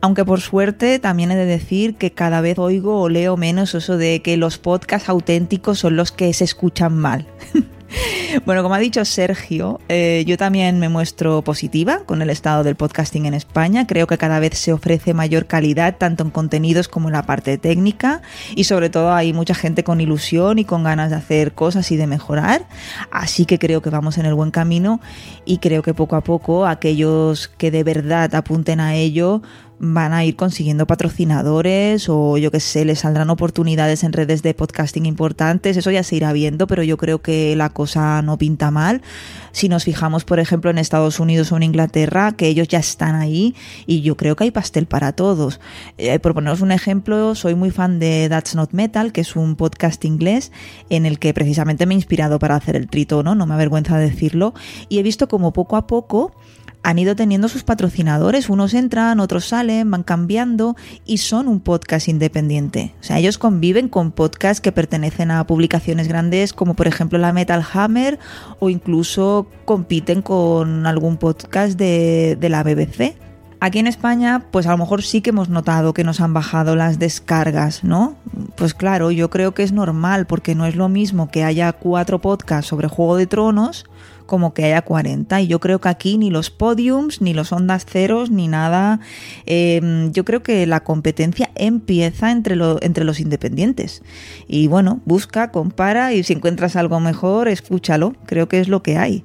Aunque 0.00 0.24
por 0.24 0.40
suerte 0.40 0.98
también 0.98 1.30
he 1.30 1.36
de 1.36 1.46
decir 1.46 1.94
que 1.96 2.12
cada 2.12 2.40
vez 2.40 2.58
oigo 2.58 3.00
o 3.00 3.08
leo 3.08 3.36
menos 3.36 3.74
eso 3.74 3.96
de 3.98 4.22
que 4.22 4.36
los 4.36 4.58
podcasts 4.58 5.08
auténticos 5.08 5.78
son 5.78 5.96
los 5.96 6.10
que 6.10 6.32
se 6.32 6.44
escuchan 6.44 6.96
mal. 6.96 7.26
Bueno, 8.46 8.62
como 8.62 8.74
ha 8.74 8.78
dicho 8.78 9.04
Sergio, 9.04 9.80
eh, 9.88 10.24
yo 10.26 10.36
también 10.36 10.78
me 10.78 10.88
muestro 10.88 11.42
positiva 11.42 12.04
con 12.06 12.22
el 12.22 12.30
estado 12.30 12.64
del 12.64 12.76
podcasting 12.76 13.26
en 13.26 13.34
España. 13.34 13.86
Creo 13.86 14.06
que 14.06 14.18
cada 14.18 14.40
vez 14.40 14.58
se 14.58 14.72
ofrece 14.72 15.14
mayor 15.14 15.46
calidad 15.46 15.96
tanto 15.98 16.24
en 16.24 16.30
contenidos 16.30 16.88
como 16.88 17.08
en 17.08 17.12
la 17.12 17.24
parte 17.24 17.58
técnica 17.58 18.22
y 18.54 18.64
sobre 18.64 18.90
todo 18.90 19.12
hay 19.12 19.32
mucha 19.32 19.54
gente 19.54 19.84
con 19.84 20.00
ilusión 20.00 20.58
y 20.58 20.64
con 20.64 20.84
ganas 20.84 21.10
de 21.10 21.16
hacer 21.16 21.52
cosas 21.52 21.90
y 21.92 21.96
de 21.96 22.06
mejorar. 22.06 22.66
Así 23.10 23.44
que 23.44 23.58
creo 23.58 23.82
que 23.82 23.90
vamos 23.90 24.18
en 24.18 24.26
el 24.26 24.34
buen 24.34 24.50
camino 24.50 25.00
y 25.44 25.58
creo 25.58 25.82
que 25.82 25.94
poco 25.94 26.16
a 26.16 26.22
poco 26.22 26.66
aquellos 26.66 27.48
que 27.48 27.70
de 27.70 27.84
verdad 27.84 28.34
apunten 28.34 28.80
a 28.80 28.94
ello 28.94 29.42
van 29.84 30.12
a 30.12 30.24
ir 30.24 30.36
consiguiendo 30.36 30.86
patrocinadores 30.86 32.08
o 32.08 32.38
yo 32.38 32.52
que 32.52 32.60
sé, 32.60 32.84
les 32.84 33.00
saldrán 33.00 33.30
oportunidades 33.30 34.04
en 34.04 34.12
redes 34.12 34.40
de 34.44 34.54
podcasting 34.54 35.06
importantes, 35.06 35.76
eso 35.76 35.90
ya 35.90 36.04
se 36.04 36.14
irá 36.14 36.32
viendo, 36.32 36.68
pero 36.68 36.84
yo 36.84 36.96
creo 36.96 37.20
que 37.20 37.56
la 37.56 37.70
cosa 37.70 38.22
no 38.22 38.38
pinta 38.38 38.70
mal. 38.70 39.02
Si 39.50 39.68
nos 39.68 39.82
fijamos, 39.82 40.24
por 40.24 40.38
ejemplo, 40.38 40.70
en 40.70 40.78
Estados 40.78 41.18
Unidos 41.18 41.50
o 41.50 41.56
en 41.56 41.64
Inglaterra, 41.64 42.30
que 42.30 42.46
ellos 42.46 42.68
ya 42.68 42.78
están 42.78 43.16
ahí 43.16 43.56
y 43.84 44.02
yo 44.02 44.16
creo 44.16 44.36
que 44.36 44.44
hay 44.44 44.50
pastel 44.52 44.86
para 44.86 45.14
todos. 45.14 45.58
Eh, 45.98 46.20
por 46.20 46.32
poneros 46.32 46.60
un 46.60 46.70
ejemplo, 46.70 47.34
soy 47.34 47.56
muy 47.56 47.72
fan 47.72 47.98
de 47.98 48.28
That's 48.30 48.54
Not 48.54 48.74
Metal, 48.74 49.12
que 49.12 49.22
es 49.22 49.34
un 49.34 49.56
podcast 49.56 50.04
inglés 50.04 50.52
en 50.90 51.06
el 51.06 51.18
que 51.18 51.34
precisamente 51.34 51.86
me 51.86 51.94
he 51.94 51.96
inspirado 51.96 52.38
para 52.38 52.54
hacer 52.54 52.76
el 52.76 52.88
tritono, 52.88 53.34
no 53.34 53.46
me 53.46 53.54
avergüenza 53.54 53.98
decirlo, 53.98 54.54
y 54.88 55.00
he 55.00 55.02
visto 55.02 55.26
como 55.26 55.52
poco 55.52 55.74
a 55.74 55.88
poco 55.88 56.32
han 56.82 56.98
ido 56.98 57.14
teniendo 57.14 57.48
sus 57.48 57.62
patrocinadores, 57.62 58.48
unos 58.48 58.74
entran, 58.74 59.20
otros 59.20 59.46
salen, 59.46 59.90
van 59.90 60.02
cambiando 60.02 60.76
y 61.04 61.18
son 61.18 61.48
un 61.48 61.60
podcast 61.60 62.08
independiente. 62.08 62.94
O 63.00 63.04
sea, 63.04 63.18
ellos 63.18 63.38
conviven 63.38 63.88
con 63.88 64.10
podcasts 64.10 64.60
que 64.60 64.72
pertenecen 64.72 65.30
a 65.30 65.46
publicaciones 65.46 66.08
grandes 66.08 66.52
como 66.52 66.74
por 66.74 66.88
ejemplo 66.88 67.18
la 67.18 67.32
Metal 67.32 67.64
Hammer 67.72 68.18
o 68.58 68.70
incluso 68.70 69.46
compiten 69.64 70.22
con 70.22 70.86
algún 70.86 71.16
podcast 71.16 71.78
de, 71.78 72.36
de 72.40 72.48
la 72.48 72.62
BBC. 72.62 73.16
Aquí 73.60 73.78
en 73.78 73.86
España, 73.86 74.46
pues 74.50 74.66
a 74.66 74.72
lo 74.72 74.78
mejor 74.78 75.04
sí 75.04 75.20
que 75.20 75.30
hemos 75.30 75.48
notado 75.48 75.94
que 75.94 76.02
nos 76.02 76.20
han 76.20 76.34
bajado 76.34 76.74
las 76.74 76.98
descargas, 76.98 77.84
¿no? 77.84 78.16
Pues 78.56 78.74
claro, 78.74 79.12
yo 79.12 79.30
creo 79.30 79.54
que 79.54 79.62
es 79.62 79.70
normal 79.70 80.26
porque 80.26 80.56
no 80.56 80.66
es 80.66 80.74
lo 80.74 80.88
mismo 80.88 81.30
que 81.30 81.44
haya 81.44 81.72
cuatro 81.72 82.20
podcasts 82.20 82.68
sobre 82.68 82.88
Juego 82.88 83.16
de 83.16 83.28
Tronos 83.28 83.84
como 84.26 84.54
que 84.54 84.64
haya 84.64 84.82
40. 84.82 85.40
Y 85.40 85.46
yo 85.46 85.60
creo 85.60 85.80
que 85.80 85.88
aquí 85.88 86.18
ni 86.18 86.30
los 86.30 86.50
podiums, 86.50 87.20
ni 87.20 87.34
los 87.34 87.52
ondas 87.52 87.84
ceros, 87.84 88.30
ni 88.30 88.48
nada. 88.48 89.00
Em, 89.46 90.12
yo 90.12 90.24
creo 90.24 90.42
que 90.42 90.66
la 90.66 90.84
competencia 90.84 91.50
empieza 91.54 92.30
entre, 92.30 92.56
entre 92.82 93.04
los 93.04 93.20
independientes. 93.20 94.02
Y 94.46 94.66
bueno, 94.66 95.00
busca, 95.04 95.50
compara 95.50 96.12
y 96.12 96.22
si 96.22 96.32
encuentras 96.32 96.76
algo 96.76 97.00
mejor, 97.00 97.48
escúchalo. 97.48 98.14
Creo 98.26 98.48
que 98.48 98.60
es 98.60 98.68
lo 98.68 98.82
que 98.82 98.96
hay. 98.96 99.24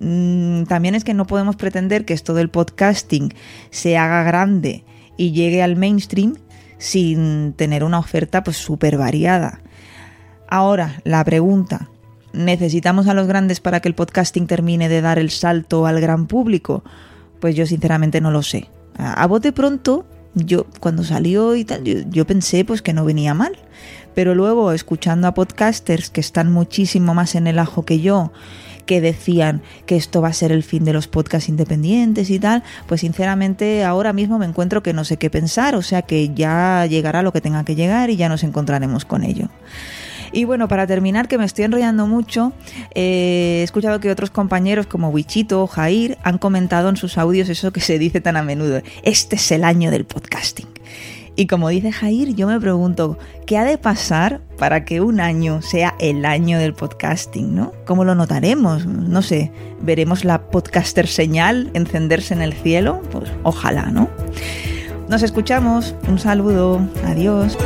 Mm, 0.00 0.64
también 0.64 0.94
es 0.94 1.04
que 1.04 1.14
no 1.14 1.26
podemos 1.26 1.56
pretender 1.56 2.04
que 2.04 2.14
esto 2.14 2.34
del 2.34 2.50
podcasting 2.50 3.32
se 3.70 3.96
haga 3.96 4.22
grande 4.22 4.84
y 5.16 5.32
llegue 5.32 5.62
al 5.62 5.76
mainstream 5.76 6.34
sin 6.78 7.54
tener 7.54 7.84
una 7.84 7.98
oferta 7.98 8.42
pues 8.42 8.56
súper 8.56 8.98
variada. 8.98 9.60
Ahora, 10.48 11.00
la 11.04 11.24
pregunta, 11.24 11.88
¿Necesitamos 12.34 13.06
a 13.06 13.14
los 13.14 13.28
grandes 13.28 13.60
para 13.60 13.80
que 13.80 13.88
el 13.88 13.94
podcasting 13.94 14.48
termine 14.48 14.88
de 14.88 15.00
dar 15.00 15.20
el 15.20 15.30
salto 15.30 15.86
al 15.86 16.00
gran 16.00 16.26
público? 16.26 16.82
Pues 17.40 17.54
yo 17.54 17.64
sinceramente 17.64 18.20
no 18.20 18.32
lo 18.32 18.42
sé. 18.42 18.68
A, 18.96 19.24
bote 19.26 19.52
pronto, 19.52 20.04
yo 20.34 20.66
cuando 20.80 21.04
salió 21.04 21.54
y 21.54 21.64
tal, 21.64 21.84
yo, 21.84 22.26
pensé 22.26 22.64
pues 22.64 22.82
que 22.82 22.92
no 22.92 23.04
venía 23.04 23.34
mal. 23.34 23.56
Pero 24.14 24.34
luego, 24.34 24.72
escuchando 24.72 25.28
a 25.28 25.34
podcasters 25.34 26.10
que 26.10 26.20
están 26.20 26.52
muchísimo 26.52 27.14
más 27.14 27.36
en 27.36 27.46
el 27.46 27.58
ajo 27.58 27.84
que 27.84 28.00
yo, 28.00 28.32
que 28.84 29.00
decían 29.00 29.62
que 29.86 29.96
esto 29.96 30.20
va 30.20 30.28
a 30.28 30.32
ser 30.32 30.50
el 30.50 30.64
fin 30.64 30.84
de 30.84 30.92
los 30.92 31.06
podcasts 31.06 31.48
independientes 31.48 32.30
y 32.30 32.40
tal, 32.40 32.64
pues 32.86 33.00
sinceramente 33.02 33.84
ahora 33.84 34.12
mismo 34.12 34.38
me 34.38 34.46
encuentro 34.46 34.82
que 34.82 34.92
no 34.92 35.04
sé 35.04 35.16
qué 35.18 35.30
pensar, 35.30 35.74
o 35.76 35.82
sea 35.82 36.02
que 36.02 36.34
ya 36.34 36.86
llegará 36.86 37.22
lo 37.22 37.32
que 37.32 37.40
tenga 37.40 37.64
que 37.64 37.76
llegar 37.76 38.10
y 38.10 38.16
ya 38.16 38.28
nos 38.28 38.42
encontraremos 38.42 39.04
con 39.04 39.24
ello. 39.24 39.48
Y 40.34 40.44
bueno, 40.44 40.66
para 40.66 40.86
terminar, 40.86 41.28
que 41.28 41.38
me 41.38 41.44
estoy 41.44 41.64
enrollando 41.64 42.08
mucho, 42.08 42.52
eh, 42.94 43.60
he 43.60 43.62
escuchado 43.62 44.00
que 44.00 44.10
otros 44.10 44.30
compañeros 44.30 44.88
como 44.88 45.10
Wichito 45.10 45.62
o 45.62 45.68
Jair 45.68 46.18
han 46.24 46.38
comentado 46.38 46.88
en 46.88 46.96
sus 46.96 47.18
audios 47.18 47.48
eso 47.48 47.72
que 47.72 47.80
se 47.80 48.00
dice 48.00 48.20
tan 48.20 48.36
a 48.36 48.42
menudo, 48.42 48.82
este 49.04 49.36
es 49.36 49.52
el 49.52 49.62
año 49.62 49.92
del 49.92 50.04
podcasting. 50.04 50.66
Y 51.36 51.46
como 51.46 51.68
dice 51.68 51.92
Jair, 51.92 52.34
yo 52.34 52.48
me 52.48 52.60
pregunto, 52.60 53.16
¿qué 53.46 53.58
ha 53.58 53.64
de 53.64 53.78
pasar 53.78 54.40
para 54.58 54.84
que 54.84 55.00
un 55.00 55.20
año 55.20 55.62
sea 55.62 55.94
el 56.00 56.24
año 56.24 56.58
del 56.58 56.74
podcasting, 56.74 57.54
no? 57.54 57.72
¿Cómo 57.86 58.04
lo 58.04 58.16
notaremos? 58.16 58.86
No 58.86 59.22
sé, 59.22 59.52
¿veremos 59.80 60.24
la 60.24 60.50
podcaster 60.50 61.06
señal 61.06 61.70
encenderse 61.74 62.34
en 62.34 62.42
el 62.42 62.54
cielo? 62.54 63.02
Pues 63.12 63.30
ojalá, 63.44 63.86
¿no? 63.86 64.08
Nos 65.08 65.22
escuchamos, 65.22 65.94
un 66.08 66.18
saludo, 66.18 66.80
adiós. 67.04 67.56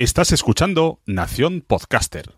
Estás 0.00 0.30
escuchando 0.30 1.00
Nación 1.06 1.60
Podcaster. 1.60 2.30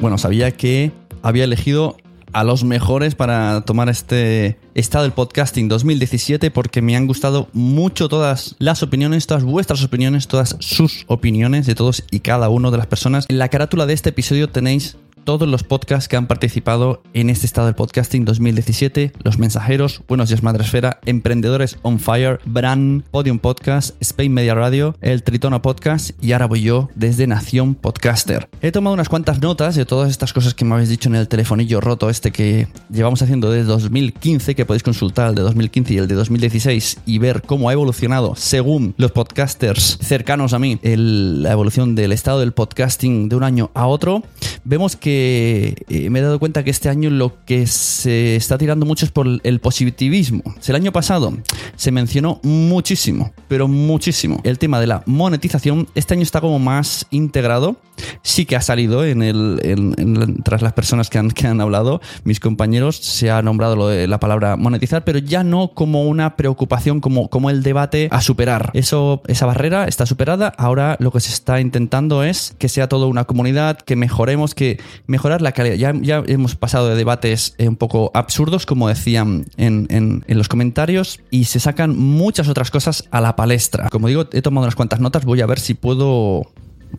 Bueno, 0.00 0.16
sabía 0.16 0.52
que 0.52 0.90
había 1.20 1.44
elegido 1.44 1.98
a 2.32 2.42
los 2.42 2.64
mejores 2.64 3.14
para 3.14 3.60
tomar 3.66 3.90
este 3.90 4.58
estado 4.74 5.04
del 5.04 5.12
podcasting 5.12 5.68
2017 5.68 6.50
porque 6.50 6.80
me 6.80 6.96
han 6.96 7.06
gustado 7.06 7.48
mucho 7.52 8.08
todas 8.08 8.56
las 8.58 8.82
opiniones, 8.82 9.26
todas 9.26 9.44
vuestras 9.44 9.84
opiniones, 9.84 10.28
todas 10.28 10.56
sus 10.60 11.04
opiniones 11.08 11.66
de 11.66 11.74
todos 11.74 12.02
y 12.10 12.20
cada 12.20 12.48
uno 12.48 12.70
de 12.70 12.78
las 12.78 12.86
personas. 12.86 13.26
En 13.28 13.36
la 13.38 13.50
carátula 13.50 13.84
de 13.84 13.92
este 13.92 14.08
episodio 14.08 14.48
tenéis 14.48 14.96
todos 15.26 15.48
los 15.48 15.64
podcasts 15.64 16.06
que 16.06 16.16
han 16.16 16.28
participado 16.28 17.02
en 17.12 17.30
este 17.30 17.46
estado 17.46 17.66
del 17.66 17.74
podcasting 17.74 18.24
2017, 18.24 19.12
Los 19.24 19.38
Mensajeros, 19.38 20.02
Buenos 20.06 20.28
Días 20.28 20.44
Madresfera, 20.44 21.00
Emprendedores 21.04 21.78
on 21.82 21.98
Fire, 21.98 22.38
Brand, 22.44 23.02
Podium 23.10 23.40
Podcast, 23.40 24.00
Spain 24.00 24.32
Media 24.32 24.54
Radio, 24.54 24.94
El 25.00 25.24
Tritono 25.24 25.62
Podcast 25.62 26.10
y 26.22 26.30
ahora 26.30 26.46
voy 26.46 26.62
yo 26.62 26.90
desde 26.94 27.26
Nación 27.26 27.74
Podcaster. 27.74 28.48
He 28.62 28.70
tomado 28.70 28.94
unas 28.94 29.08
cuantas 29.08 29.42
notas 29.42 29.74
de 29.74 29.84
todas 29.84 30.12
estas 30.12 30.32
cosas 30.32 30.54
que 30.54 30.64
me 30.64 30.74
habéis 30.74 30.90
dicho 30.90 31.08
en 31.08 31.16
el 31.16 31.26
telefonillo 31.26 31.80
roto 31.80 32.08
este 32.08 32.30
que 32.30 32.68
llevamos 32.88 33.20
haciendo 33.20 33.50
desde 33.50 33.66
2015, 33.66 34.54
que 34.54 34.64
podéis 34.64 34.84
consultar 34.84 35.30
el 35.30 35.34
de 35.34 35.42
2015 35.42 35.92
y 35.92 35.98
el 35.98 36.06
de 36.06 36.14
2016 36.14 36.98
y 37.04 37.18
ver 37.18 37.42
cómo 37.42 37.68
ha 37.68 37.72
evolucionado 37.72 38.36
según 38.36 38.94
los 38.96 39.10
podcasters 39.10 39.98
cercanos 40.00 40.52
a 40.52 40.60
mí 40.60 40.78
la 40.84 41.50
evolución 41.50 41.96
del 41.96 42.12
estado 42.12 42.38
del 42.38 42.52
podcasting 42.52 43.28
de 43.28 43.34
un 43.34 43.42
año 43.42 43.72
a 43.74 43.88
otro, 43.88 44.22
vemos 44.62 44.94
que 44.94 45.15
eh, 45.18 46.10
me 46.10 46.18
he 46.18 46.22
dado 46.22 46.38
cuenta 46.38 46.62
que 46.64 46.70
este 46.70 46.88
año 46.88 47.10
lo 47.10 47.44
que 47.44 47.66
se 47.66 48.36
está 48.36 48.58
tirando 48.58 48.86
mucho 48.86 49.04
es 49.04 49.10
por 49.10 49.26
el 49.42 49.60
positivismo. 49.60 50.42
El 50.66 50.74
año 50.74 50.92
pasado 50.92 51.32
se 51.76 51.92
mencionó 51.92 52.40
muchísimo, 52.42 53.32
pero 53.48 53.68
muchísimo, 53.68 54.40
el 54.44 54.58
tema 54.58 54.80
de 54.80 54.86
la 54.86 55.02
monetización. 55.06 55.88
Este 55.94 56.14
año 56.14 56.22
está 56.22 56.40
como 56.40 56.58
más 56.58 57.06
integrado. 57.10 57.76
Sí 58.22 58.44
que 58.44 58.56
ha 58.56 58.60
salido 58.60 59.06
en 59.06 59.22
el, 59.22 60.40
tras 60.44 60.60
las 60.60 60.74
personas 60.74 61.08
que 61.08 61.18
han, 61.18 61.30
que 61.30 61.46
han 61.46 61.60
hablado, 61.62 62.02
mis 62.24 62.40
compañeros, 62.40 62.96
se 62.96 63.30
ha 63.30 63.40
nombrado 63.40 63.76
la 64.06 64.20
palabra 64.20 64.56
monetizar, 64.56 65.02
pero 65.04 65.18
ya 65.18 65.42
no 65.44 65.72
como 65.72 66.04
una 66.04 66.36
preocupación, 66.36 67.00
como, 67.00 67.30
como 67.30 67.48
el 67.48 67.62
debate 67.62 68.08
a 68.10 68.20
superar. 68.20 68.70
Esa 68.74 69.46
barrera 69.46 69.86
está 69.86 70.04
superada. 70.04 70.52
Ahora 70.58 70.96
lo 71.00 71.10
que 71.10 71.20
se 71.20 71.32
está 71.32 71.60
intentando 71.60 72.22
es 72.22 72.54
que 72.58 72.68
sea 72.68 72.88
todo 72.88 73.08
una 73.08 73.24
comunidad, 73.24 73.78
que 73.78 73.96
mejoremos, 73.96 74.54
que 74.54 74.78
mejorar 75.06 75.42
la 75.42 75.52
calidad. 75.52 75.76
Ya, 75.76 75.92
ya 76.00 76.22
hemos 76.26 76.54
pasado 76.56 76.88
de 76.88 76.94
debates 76.96 77.54
eh, 77.58 77.68
un 77.68 77.76
poco 77.76 78.10
absurdos, 78.14 78.66
como 78.66 78.88
decían 78.88 79.46
en, 79.56 79.86
en- 79.90 80.24
los 80.36 80.48
comentarios, 80.48 81.20
y 81.30 81.44
se 81.44 81.60
sacan 81.60 81.96
muchas 81.96 82.48
otras 82.48 82.70
cosas 82.70 83.04
a 83.10 83.20
la 83.20 83.36
palestra. 83.36 83.88
Como 83.88 84.08
digo, 84.08 84.26
he 84.32 84.42
tomado 84.42 84.64
unas 84.66 84.74
cuantas 84.74 85.00
notas, 85.00 85.24
voy 85.24 85.40
a 85.40 85.46
ver 85.46 85.58
si 85.58 85.74
puedo 85.74 86.42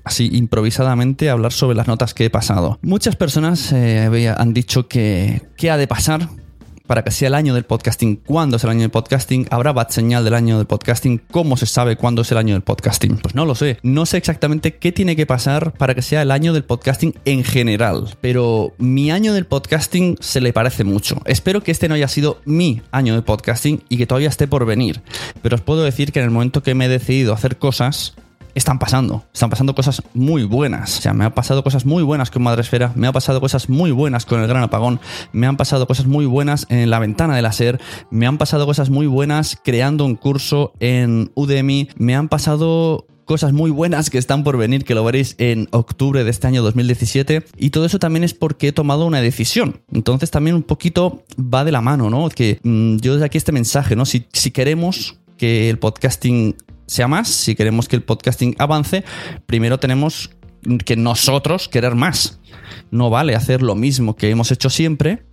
así 0.03 0.30
improvisadamente 0.34 1.30
hablar 1.30 1.51
sobre 1.53 1.76
las 1.76 1.88
notas 1.88 2.14
que 2.14 2.26
he 2.26 2.30
pasado. 2.30 2.78
Muchas 2.82 3.16
personas 3.16 3.72
eh, 3.72 4.34
han 4.36 4.53
dicho 4.53 4.88
que 4.88 5.41
qué 5.58 5.72
ha 5.72 5.78
de 5.78 5.88
pasar 5.88 6.30
para 6.88 7.04
que 7.04 7.12
sea 7.12 7.28
el 7.28 7.36
año 7.36 7.54
del 7.54 7.66
podcasting. 7.66 8.16
¿Cuándo 8.16 8.58
es 8.58 8.64
el 8.64 8.70
año 8.70 8.82
del 8.82 8.90
podcasting? 8.90 9.48
¿Habrá 9.52 9.74
bat 9.74 9.92
señal 9.92 10.24
del 10.24 10.34
año 10.34 10.58
del 10.58 10.66
podcasting? 10.66 11.22
¿Cómo 11.30 11.58
se 11.58 11.66
sabe 11.66 11.98
cuándo 11.98 12.22
es 12.24 12.32
el 12.32 12.38
año 12.38 12.56
del 12.56 12.64
podcasting? 12.64 13.18
Pues 13.18 13.36
no 13.36 13.46
lo 13.46 13.54
sé. 13.54 13.78
No 13.84 14.06
sé 14.06 14.18
exactamente 14.18 14.78
qué 14.78 14.92
tiene 14.92 15.16
que 15.16 15.26
pasar 15.26 15.74
para 15.74 15.94
que 15.94 16.02
sea 16.02 16.22
el 16.22 16.32
año 16.32 16.54
del 16.54 16.64
podcasting 16.64 17.14
en 17.26 17.44
general. 17.44 18.16
Pero 18.22 18.74
mi 18.78 19.12
año 19.12 19.34
del 19.34 19.46
podcasting 19.46 20.18
se 20.22 20.42
le 20.42 20.54
parece 20.54 20.84
mucho. 20.86 21.22
Espero 21.26 21.62
que 21.62 21.72
este 21.72 21.90
no 21.90 21.96
haya 21.96 22.08
sido 22.08 22.42
mi 22.46 22.82
año 22.92 23.14
de 23.16 23.22
podcasting 23.22 23.84
y 23.90 23.98
que 23.98 24.08
todavía 24.08 24.30
esté 24.30 24.48
por 24.48 24.66
venir. 24.66 25.02
Pero 25.42 25.56
os 25.56 25.62
puedo 25.62 25.84
decir 25.84 26.12
que 26.12 26.20
en 26.20 26.26
el 26.26 26.32
momento 26.32 26.64
que 26.64 26.74
me 26.74 26.86
he 26.86 26.90
decidido 26.90 27.34
hacer 27.34 27.58
cosas, 27.58 28.16
están 28.58 28.80
pasando. 28.80 29.24
Están 29.34 29.49
pasando 29.49 29.76
cosas 29.76 30.01
muy 30.14 30.43
buenas. 30.43 30.97
O 30.97 31.01
sea, 31.01 31.14
me 31.14 31.26
han 31.26 31.34
pasado 31.34 31.64
cosas 31.64 31.86
muy 31.86 32.03
buenas 32.03 32.32
con 32.32 32.43
Madresfera, 32.43 32.91
me 32.95 33.08
han 33.08 33.14
pasado 33.14 33.39
cosas 33.39 33.70
muy 33.70 33.91
buenas 33.91 34.26
con 34.26 34.41
el 34.41 34.47
Gran 34.47 34.64
Apagón, 34.64 34.99
me 35.32 35.47
han 35.47 35.58
pasado 35.58 35.88
cosas 35.88 36.08
muy 36.08 36.26
buenas 36.26 36.66
en 36.70 36.89
la 36.89 36.99
ventana 36.99 37.36
de 37.36 37.41
la 37.41 37.51
SER, 37.51 37.80
me 38.10 38.26
han 38.26 38.38
pasado 38.38 38.66
cosas 38.66 38.89
muy 38.89 39.08
buenas 39.08 39.58
creando 39.64 40.05
un 40.05 40.16
curso 40.16 40.74
en 40.80 41.32
Udemy, 41.36 41.89
me 41.97 42.16
han 42.16 42.30
pasado 42.30 43.05
cosas 43.26 43.53
muy 43.53 43.70
buenas 43.70 44.10
que 44.10 44.18
están 44.18 44.43
por 44.43 44.58
venir, 44.58 44.86
que 44.86 44.95
lo 44.95 45.03
veréis 45.03 45.36
en 45.38 45.68
octubre 45.72 46.24
de 46.24 46.30
este 46.32 46.47
año 46.47 46.64
2017. 46.64 47.43
Y 47.58 47.70
todo 47.72 47.86
eso 47.86 47.99
también 47.99 48.24
es 48.24 48.34
porque 48.34 48.70
he 48.70 48.72
tomado 48.72 49.05
una 49.05 49.22
decisión. 49.22 49.82
Entonces 49.91 50.32
también 50.32 50.55
un 50.55 50.64
poquito 50.64 51.24
va 51.38 51.66
de 51.66 51.74
la 51.74 51.82
mano, 51.82 52.10
¿no? 52.10 52.30
Que 52.30 52.60
mm, 52.64 52.97
yo 52.97 53.14
desde 53.14 53.26
aquí 53.26 53.38
este 53.38 53.51
mensaje, 53.51 53.95
¿no? 53.97 54.05
Si, 54.05 54.26
si 54.32 54.51
queremos 54.51 55.20
que 55.38 55.70
el 55.70 55.78
podcasting 55.78 56.55
sea 56.88 57.08
más, 57.08 57.28
si 57.28 57.54
queremos 57.56 57.88
que 57.88 57.96
el 57.96 58.04
podcasting 58.04 58.56
avance, 58.58 59.04
primero 59.46 59.78
tenemos 59.80 60.32
que 60.86 60.96
nosotros 60.96 61.68
querer 61.70 61.96
más. 61.96 62.40
No 62.92 63.10
vale 63.10 63.36
hacer 63.36 63.62
lo 63.62 63.76
mismo 63.76 64.16
que 64.16 64.30
hemos 64.30 64.52
hecho 64.52 64.70
siempre 64.70 65.24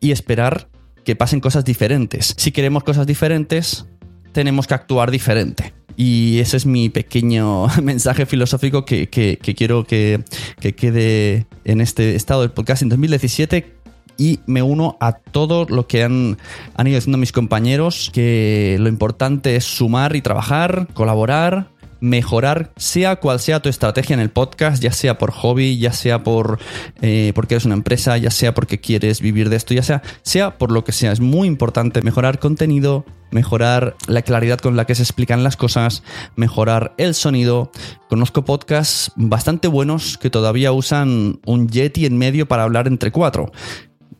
y 0.00 0.12
esperar 0.12 0.68
que 1.04 1.16
pasen 1.16 1.40
cosas 1.40 1.64
diferentes. 1.64 2.34
Si 2.36 2.52
queremos 2.52 2.84
cosas 2.84 3.06
diferentes, 3.06 3.86
tenemos 4.32 4.66
que 4.66 4.74
actuar 4.74 5.10
diferente. 5.10 5.72
Y 5.96 6.38
ese 6.38 6.56
es 6.58 6.64
mi 6.66 6.90
pequeño 6.90 7.66
mensaje 7.82 8.24
filosófico 8.24 8.84
que, 8.84 9.08
que- 9.08 9.38
quiero 9.56 9.84
que, 9.84 10.22
que 10.60 10.74
quede 10.74 11.46
en 11.64 11.80
este 11.80 12.14
estado 12.14 12.42
del 12.42 12.52
podcast 12.52 12.82
en 12.82 12.88
2017 12.90 13.77
y 14.18 14.40
me 14.46 14.62
uno 14.62 14.98
a 15.00 15.12
todo 15.12 15.64
lo 15.64 15.86
que 15.86 16.02
han, 16.02 16.36
han 16.74 16.86
ido 16.86 16.96
diciendo 16.96 17.16
mis 17.16 17.32
compañeros, 17.32 18.10
que 18.12 18.76
lo 18.80 18.88
importante 18.88 19.56
es 19.56 19.64
sumar 19.64 20.16
y 20.16 20.20
trabajar, 20.20 20.88
colaborar, 20.92 21.70
mejorar, 22.00 22.72
sea 22.76 23.16
cual 23.16 23.40
sea 23.40 23.60
tu 23.60 23.68
estrategia 23.68 24.14
en 24.14 24.20
el 24.20 24.30
podcast, 24.30 24.82
ya 24.82 24.92
sea 24.92 25.18
por 25.18 25.30
hobby, 25.30 25.78
ya 25.78 25.92
sea 25.92 26.22
por 26.22 26.58
eh, 27.00 27.32
porque 27.34 27.54
eres 27.54 27.64
una 27.64 27.74
empresa, 27.74 28.16
ya 28.18 28.30
sea 28.30 28.54
porque 28.54 28.80
quieres 28.80 29.20
vivir 29.20 29.48
de 29.48 29.56
esto, 29.56 29.74
ya 29.74 29.82
sea, 29.82 30.02
sea 30.22 30.58
por 30.58 30.72
lo 30.72 30.84
que 30.84 30.92
sea. 30.92 31.12
Es 31.12 31.20
muy 31.20 31.48
importante 31.48 32.02
mejorar 32.02 32.38
contenido, 32.38 33.04
mejorar 33.30 33.96
la 34.06 34.22
claridad 34.22 34.58
con 34.58 34.76
la 34.76 34.84
que 34.84 34.94
se 34.94 35.02
explican 35.02 35.44
las 35.44 35.56
cosas, 35.56 36.02
mejorar 36.36 36.94
el 36.98 37.14
sonido. 37.14 37.70
Conozco 38.08 38.44
podcasts 38.44 39.12
bastante 39.16 39.68
buenos 39.68 40.18
que 40.18 40.30
todavía 40.30 40.72
usan 40.72 41.40
un 41.46 41.68
Yeti 41.68 42.06
en 42.06 42.16
medio 42.16 42.46
para 42.46 42.62
hablar 42.62 42.86
entre 42.86 43.12
cuatro 43.12 43.50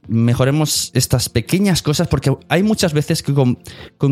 mejoremos 0.08 0.90
estas 0.94 1.28
pequeñas 1.28 1.82
cosas 1.82 2.08
porque 2.08 2.34
hay 2.48 2.62
muchas 2.62 2.92
veces 2.92 3.22
que 3.22 3.34
con, 3.34 3.58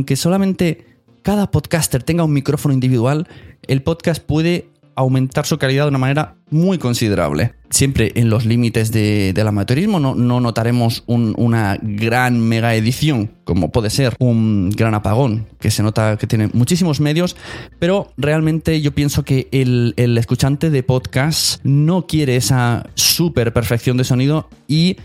que 0.05 0.17
solamente 0.17 0.87
cada 1.23 1.51
podcaster 1.51 2.03
tenga 2.03 2.25
un 2.25 2.33
micrófono 2.33 2.73
individual, 2.75 3.27
el 3.67 3.83
podcast 3.83 4.23
puede 4.23 4.69
aumentar 4.99 5.45
su 5.45 5.59
calidad 5.59 5.85
de 5.85 5.89
una 5.91 5.99
manera 5.99 6.37
muy 6.49 6.79
considerable. 6.79 7.53
Siempre 7.69 8.13
en 8.15 8.31
los 8.31 8.47
límites 8.47 8.93
de- 8.93 9.33
del 9.35 9.49
amateurismo, 9.49 10.01
no, 10.01 10.15
no 10.15 10.41
notaremos 10.41 11.03
un- 11.07 11.35
una 11.37 11.77
gran 11.83 12.41
mega 12.41 12.75
edición, 12.77 13.33
como 13.45 13.71
puede 13.73 13.91
ser 13.91 14.15
un 14.21 14.71
gran 14.71 14.95
apagón, 14.95 15.49
que 15.59 15.71
se 15.71 15.83
nota 15.83 16.17
que 16.17 16.27
tiene 16.27 16.49
muchísimos 16.55 17.01
medios, 17.01 17.37
pero 17.79 18.13
realmente 18.17 18.81
yo 18.81 18.95
pienso 18.95 19.23
que 19.23 19.49
el, 19.53 19.93
el 19.99 20.17
escuchante 20.17 20.71
de 20.71 20.83
podcast 20.83 21.61
no 21.65 22.07
quiere 22.07 22.37
esa 22.37 22.87
super 22.95 23.53
perfección 23.53 23.99
de 23.99 24.05
sonido 24.05 24.49
y 24.69 24.97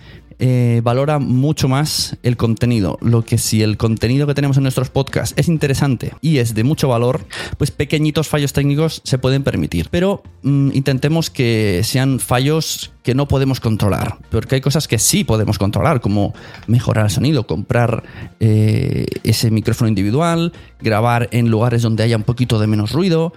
eh, 0.44 0.82
valora 0.84 1.20
mucho 1.20 1.68
más 1.68 2.18
el 2.24 2.36
contenido. 2.36 2.98
Lo 3.00 3.22
que 3.22 3.38
si 3.38 3.62
el 3.62 3.78
contenido 3.78 4.26
que 4.26 4.34
tenemos 4.34 4.58
en 4.58 4.64
nuestros 4.64 4.90
podcasts 4.90 5.36
es 5.38 5.48
interesante 5.48 6.14
y 6.20 6.40
es 6.40 6.56
de 6.56 6.64
mucho 6.64 6.88
valor, 6.88 7.22
pues 7.60 7.70
pequeñitos 7.70 8.28
fallos 8.28 8.52
técnicos 8.52 9.02
se 9.06 9.20
pueden 9.20 9.44
permitir. 9.44 9.90
Pero 9.92 10.24
mm, 10.42 10.72
intentemos 10.74 11.30
que 11.30 11.82
sean 11.84 12.20
fallos 12.20 12.92
que 13.04 13.14
no 13.14 13.28
podemos 13.28 13.60
controlar, 13.60 14.18
porque 14.32 14.56
hay 14.56 14.62
cosas 14.62 14.88
que 14.88 14.98
sí 14.98 15.24
podemos 15.24 15.60
controlar, 15.60 16.02
como 16.02 16.34
mejorar 16.66 17.06
el 17.06 17.12
sonido, 17.12 17.46
comprar 17.46 18.02
eh, 18.40 19.06
ese 19.24 19.52
micrófono 19.52 19.90
individual, 19.90 20.54
grabar 20.80 21.30
en 21.34 21.52
lugares 21.52 21.84
donde 21.84 22.02
haya 22.02 22.18
un 22.18 22.24
poquito 22.24 22.58
de 22.58 22.66
menos 22.66 22.94
ruido, 22.94 23.32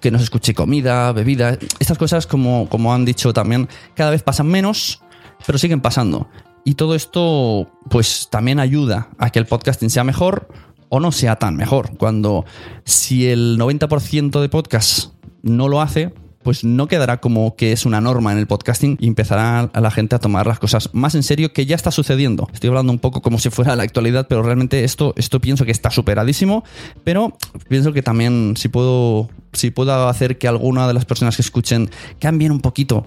que 0.00 0.10
no 0.10 0.18
se 0.18 0.24
escuche 0.24 0.54
comida, 0.54 1.12
bebida. 1.12 1.56
Estas 1.78 1.98
cosas, 1.98 2.26
como, 2.26 2.68
como 2.68 2.92
han 2.92 3.04
dicho 3.04 3.32
también, 3.32 3.68
cada 3.94 4.10
vez 4.10 4.24
pasan 4.24 4.48
menos, 4.48 5.02
pero 5.46 5.58
siguen 5.58 5.80
pasando. 5.80 6.28
Y 6.64 6.74
todo 6.74 6.94
esto, 6.94 7.68
pues 7.90 8.28
también 8.30 8.60
ayuda 8.60 9.08
a 9.18 9.30
que 9.30 9.38
el 9.38 9.46
podcasting 9.46 9.90
sea 9.90 10.04
mejor 10.04 10.48
o 10.88 11.00
no 11.00 11.10
sea 11.10 11.36
tan 11.36 11.56
mejor. 11.56 11.96
Cuando 11.96 12.44
si 12.84 13.26
el 13.28 13.58
90% 13.58 14.40
de 14.40 14.48
podcasts 14.48 15.12
no 15.42 15.68
lo 15.68 15.80
hace, 15.80 16.12
pues 16.42 16.64
no 16.64 16.88
quedará 16.88 17.20
como 17.20 17.56
que 17.56 17.72
es 17.72 17.86
una 17.86 18.00
norma 18.00 18.32
en 18.32 18.38
el 18.38 18.46
podcasting 18.46 18.96
y 19.00 19.06
empezará 19.06 19.70
a 19.72 19.80
la 19.80 19.90
gente 19.90 20.16
a 20.16 20.18
tomar 20.18 20.46
las 20.46 20.58
cosas 20.58 20.90
más 20.92 21.14
en 21.14 21.22
serio, 21.22 21.52
que 21.52 21.66
ya 21.66 21.76
está 21.76 21.90
sucediendo. 21.90 22.48
Estoy 22.52 22.68
hablando 22.68 22.92
un 22.92 22.98
poco 22.98 23.22
como 23.22 23.38
si 23.38 23.50
fuera 23.50 23.76
la 23.76 23.82
actualidad, 23.82 24.26
pero 24.28 24.42
realmente 24.42 24.84
esto, 24.84 25.14
esto 25.16 25.40
pienso 25.40 25.64
que 25.64 25.70
está 25.70 25.90
superadísimo, 25.90 26.64
pero 27.04 27.36
pienso 27.68 27.92
que 27.92 28.02
también 28.02 28.54
si 28.56 28.68
puedo, 28.68 29.30
si 29.52 29.70
puedo 29.70 30.08
hacer 30.08 30.38
que 30.38 30.48
alguna 30.48 30.86
de 30.86 30.94
las 30.94 31.04
personas 31.04 31.36
que 31.36 31.42
escuchen 31.42 31.90
cambien 32.18 32.52
un 32.52 32.60
poquito 32.60 33.06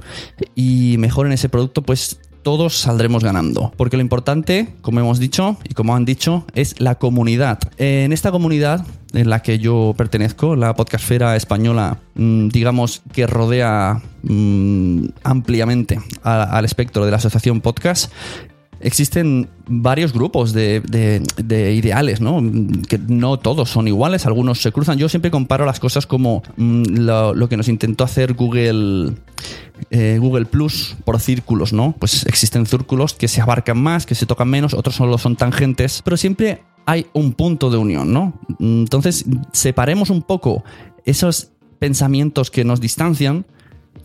y 0.56 0.96
mejoren 1.00 1.32
ese 1.34 1.50
producto, 1.50 1.82
pues 1.82 2.20
todos 2.46 2.78
saldremos 2.78 3.24
ganando. 3.24 3.74
Porque 3.76 3.98
lo 3.98 4.02
importante, 4.02 4.68
como 4.82 5.00
hemos 5.00 5.18
dicho 5.18 5.58
y 5.68 5.74
como 5.74 5.96
han 5.96 6.06
dicho, 6.06 6.46
es 6.54 6.80
la 6.80 6.94
comunidad. 6.94 7.58
En 7.80 8.14
esta 8.14 8.32
comunidad 8.32 8.86
en 9.14 9.32
la 9.32 9.42
que 9.42 9.58
yo 9.58 9.96
pertenezco, 9.98 10.56
la 10.56 10.76
podcastfera 10.76 11.36
española, 11.36 11.98
mm, 12.14 12.50
digamos 12.50 13.02
que 13.14 13.26
rodea 13.26 14.00
mm, 14.22 15.06
ampliamente 15.24 16.00
al 16.22 16.66
espectro 16.66 17.04
de 17.04 17.12
la 17.12 17.18
asociación 17.18 17.62
podcast, 17.62 18.12
existen 18.86 19.50
varios 19.68 20.14
grupos 20.14 20.54
de, 20.54 20.80
de- 20.82 21.22
de 21.44 21.74
ideales, 21.74 22.22
¿no? 22.22 22.40
Que 22.88 22.98
no 23.00 23.38
todos 23.38 23.70
son 23.70 23.88
iguales, 23.88 24.26
algunos 24.26 24.62
se 24.62 24.72
cruzan. 24.72 24.98
Yo 24.98 25.10
siempre 25.10 25.32
comparo 25.32 25.66
las 25.66 25.80
cosas 25.80 26.06
como 26.06 26.44
mm, 26.56 26.84
lo, 27.00 27.34
lo 27.34 27.50
que 27.50 27.58
nos 27.58 27.68
intentó 27.68 28.04
hacer 28.04 28.34
Google, 28.34 29.14
eh, 29.90 30.18
Google 30.22 30.46
Plus 30.46 30.96
por 31.04 31.20
círculos, 31.20 31.74
¿no? 31.74 31.96
Pues 32.00 32.26
existen 32.28 32.66
círculos 32.68 33.14
que 33.16 33.28
se 33.28 33.42
abarcan 33.42 33.82
más, 33.82 34.06
que 34.06 34.14
se 34.16 34.26
tocan 34.28 34.50
menos, 34.50 34.74
otros 34.74 34.96
solo 34.96 35.18
son 35.18 35.36
tangentes, 35.36 36.02
pero 36.04 36.16
siempre 36.16 36.62
hay 36.86 37.08
un 37.14 37.34
punto 37.34 37.72
de 37.72 37.78
unión, 37.78 38.14
¿no? 38.14 38.40
Entonces, 38.60 39.26
separemos 39.52 40.12
un 40.12 40.22
poco 40.22 40.64
esos 41.06 41.50
pensamientos 41.80 42.52
que 42.52 42.64
nos 42.64 42.80
distancian 42.80 43.46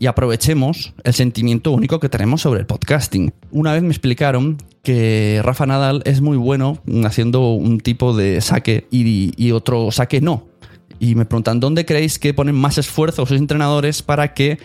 y 0.01 0.07
aprovechemos 0.07 0.95
el 1.03 1.13
sentimiento 1.13 1.71
único 1.71 1.99
que 1.99 2.09
tenemos 2.09 2.41
sobre 2.41 2.59
el 2.59 2.65
podcasting. 2.65 3.31
Una 3.51 3.73
vez 3.73 3.83
me 3.83 3.89
explicaron 3.89 4.57
que 4.81 5.39
Rafa 5.43 5.67
Nadal 5.67 6.01
es 6.05 6.21
muy 6.21 6.37
bueno 6.37 6.81
haciendo 7.05 7.51
un 7.51 7.79
tipo 7.79 8.17
de 8.17 8.41
saque 8.41 8.87
y, 8.89 9.31
y 9.37 9.51
otro 9.51 9.91
saque 9.91 10.19
no. 10.19 10.47
Y 10.97 11.13
me 11.13 11.25
preguntan, 11.25 11.59
¿dónde 11.59 11.85
creéis 11.85 12.17
que 12.17 12.33
ponen 12.33 12.55
más 12.55 12.79
esfuerzo 12.79 13.27
sus 13.27 13.37
entrenadores 13.37 14.01
para 14.01 14.33
que 14.33 14.57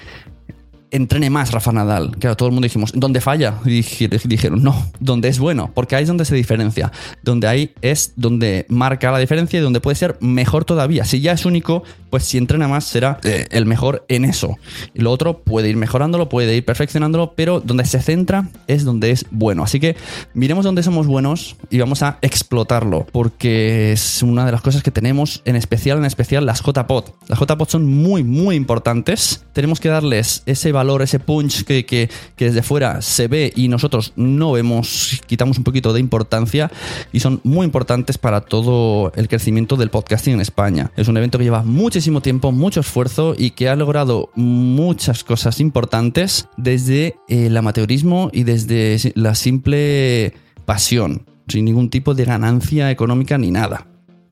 entrene 0.91 1.31
más 1.31 1.53
Rafa 1.53 1.73
Nadal? 1.73 2.17
Claro, 2.19 2.37
todo 2.37 2.49
el 2.49 2.53
mundo 2.55 2.67
dijimos, 2.67 2.93
¿dónde 2.95 3.21
falla? 3.21 3.55
Y 3.65 3.71
dije- 3.71 4.09
dijeron, 4.25 4.63
no, 4.63 4.91
donde 5.01 5.29
es 5.29 5.39
bueno, 5.39 5.71
porque 5.75 5.97
ahí 5.97 6.03
es 6.03 6.09
donde 6.09 6.25
se 6.25 6.35
diferencia. 6.35 6.93
Donde 7.23 7.49
ahí 7.49 7.73
es 7.83 8.13
donde 8.17 8.67
marca 8.69 9.11
la 9.11 9.19
diferencia 9.19 9.59
y 9.59 9.63
donde 9.63 9.81
puede 9.81 9.97
ser 9.97 10.17
mejor 10.21 10.65
todavía. 10.65 11.05
Si 11.05 11.21
ya 11.21 11.33
es 11.33 11.45
único, 11.47 11.83
pues 12.11 12.25
si 12.25 12.39
entrena 12.39 12.69
más 12.69 12.85
será 12.85 13.19
eh, 13.25 13.47
el 13.51 13.67
mejor 13.67 14.05
en 14.09 14.25
eso. 14.25 14.57
Y 14.95 15.01
lo 15.03 15.11
otro 15.11 15.39
puede 15.43 15.69
ir 15.69 15.77
mejorándolo, 15.77 16.29
puede 16.29 16.57
ir 16.57 16.65
perfeccionándolo, 16.65 17.35
pero 17.37 17.61
donde 17.61 17.85
se 17.85 18.01
centra 18.01 18.49
es 18.67 18.85
donde 18.85 19.11
es 19.11 19.27
bueno. 19.31 19.63
Así 19.65 19.81
que 19.81 19.97
miremos 20.35 20.65
dónde 20.65 20.83
somos 20.83 21.07
buenos 21.07 21.57
y 21.71 21.79
vamos 21.79 22.03
a 22.03 22.19
explotarlo, 22.23 23.07
porque 23.13 23.93
es 23.93 24.23
una 24.23 24.47
de 24.47 24.53
las 24.53 24.61
cosas 24.63 24.83
que 24.83 24.91
tenemos, 24.91 25.43
en 25.45 25.57
especial, 25.57 25.99
en 25.99 26.05
especial 26.05 26.47
las 26.47 26.63
JPod. 26.63 27.05
Las 27.29 27.39
JPod 27.41 27.69
son 27.69 27.87
muy, 27.87 28.23
muy 28.25 28.55
importantes. 28.57 29.45
Tenemos 29.53 29.81
que 29.81 29.89
darles 29.89 30.43
ese 30.47 30.73
valor, 30.77 31.03
ese 31.03 31.19
punch 31.19 31.65
que, 31.65 31.85
que- 31.85 32.09
que 32.37 32.45
desde 32.47 32.63
fuera 32.63 33.03
se 33.03 33.27
ve 33.27 33.53
y 33.57 33.69
nosotros 33.69 34.13
no 34.17 34.53
vemos, 34.53 35.21
quitamos 35.27 35.59
un 35.59 35.65
poquito 35.65 35.93
de 35.93 35.99
importancia 36.01 36.71
y 37.13 37.21
son 37.21 37.41
muy 37.43 37.65
importantes 37.65 38.19
para 38.19 38.43
todo 38.43 39.11
el 39.17 39.27
crecimiento 39.29 39.77
del 39.77 39.91
podcasting 39.91 40.35
en 40.35 40.41
España. 40.41 40.93
Es 40.97 41.09
un 41.09 41.17
evento 41.17 41.39
que 41.39 41.45
lleva 41.45 41.63
muchísimo 41.65 42.21
tiempo, 42.21 42.53
mucho 42.53 42.81
esfuerzo 42.81 43.35
y 43.37 43.51
que 43.51 43.69
ha 43.69 43.75
logrado 43.77 44.31
muchas 44.37 45.25
cosas 45.25 45.59
importantes 45.61 46.47
desde 46.57 47.17
el 47.29 47.57
amateurismo 47.57 48.31
y 48.33 48.45
desde 48.45 48.99
la 49.15 49.35
simple 49.35 50.35
pasión, 50.65 51.27
sin 51.49 51.65
ningún 51.65 51.91
tipo 51.91 52.15
de 52.15 52.25
ganancia 52.25 52.91
económica 52.91 53.39
ni 53.39 53.51
nada. 53.51 53.87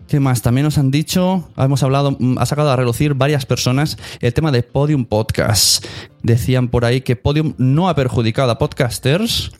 ¿Qué 0.09 0.21
más? 0.21 0.43
También 0.43 0.65
nos 0.65 0.77
han 0.77 0.91
dicho, 0.91 1.49
hemos 1.57 1.83
hablado, 1.83 2.17
mm, 2.19 2.39
ha 2.39 2.47
sacado 2.47 2.71
a 2.71 2.77
relucir 2.77 3.15
varias 3.15 3.47
personas 3.47 3.97
el 4.21 4.35
tema 4.35 4.53
de 4.53 4.63
Podium 4.63 5.07
Podcast. 5.07 5.85
Decían 6.23 6.69
por 6.69 6.85
ahí 6.85 7.01
que 7.01 7.17
Podium 7.17 7.55
no 7.57 7.89
ha 7.89 7.95
perjudicado 7.95 8.51
a 8.51 8.59
podcasters, 8.59 9.51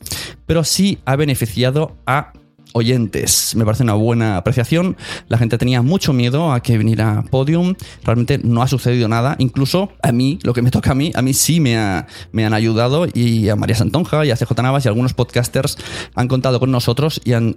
pero 0.47 0.63
sí 0.63 0.99
ha 1.07 1.17
beneficiado 1.17 1.97
a 2.07 2.33
oyentes. 2.75 3.55
Me 3.57 3.65
parece 3.65 3.83
una 3.85 3.95
buena 3.95 4.37
apreciación. 4.37 4.97
La 5.29 5.39
gente 5.39 5.57
tenía 5.59 5.81
mucho 5.81 6.13
miedo 6.13 6.53
a 6.53 6.61
que 6.61 6.77
viniera 6.77 7.25
Podium. 7.31 7.75
Realmente 8.05 8.39
no 8.43 8.63
ha 8.63 8.69
sucedido 8.69 9.09
nada. 9.09 9.37
Incluso 9.39 9.91
a 10.03 10.13
mí, 10.13 10.39
lo 10.43 10.53
que 10.53 10.61
me 10.61 10.71
toca 10.71 10.91
a 10.91 10.95
mí, 10.95 11.13
a 11.15 11.23
mí 11.23 11.33
sí 11.35 11.61
me, 11.61 11.79
ha- 11.79 12.07
me 12.33 12.45
han 12.45 12.53
ayudado 12.53 13.07
y 13.15 13.49
a 13.49 13.57
María 13.57 13.77
Santonja 13.77 14.25
y 14.27 14.31
a 14.33 14.37
CJ 14.37 14.61
Navas 14.63 14.85
y 14.85 14.89
algunos 14.89 15.15
podcasters 15.15 15.79
han 16.15 16.29
contado 16.29 16.61
con 16.61 16.71
nosotros 16.71 17.21
y 17.25 17.33
han, 17.33 17.55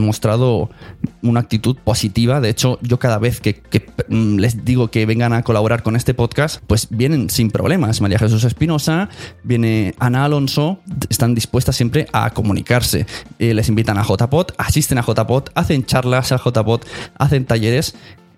mostrado 0.00 0.70
una 1.22 1.40
actitud 1.40 1.76
positiva. 1.84 2.40
De 2.40 2.48
hecho, 2.50 2.78
yo 2.82 2.98
cada 2.98 3.18
vez 3.18 3.40
que, 3.40 3.54
que, 3.54 3.86
mm, 4.08 4.38
les 4.38 4.64
digo 4.64 4.88
que 4.90 5.06
vengan 5.06 5.32
a 5.32 5.42
colaborar 5.42 5.82
con 5.82 5.94
este 5.96 6.14
podcast, 6.14 6.60
pues 6.66 6.88
vienen 6.90 7.30
sin 7.30 7.50
problemas. 7.50 8.00
María 8.00 8.18
Jesús 8.18 8.44
Espinosa, 8.44 9.08
viene 9.44 9.94
Ana 9.98 10.24
Alonso, 10.24 10.80
están 11.08 11.34
dispuestas 11.34 11.76
siempre 11.76 12.08
a 12.12 12.30
comunicarse. 12.30 13.06
Eh, 13.38 13.54
les 13.54 13.68
invitan 13.68 13.98
a 13.98 14.02
JPod, 14.04 14.47
asisten 14.56 14.98
a 14.98 15.02
JPod, 15.02 15.50
hacen 15.54 15.84
charlas 15.84 16.32
a 16.32 16.38
JPod, 16.38 16.82
hacen 17.18 17.44
talleres. 17.44 17.94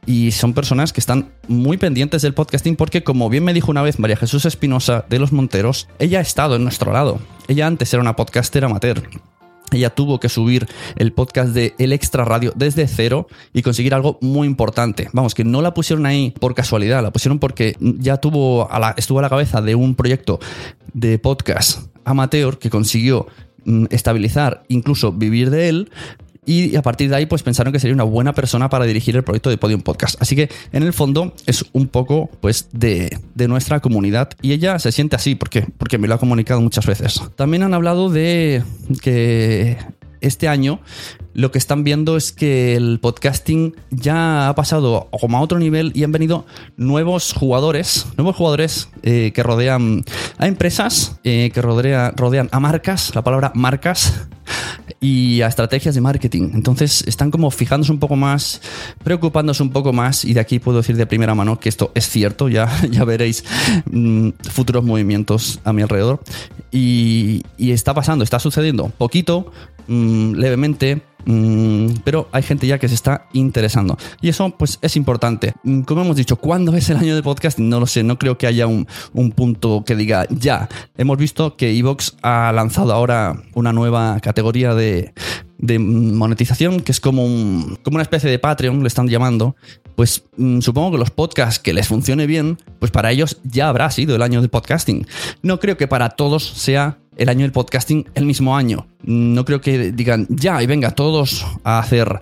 Y 0.07 0.33
son 0.33 0.55
personas 0.55 0.95
que 0.95 1.01
están 1.01 1.31
muy 1.47 1.77
pendientes 1.77 2.23
del 2.23 2.33
podcasting 2.33 2.75
porque, 2.75 3.05
como 3.05 3.29
bien 3.29 3.45
me 3.45 3.53
dijo 3.53 3.71
una 3.71 3.83
vez 3.83 3.99
María 3.99 4.17
Jesús 4.17 4.47
Espinosa 4.47 5.05
de 5.11 5.19
Los 5.19 5.31
Monteros, 5.31 5.89
ella 5.99 6.21
ha 6.21 6.23
estado 6.23 6.57
en 6.57 6.63
nuestro 6.63 6.93
lado. 6.93 7.21
Ella 7.49 7.67
antes 7.67 7.93
era 7.93 8.01
una 8.01 8.17
podcaster 8.17 8.65
amateur. 8.65 9.03
Ella 9.73 9.91
tuvo 9.91 10.19
que 10.19 10.29
subir 10.29 10.67
el 10.97 11.13
podcast 11.13 11.51
de 11.51 11.75
El 11.79 11.93
Extra 11.93 12.25
Radio 12.25 12.53
desde 12.57 12.89
cero 12.89 13.29
y 13.53 13.63
conseguir 13.63 13.95
algo 13.95 14.19
muy 14.21 14.47
importante. 14.47 15.09
Vamos, 15.13 15.35
que 15.35 15.45
no 15.45 15.63
la 15.63 15.75
pusieron 15.75 16.07
ahí 16.07 16.35
por 16.41 16.55
casualidad, 16.55 17.03
la 17.03 17.13
pusieron 17.13 17.39
porque 17.39 17.77
ya 17.81 18.17
tuvo 18.17 18.71
a 18.71 18.79
la, 18.79 18.95
estuvo 18.97 19.21
a 19.21 19.23
la 19.23 19.29
cabeza 19.29 19.61
de 19.61 19.75
un 19.75 19.95
proyecto 19.95 20.41
de 20.93 21.19
podcast 21.19 21.87
amateur 22.05 22.59
que 22.59 22.71
consiguió 22.71 23.29
estabilizar, 23.91 24.65
incluso 24.69 25.13
vivir 25.13 25.51
de 25.51 25.69
él. 25.69 25.91
Y 26.47 26.75
a 26.75 26.83
partir 26.83 27.11
de 27.11 27.17
ahí, 27.17 27.27
pues 27.27 27.43
pensaron 27.43 27.73
que 27.73 27.79
sería 27.79 27.95
una 27.95 28.05
buena 28.05 28.33
persona 28.33 28.71
para 28.71 28.87
dirigir 28.87 29.15
el 29.15 29.23
proyecto 29.23 29.51
de 29.51 29.59
Podium 29.59 29.83
Podcast. 29.83 30.21
Así 30.21 30.35
que, 30.35 30.49
en 30.73 30.83
el 30.83 30.93
fondo, 30.93 31.35
es 31.47 31.65
un 31.73 31.87
poco, 31.87 32.31
pues, 32.41 32.69
de, 32.73 33.17
de 33.35 33.47
nuestra 33.47 33.81
comunidad. 33.81 34.31
Y 34.43 34.53
ella 34.53 34.79
se 34.79 34.91
siente 34.91 35.17
así, 35.17 35.35
¿por 35.35 35.51
qué? 35.51 35.67
Porque 35.79 35.99
me 35.99 36.09
lo 36.09 36.15
ha 36.15 36.19
comunicado 36.19 36.61
muchas 36.61 36.87
veces. 36.87 37.21
También 37.37 37.63
han 37.63 37.75
hablado 37.75 38.09
de 38.09 38.63
que 39.03 39.77
este 40.21 40.49
año 40.49 40.81
lo 41.35 41.51
que 41.53 41.59
están 41.59 41.85
viendo 41.85 42.17
es 42.17 42.33
que 42.33 42.75
el 42.77 42.99
podcasting 43.01 43.75
ya 43.91 44.49
ha 44.49 44.55
pasado 44.55 45.09
como 45.21 45.39
a 45.39 45.41
otro 45.41 45.59
nivel 45.59 45.93
y 45.95 46.05
han 46.05 46.13
venido 46.13 46.47
nuevos 46.77 47.33
jugadores, 47.33 48.07
nuevos 48.17 48.37
jugadores 48.37 48.89
eh, 49.03 49.33
que 49.35 49.43
rodean 49.43 50.05
a 50.39 50.47
empresas, 50.47 51.17
eh, 51.25 51.51
que 51.55 51.63
rodea- 51.63 52.13
rodean 52.17 52.49
a 52.53 52.61
marcas, 52.61 53.15
la 53.15 53.23
palabra 53.23 53.53
marcas, 53.55 54.27
y 55.01 55.41
a 55.43 55.47
estrategias 55.47 55.95
de 55.95 56.01
marketing. 56.01 56.51
Entonces 56.55 57.05
están 57.07 57.31
como 57.31 57.51
fijándose 57.51 57.93
un 57.93 57.99
poco 57.99 58.17
más, 58.17 58.61
preocupándose 59.03 59.63
un 59.63 59.71
poco 59.71 59.93
más 59.93 60.25
y 60.25 60.35
de 60.35 60.41
aquí 60.41 60.59
puedo 60.59 60.79
decir 60.79 60.97
de 60.97 61.07
primera 61.07 61.35
mano 61.35 61.59
que 61.59 61.69
esto 61.69 61.93
es 61.95 62.09
cierto, 62.09 62.49
ya, 62.49 62.69
ya 62.91 63.05
veréis 63.05 63.45
mm, 63.91 64.31
futuros 64.51 64.85
movimientos 64.85 65.61
a 65.65 65.73
mi 65.73 65.83
alrededor. 65.83 66.21
Y, 66.73 67.43
y 67.57 67.71
está 67.73 67.95
pasando, 67.95 68.25
está 68.25 68.39
sucediendo 68.39 68.91
poquito, 68.99 69.53
mm, 69.91 70.33
levemente, 70.37 71.03
mm, 71.27 71.87
pero 72.05 72.29
hay 72.33 72.43
gente 72.43 72.67
ya 72.67 72.79
que 72.79 72.89
se 72.89 72.95
está 72.95 73.27
interesando. 73.33 73.99
Y 74.23 74.29
eso 74.29 74.49
pues 74.59 74.79
es 74.81 74.97
importante. 74.97 75.53
Mm, 75.65 75.81
Como 75.83 76.03
hemos 76.03 76.17
dicho, 76.17 76.37
¿cuándo 76.37 76.75
es 76.77 76.89
el 76.91 76.97
año 76.97 77.15
de 77.15 77.23
podcasting? 77.23 77.69
No 77.69 77.81
lo 77.81 77.87
sé, 77.87 78.03
no 78.03 78.19
creo 78.19 78.39
que 78.39 78.47
haya 78.47 78.67
un, 78.67 78.87
un 79.13 79.33
punto 79.33 79.85
que 79.85 79.97
diga 79.97 80.27
ya. 80.31 80.69
Hemos 80.97 81.19
visto 81.19 81.57
que 81.57 81.77
Evox 81.77 82.17
ha 82.23 82.53
lanzado 82.53 82.93
ahora 82.93 83.43
una 83.55 83.73
nueva 83.73 84.19
categoría 84.21 84.75
de, 84.75 85.13
de 85.59 85.79
monetización 85.79 86.81
que 86.81 86.93
es 86.93 87.01
como, 87.01 87.25
un- 87.25 87.79
como 87.83 87.97
una 87.97 88.03
especie 88.03 88.31
de 88.31 88.39
Patreon, 88.39 88.81
le 88.83 88.89
están 88.89 89.09
llamando. 89.09 89.57
Pues 89.97 90.25
supongo 90.61 90.93
que 90.93 90.99
los 90.99 91.11
podcasts 91.11 91.59
que 91.59 91.75
les 91.75 91.87
funcione 91.89 92.27
bien, 92.27 92.57
pues 92.79 92.91
para 92.91 93.11
ellos 93.11 93.39
ya 93.45 93.69
habrá 93.69 93.91
sido 93.91 94.17
el 94.17 94.23
año 94.23 94.41
del 94.41 94.49
podcasting. 94.49 95.07
No 95.43 95.61
creo 95.61 95.77
que 95.77 95.89
para 95.89 96.11
todos 96.11 96.43
sea 96.49 96.97
el 97.21 97.29
año 97.29 97.43
del 97.43 97.53
podcasting 97.53 98.09
el 98.15 98.25
mismo 98.25 98.57
año. 98.57 98.87
No 99.03 99.45
creo 99.45 99.61
que 99.61 99.93
digan 99.93 100.27
ya 100.31 100.63
y 100.63 100.67
venga 100.67 100.93
todos 100.93 101.47
a 101.65 101.79
hacer 101.79 102.19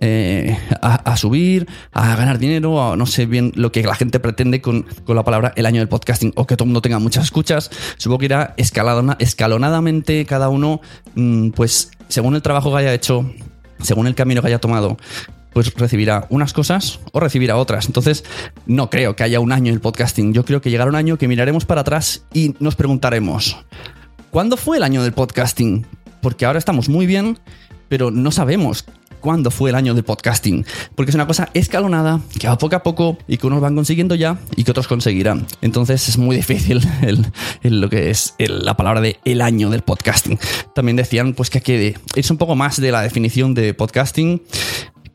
eh, 0.00 0.58
a, 0.82 1.16
subir, 1.16 1.68
a 1.92 2.16
ganar 2.16 2.38
dinero, 2.38 2.96
no 2.96 3.06
sé 3.06 3.26
bien 3.26 3.52
lo 3.54 3.70
que 3.70 3.82
la 3.82 3.94
gente 3.94 4.18
pretende 4.18 4.60
con, 4.60 4.86
con 5.04 5.14
la 5.14 5.22
palabra 5.22 5.52
el 5.56 5.66
año 5.66 5.78
del 5.78 5.88
podcasting 5.88 6.32
o 6.34 6.46
que 6.46 6.56
todo 6.56 6.64
el 6.64 6.68
mundo 6.68 6.82
tenga 6.82 6.98
muchas 6.98 7.24
escuchas. 7.24 7.70
Supongo 7.96 8.18
que 8.18 8.24
irá 8.24 8.54
escalonadamente 8.56 10.26
cada 10.26 10.48
uno, 10.48 10.80
mm, 11.14 11.50
pues 11.50 11.92
según 12.08 12.34
el 12.34 12.42
trabajo 12.42 12.72
que 12.72 12.78
haya 12.78 12.92
hecho, 12.92 13.32
según 13.80 14.08
el 14.08 14.16
camino 14.16 14.40
que 14.40 14.48
haya 14.48 14.58
tomado, 14.58 14.96
pues 15.52 15.72
recibirá 15.74 16.26
unas 16.28 16.52
cosas 16.52 16.98
o 17.12 17.20
recibirá 17.20 17.56
otras. 17.56 17.86
Entonces, 17.86 18.24
no 18.66 18.90
creo 18.90 19.14
que 19.14 19.22
haya 19.22 19.38
un 19.38 19.52
año 19.52 19.72
el 19.72 19.80
podcasting. 19.80 20.32
Yo 20.32 20.44
creo 20.44 20.60
que 20.60 20.70
llegará 20.70 20.90
un 20.90 20.96
año 20.96 21.18
que 21.18 21.28
miraremos 21.28 21.66
para 21.66 21.82
atrás 21.82 22.24
y 22.32 22.54
nos 22.58 22.74
preguntaremos, 22.74 23.56
¿cuándo 24.30 24.56
fue 24.56 24.76
el 24.76 24.82
año 24.82 25.02
del 25.02 25.12
podcasting? 25.12 25.86
Porque 26.22 26.46
ahora 26.46 26.58
estamos 26.58 26.88
muy 26.88 27.06
bien, 27.06 27.38
pero 27.88 28.10
no 28.10 28.30
sabemos 28.30 28.84
cuándo 29.20 29.50
fue 29.50 29.70
el 29.70 29.76
año 29.76 29.94
del 29.94 30.04
podcasting. 30.04 30.64
Porque 30.94 31.10
es 31.10 31.14
una 31.14 31.26
cosa 31.26 31.50
escalonada, 31.54 32.20
que 32.38 32.48
va 32.48 32.56
poco 32.58 32.76
a 32.76 32.82
poco 32.82 33.18
y 33.28 33.36
que 33.36 33.46
unos 33.46 33.60
van 33.60 33.74
consiguiendo 33.74 34.14
ya 34.14 34.38
y 34.56 34.64
que 34.64 34.70
otros 34.70 34.88
conseguirán. 34.88 35.46
Entonces 35.60 36.08
es 36.08 36.18
muy 36.18 36.36
difícil 36.36 36.80
lo 37.62 37.90
que 37.90 38.10
es 38.10 38.34
la 38.38 38.76
palabra 38.76 39.00
de 39.00 39.18
el 39.24 39.40
año 39.40 39.70
del 39.70 39.82
podcasting. 39.82 40.38
También 40.74 40.96
decían 40.96 41.34
pues 41.34 41.50
que 41.50 41.58
hay 41.58 41.62
que 41.62 41.94
irse 42.14 42.32
un 42.32 42.38
poco 42.38 42.56
más 42.56 42.80
de 42.80 42.92
la 42.92 43.02
definición 43.02 43.54
de 43.54 43.74
podcasting, 43.74 44.42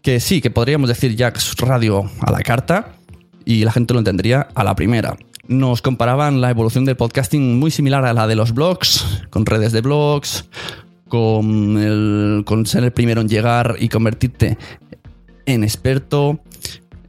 que 0.01 0.20
sí, 0.20 0.41
que 0.41 0.51
podríamos 0.51 0.89
decir 0.89 1.16
ya 1.16 1.30
es 1.30 1.55
radio 1.57 2.09
a 2.22 2.32
la 2.32 2.39
carta 2.39 2.95
y 3.43 3.63
la 3.63 3.72
gente 3.72 3.93
lo 3.93 3.99
entendería 3.99 4.47
a 4.53 4.63
la 4.63 4.76
primera. 4.76 5.18
Nos 5.47 5.81
comparaban 5.81 6.41
la 6.41 6.49
evolución 6.49 6.85
del 6.85 6.97
podcasting 6.97 7.59
muy 7.59 7.69
similar 7.69 8.05
a 8.05 8.13
la 8.13 8.25
de 8.27 8.35
los 8.35 8.53
blogs, 8.53 9.25
con 9.29 9.45
redes 9.45 9.71
de 9.71 9.81
blogs, 9.81 10.49
con, 11.07 11.77
el, 11.77 12.43
con 12.45 12.65
ser 12.65 12.83
el 12.83 12.91
primero 12.91 13.21
en 13.21 13.29
llegar 13.29 13.75
y 13.79 13.89
convertirte 13.89 14.57
en 15.45 15.63
experto 15.63 16.39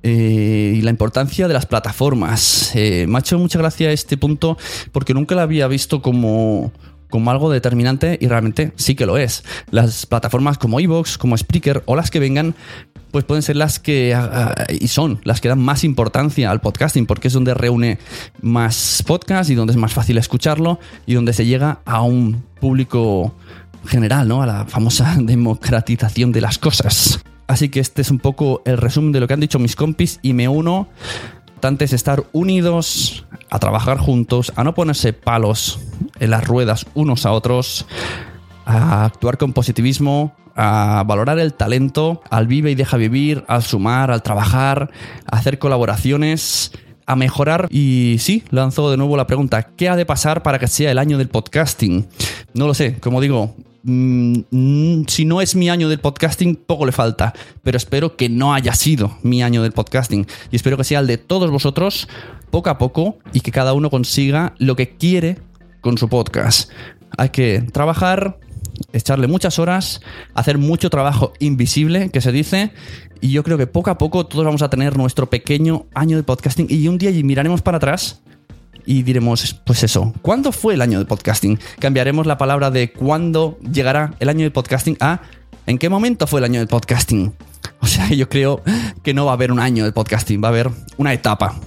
eh, 0.03 0.75
y 0.77 0.83
la 0.83 0.91
importancia 0.91 1.49
de 1.49 1.55
las 1.55 1.67
plataformas. 1.67 2.77
Eh, 2.77 3.07
me 3.09 3.17
ha 3.17 3.21
hecho 3.21 3.39
mucha 3.39 3.59
gracia 3.59 3.91
este 3.91 4.17
punto 4.17 4.59
porque 4.93 5.15
nunca 5.15 5.35
lo 5.35 5.41
había 5.41 5.67
visto 5.67 6.03
como, 6.03 6.73
como 7.11 7.31
algo 7.31 7.51
determinante 7.51 8.19
y 8.21 8.29
realmente 8.29 8.73
sí 8.77 8.95
que 8.95 9.07
lo 9.07 9.19
es. 9.19 9.45
Las 9.71 10.07
plataformas 10.07 10.59
como 10.59 10.81
Evox, 10.81 11.19
como 11.19 11.37
Spreaker 11.37 11.83
o 11.87 11.97
las 11.97 12.11
que 12.11 12.19
vengan, 12.19 12.55
pues 13.11 13.25
pueden 13.25 13.43
ser 13.43 13.57
las 13.57 13.79
que, 13.79 14.15
ah, 14.15 14.55
ah, 14.57 14.65
y 14.69 14.89
son 14.89 15.21
las 15.25 15.41
que 15.41 15.49
dan 15.49 15.61
más 15.61 15.85
importancia 15.85 16.51
al 16.51 16.61
podcasting, 16.61 17.07
porque 17.07 17.29
es 17.29 17.35
donde 17.35 17.55
reúne 17.55 17.99
más 18.43 19.03
podcasts 19.07 19.51
y 19.51 19.55
donde 19.55 19.73
es 19.73 19.79
más 19.79 19.93
fácil 19.93 20.19
escucharlo 20.19 20.79
y 21.07 21.15
donde 21.15 21.33
se 21.33 21.47
llega 21.47 21.81
a 21.85 22.03
un 22.03 22.45
público 22.61 23.35
general, 23.87 24.29
¿no? 24.29 24.43
A 24.43 24.47
la 24.47 24.65
famosa 24.67 25.17
democratización 25.21 26.33
de 26.33 26.41
las 26.41 26.59
cosas. 26.59 27.21
Así 27.47 27.69
que 27.69 27.81
este 27.81 28.03
es 28.03 28.11
un 28.11 28.19
poco 28.19 28.63
el 28.65 28.77
resumen 28.77 29.13
de 29.13 29.21
lo 29.21 29.29
que 29.29 29.35
han 29.35 29.41
dicho 29.41 29.59
mis 29.59 29.77
compis 29.77 30.19
y 30.21 30.33
me 30.33 30.49
uno. 30.49 30.89
Tanto 31.61 31.85
es 31.85 31.93
estar 31.93 32.25
unidos, 32.33 33.27
a 33.51 33.59
trabajar 33.59 33.99
juntos, 33.99 34.53
a 34.57 34.65
no 34.65 34.75
ponerse 34.75 35.13
palos 35.13 35.81
en 36.19 36.31
las 36.31 36.47
ruedas 36.47 36.87
unos 36.95 37.27
a 37.27 37.33
otros, 37.33 37.87
a 38.65 39.05
actuar 39.05 39.39
con 39.39 39.53
positivismo, 39.53 40.35
a 40.55 41.05
valorar 41.07 41.39
el 41.39 41.55
talento, 41.55 42.23
al 42.31 42.47
vive 42.47 42.71
y 42.71 42.75
deja 42.75 42.97
vivir, 42.97 43.45
al 43.47 43.63
sumar, 43.63 44.11
al 44.11 44.23
trabajar, 44.23 44.91
a 45.31 45.37
hacer 45.37 45.59
colaboraciones, 45.59 46.73
a 47.07 47.17
mejorar. 47.17 47.69
Y 47.71 48.17
sí, 48.19 48.43
lanzo 48.51 48.91
de 48.91 48.97
nuevo 48.97 49.17
la 49.17 49.27
pregunta, 49.27 49.63
¿qué 49.63 49.89
ha 49.89 49.97
de 49.97 50.07
pasar 50.07 50.43
para 50.43 50.59
que 50.59 50.67
sea 50.67 50.91
el 50.91 50.99
año 50.99 51.19
del 51.19 51.29
podcasting? 51.29 52.09
No 52.55 52.67
lo 52.67 52.75
sé, 52.75 52.99
como 52.99 53.21
digo, 53.21 53.55
si 53.87 55.25
no 55.25 55.41
es 55.41 55.55
mi 55.55 55.71
año 55.71 55.89
del 55.89 56.01
podcasting, 56.01 56.57
poco 56.57 56.87
le 56.87 56.93
falta, 56.93 57.33
pero 57.63 57.77
espero 57.77 58.17
que 58.17 58.29
no 58.29 58.53
haya 58.53 58.75
sido 58.75 59.17
mi 59.23 59.45
año 59.45 59.63
del 59.63 59.71
podcasting 59.71 60.27
y 60.51 60.57
espero 60.57 60.77
que 60.77 60.83
sea 60.83 60.99
el 60.99 61.07
de 61.07 61.19
todos 61.19 61.53
vosotros 61.53 62.09
poco 62.51 62.69
a 62.69 62.79
poco 62.79 63.19
y 63.33 63.43
que 63.43 63.53
cada 63.53 63.75
uno 63.75 63.89
consiga 63.89 64.55
lo 64.59 64.75
que 64.75 64.97
quiere 64.97 65.39
con 65.83 65.99
su 65.99 66.09
podcast. 66.09 66.71
Hay 67.17 67.29
que 67.29 67.61
trabajar, 67.61 68.41
echarle 68.93 69.29
muchas 69.29 69.61
horas, 69.61 70.01
hacer 70.35 70.59
mucho 70.59 70.91
trabajo 70.91 71.33
invisible, 71.39 72.11
que 72.11 72.21
se 72.21 72.33
dice, 72.33 72.73
y 73.21 73.31
yo 73.31 73.45
creo 73.45 73.57
que 73.57 73.69
poco 73.69 73.91
a 73.91 73.99
poco 73.99 74.27
todos 74.27 74.45
vamos 74.45 74.63
a 74.63 74.71
tener 74.71 74.97
nuestro 74.97 75.31
pequeño 75.31 75.87
año 75.95 76.17
de 76.17 76.25
podcasting 76.25 76.67
y 76.69 76.89
un 76.89 76.99
día 76.99 77.13
miraremos 77.23 77.63
para 77.63 77.77
atrás 77.77 78.21
y 78.87 79.03
diremos, 79.03 79.61
pues 79.65 79.83
eso, 79.83 80.15
¿cuándo 80.23 80.53
fue 80.53 80.75
el 80.75 80.81
año 80.81 80.99
de 80.99 81.05
podcasting? 81.05 81.59
Cambiaremos 81.79 82.27
la 82.27 82.39
palabra 82.39 82.71
de 82.71 82.93
cuándo 82.93 83.59
llegará 83.61 84.15
el 84.21 84.29
año 84.29 84.45
de 84.45 84.51
podcasting 84.51 84.97
a 85.01 85.21
¿en 85.67 85.77
qué 85.77 85.89
momento 85.89 86.27
fue 86.27 86.41
el 86.41 86.45
año 86.45 86.61
de 86.61 86.67
podcasting? 86.67 87.35
O 87.81 87.87
sea, 87.89 88.09
yo 88.09 88.29
creo 88.29 88.63
que 89.03 89.13
no 89.13 89.27
va 89.27 89.33
a 89.33 89.35
haber 89.35 89.53
un 89.53 89.61
año 89.61 89.85
de 89.85 89.93
podcasting, 89.93 90.43
va 90.43 90.49
a 90.49 90.51
haber 90.51 90.71
una 90.97 91.13
etapa 91.13 91.61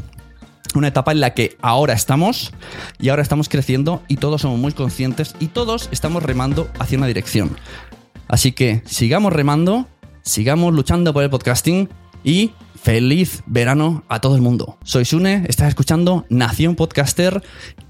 una 0.76 0.90
etapa 0.90 1.12
en 1.12 1.20
la 1.20 1.34
que 1.34 1.58
ahora 1.62 1.94
estamos 1.94 2.52
y 3.00 3.10
ahora 3.10 3.22
estamos 3.22 3.50
creciendo 3.50 4.04
y 4.08 4.18
todos 4.18 4.42
somos 4.42 4.60
muy 4.60 4.72
conscientes 4.72 5.36
y 5.40 5.48
todos 5.48 5.90
estamos 5.92 6.24
remando 6.24 6.70
hacia 6.80 6.98
una 6.98 7.08
dirección. 7.08 7.56
Así 8.28 8.52
que 8.52 8.84
sigamos 8.86 9.34
remando, 9.34 9.88
sigamos 10.22 10.74
luchando 10.74 11.14
por 11.14 11.24
el 11.24 11.30
podcasting 11.30 11.90
y 12.24 12.52
feliz 12.82 13.44
verano 13.46 14.04
a 14.10 14.20
todo 14.20 14.36
el 14.36 14.42
mundo. 14.42 14.78
Soy 14.84 15.06
Sune, 15.06 15.46
estás 15.48 15.70
escuchando 15.70 16.26
Nación 16.30 16.76
Podcaster 16.76 17.44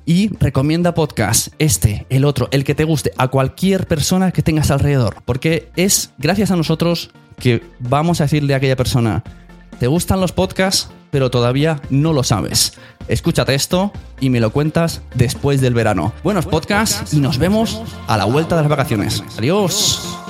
y 0.06 0.36
recomienda 0.40 0.94
podcast, 0.94 1.50
este, 1.60 2.06
el 2.10 2.26
otro, 2.26 2.48
el 2.52 2.64
que 2.64 2.76
te 2.76 2.84
guste, 2.84 3.12
a 3.18 3.28
cualquier 3.28 3.88
persona 3.88 4.32
que 4.32 4.42
tengas 4.42 4.72
alrededor, 4.72 5.18
porque 5.26 5.70
es 5.76 6.12
gracias 6.18 6.52
a 6.52 6.56
nosotros 6.56 7.12
que 7.38 7.64
vamos 7.80 8.22
a 8.22 8.26
decirle 8.26 8.54
a 8.54 8.58
aquella 8.58 8.76
persona, 8.76 9.24
¿te 9.80 9.88
gustan 9.88 10.20
los 10.20 10.32
podcasts? 10.32 10.90
pero 11.12 11.30
todavía 11.30 11.82
no 11.90 12.14
lo 12.14 12.24
sabes. 12.24 12.74
Escúchate 13.08 13.56
esto 13.56 13.92
y 14.20 14.30
me 14.30 14.40
lo 14.40 14.52
cuentas 14.52 15.02
después 15.16 15.62
del 15.62 15.74
verano. 15.74 16.14
Buenos 16.24 16.46
podcasts 16.46 17.14
y 17.14 17.20
nos 17.20 17.38
vemos 17.38 17.82
a 18.08 18.18
la 18.18 18.26
vuelta 18.26 18.56
de 18.56 18.62
las 18.62 18.70
vacaciones. 18.70 19.24
Adiós. 19.38 20.28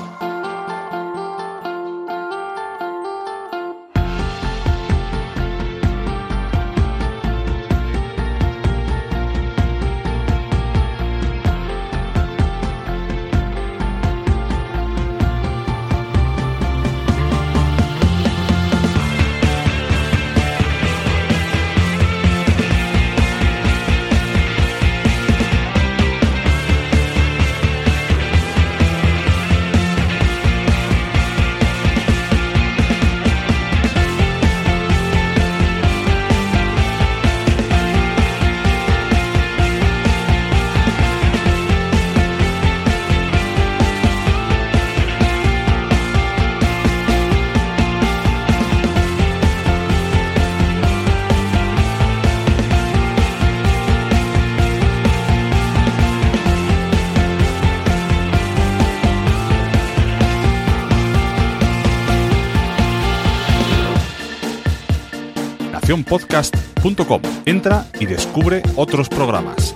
Entra 67.46 67.88
y 68.00 68.06
descubre 68.06 68.62
otros 68.76 69.10
programas. 69.10 69.76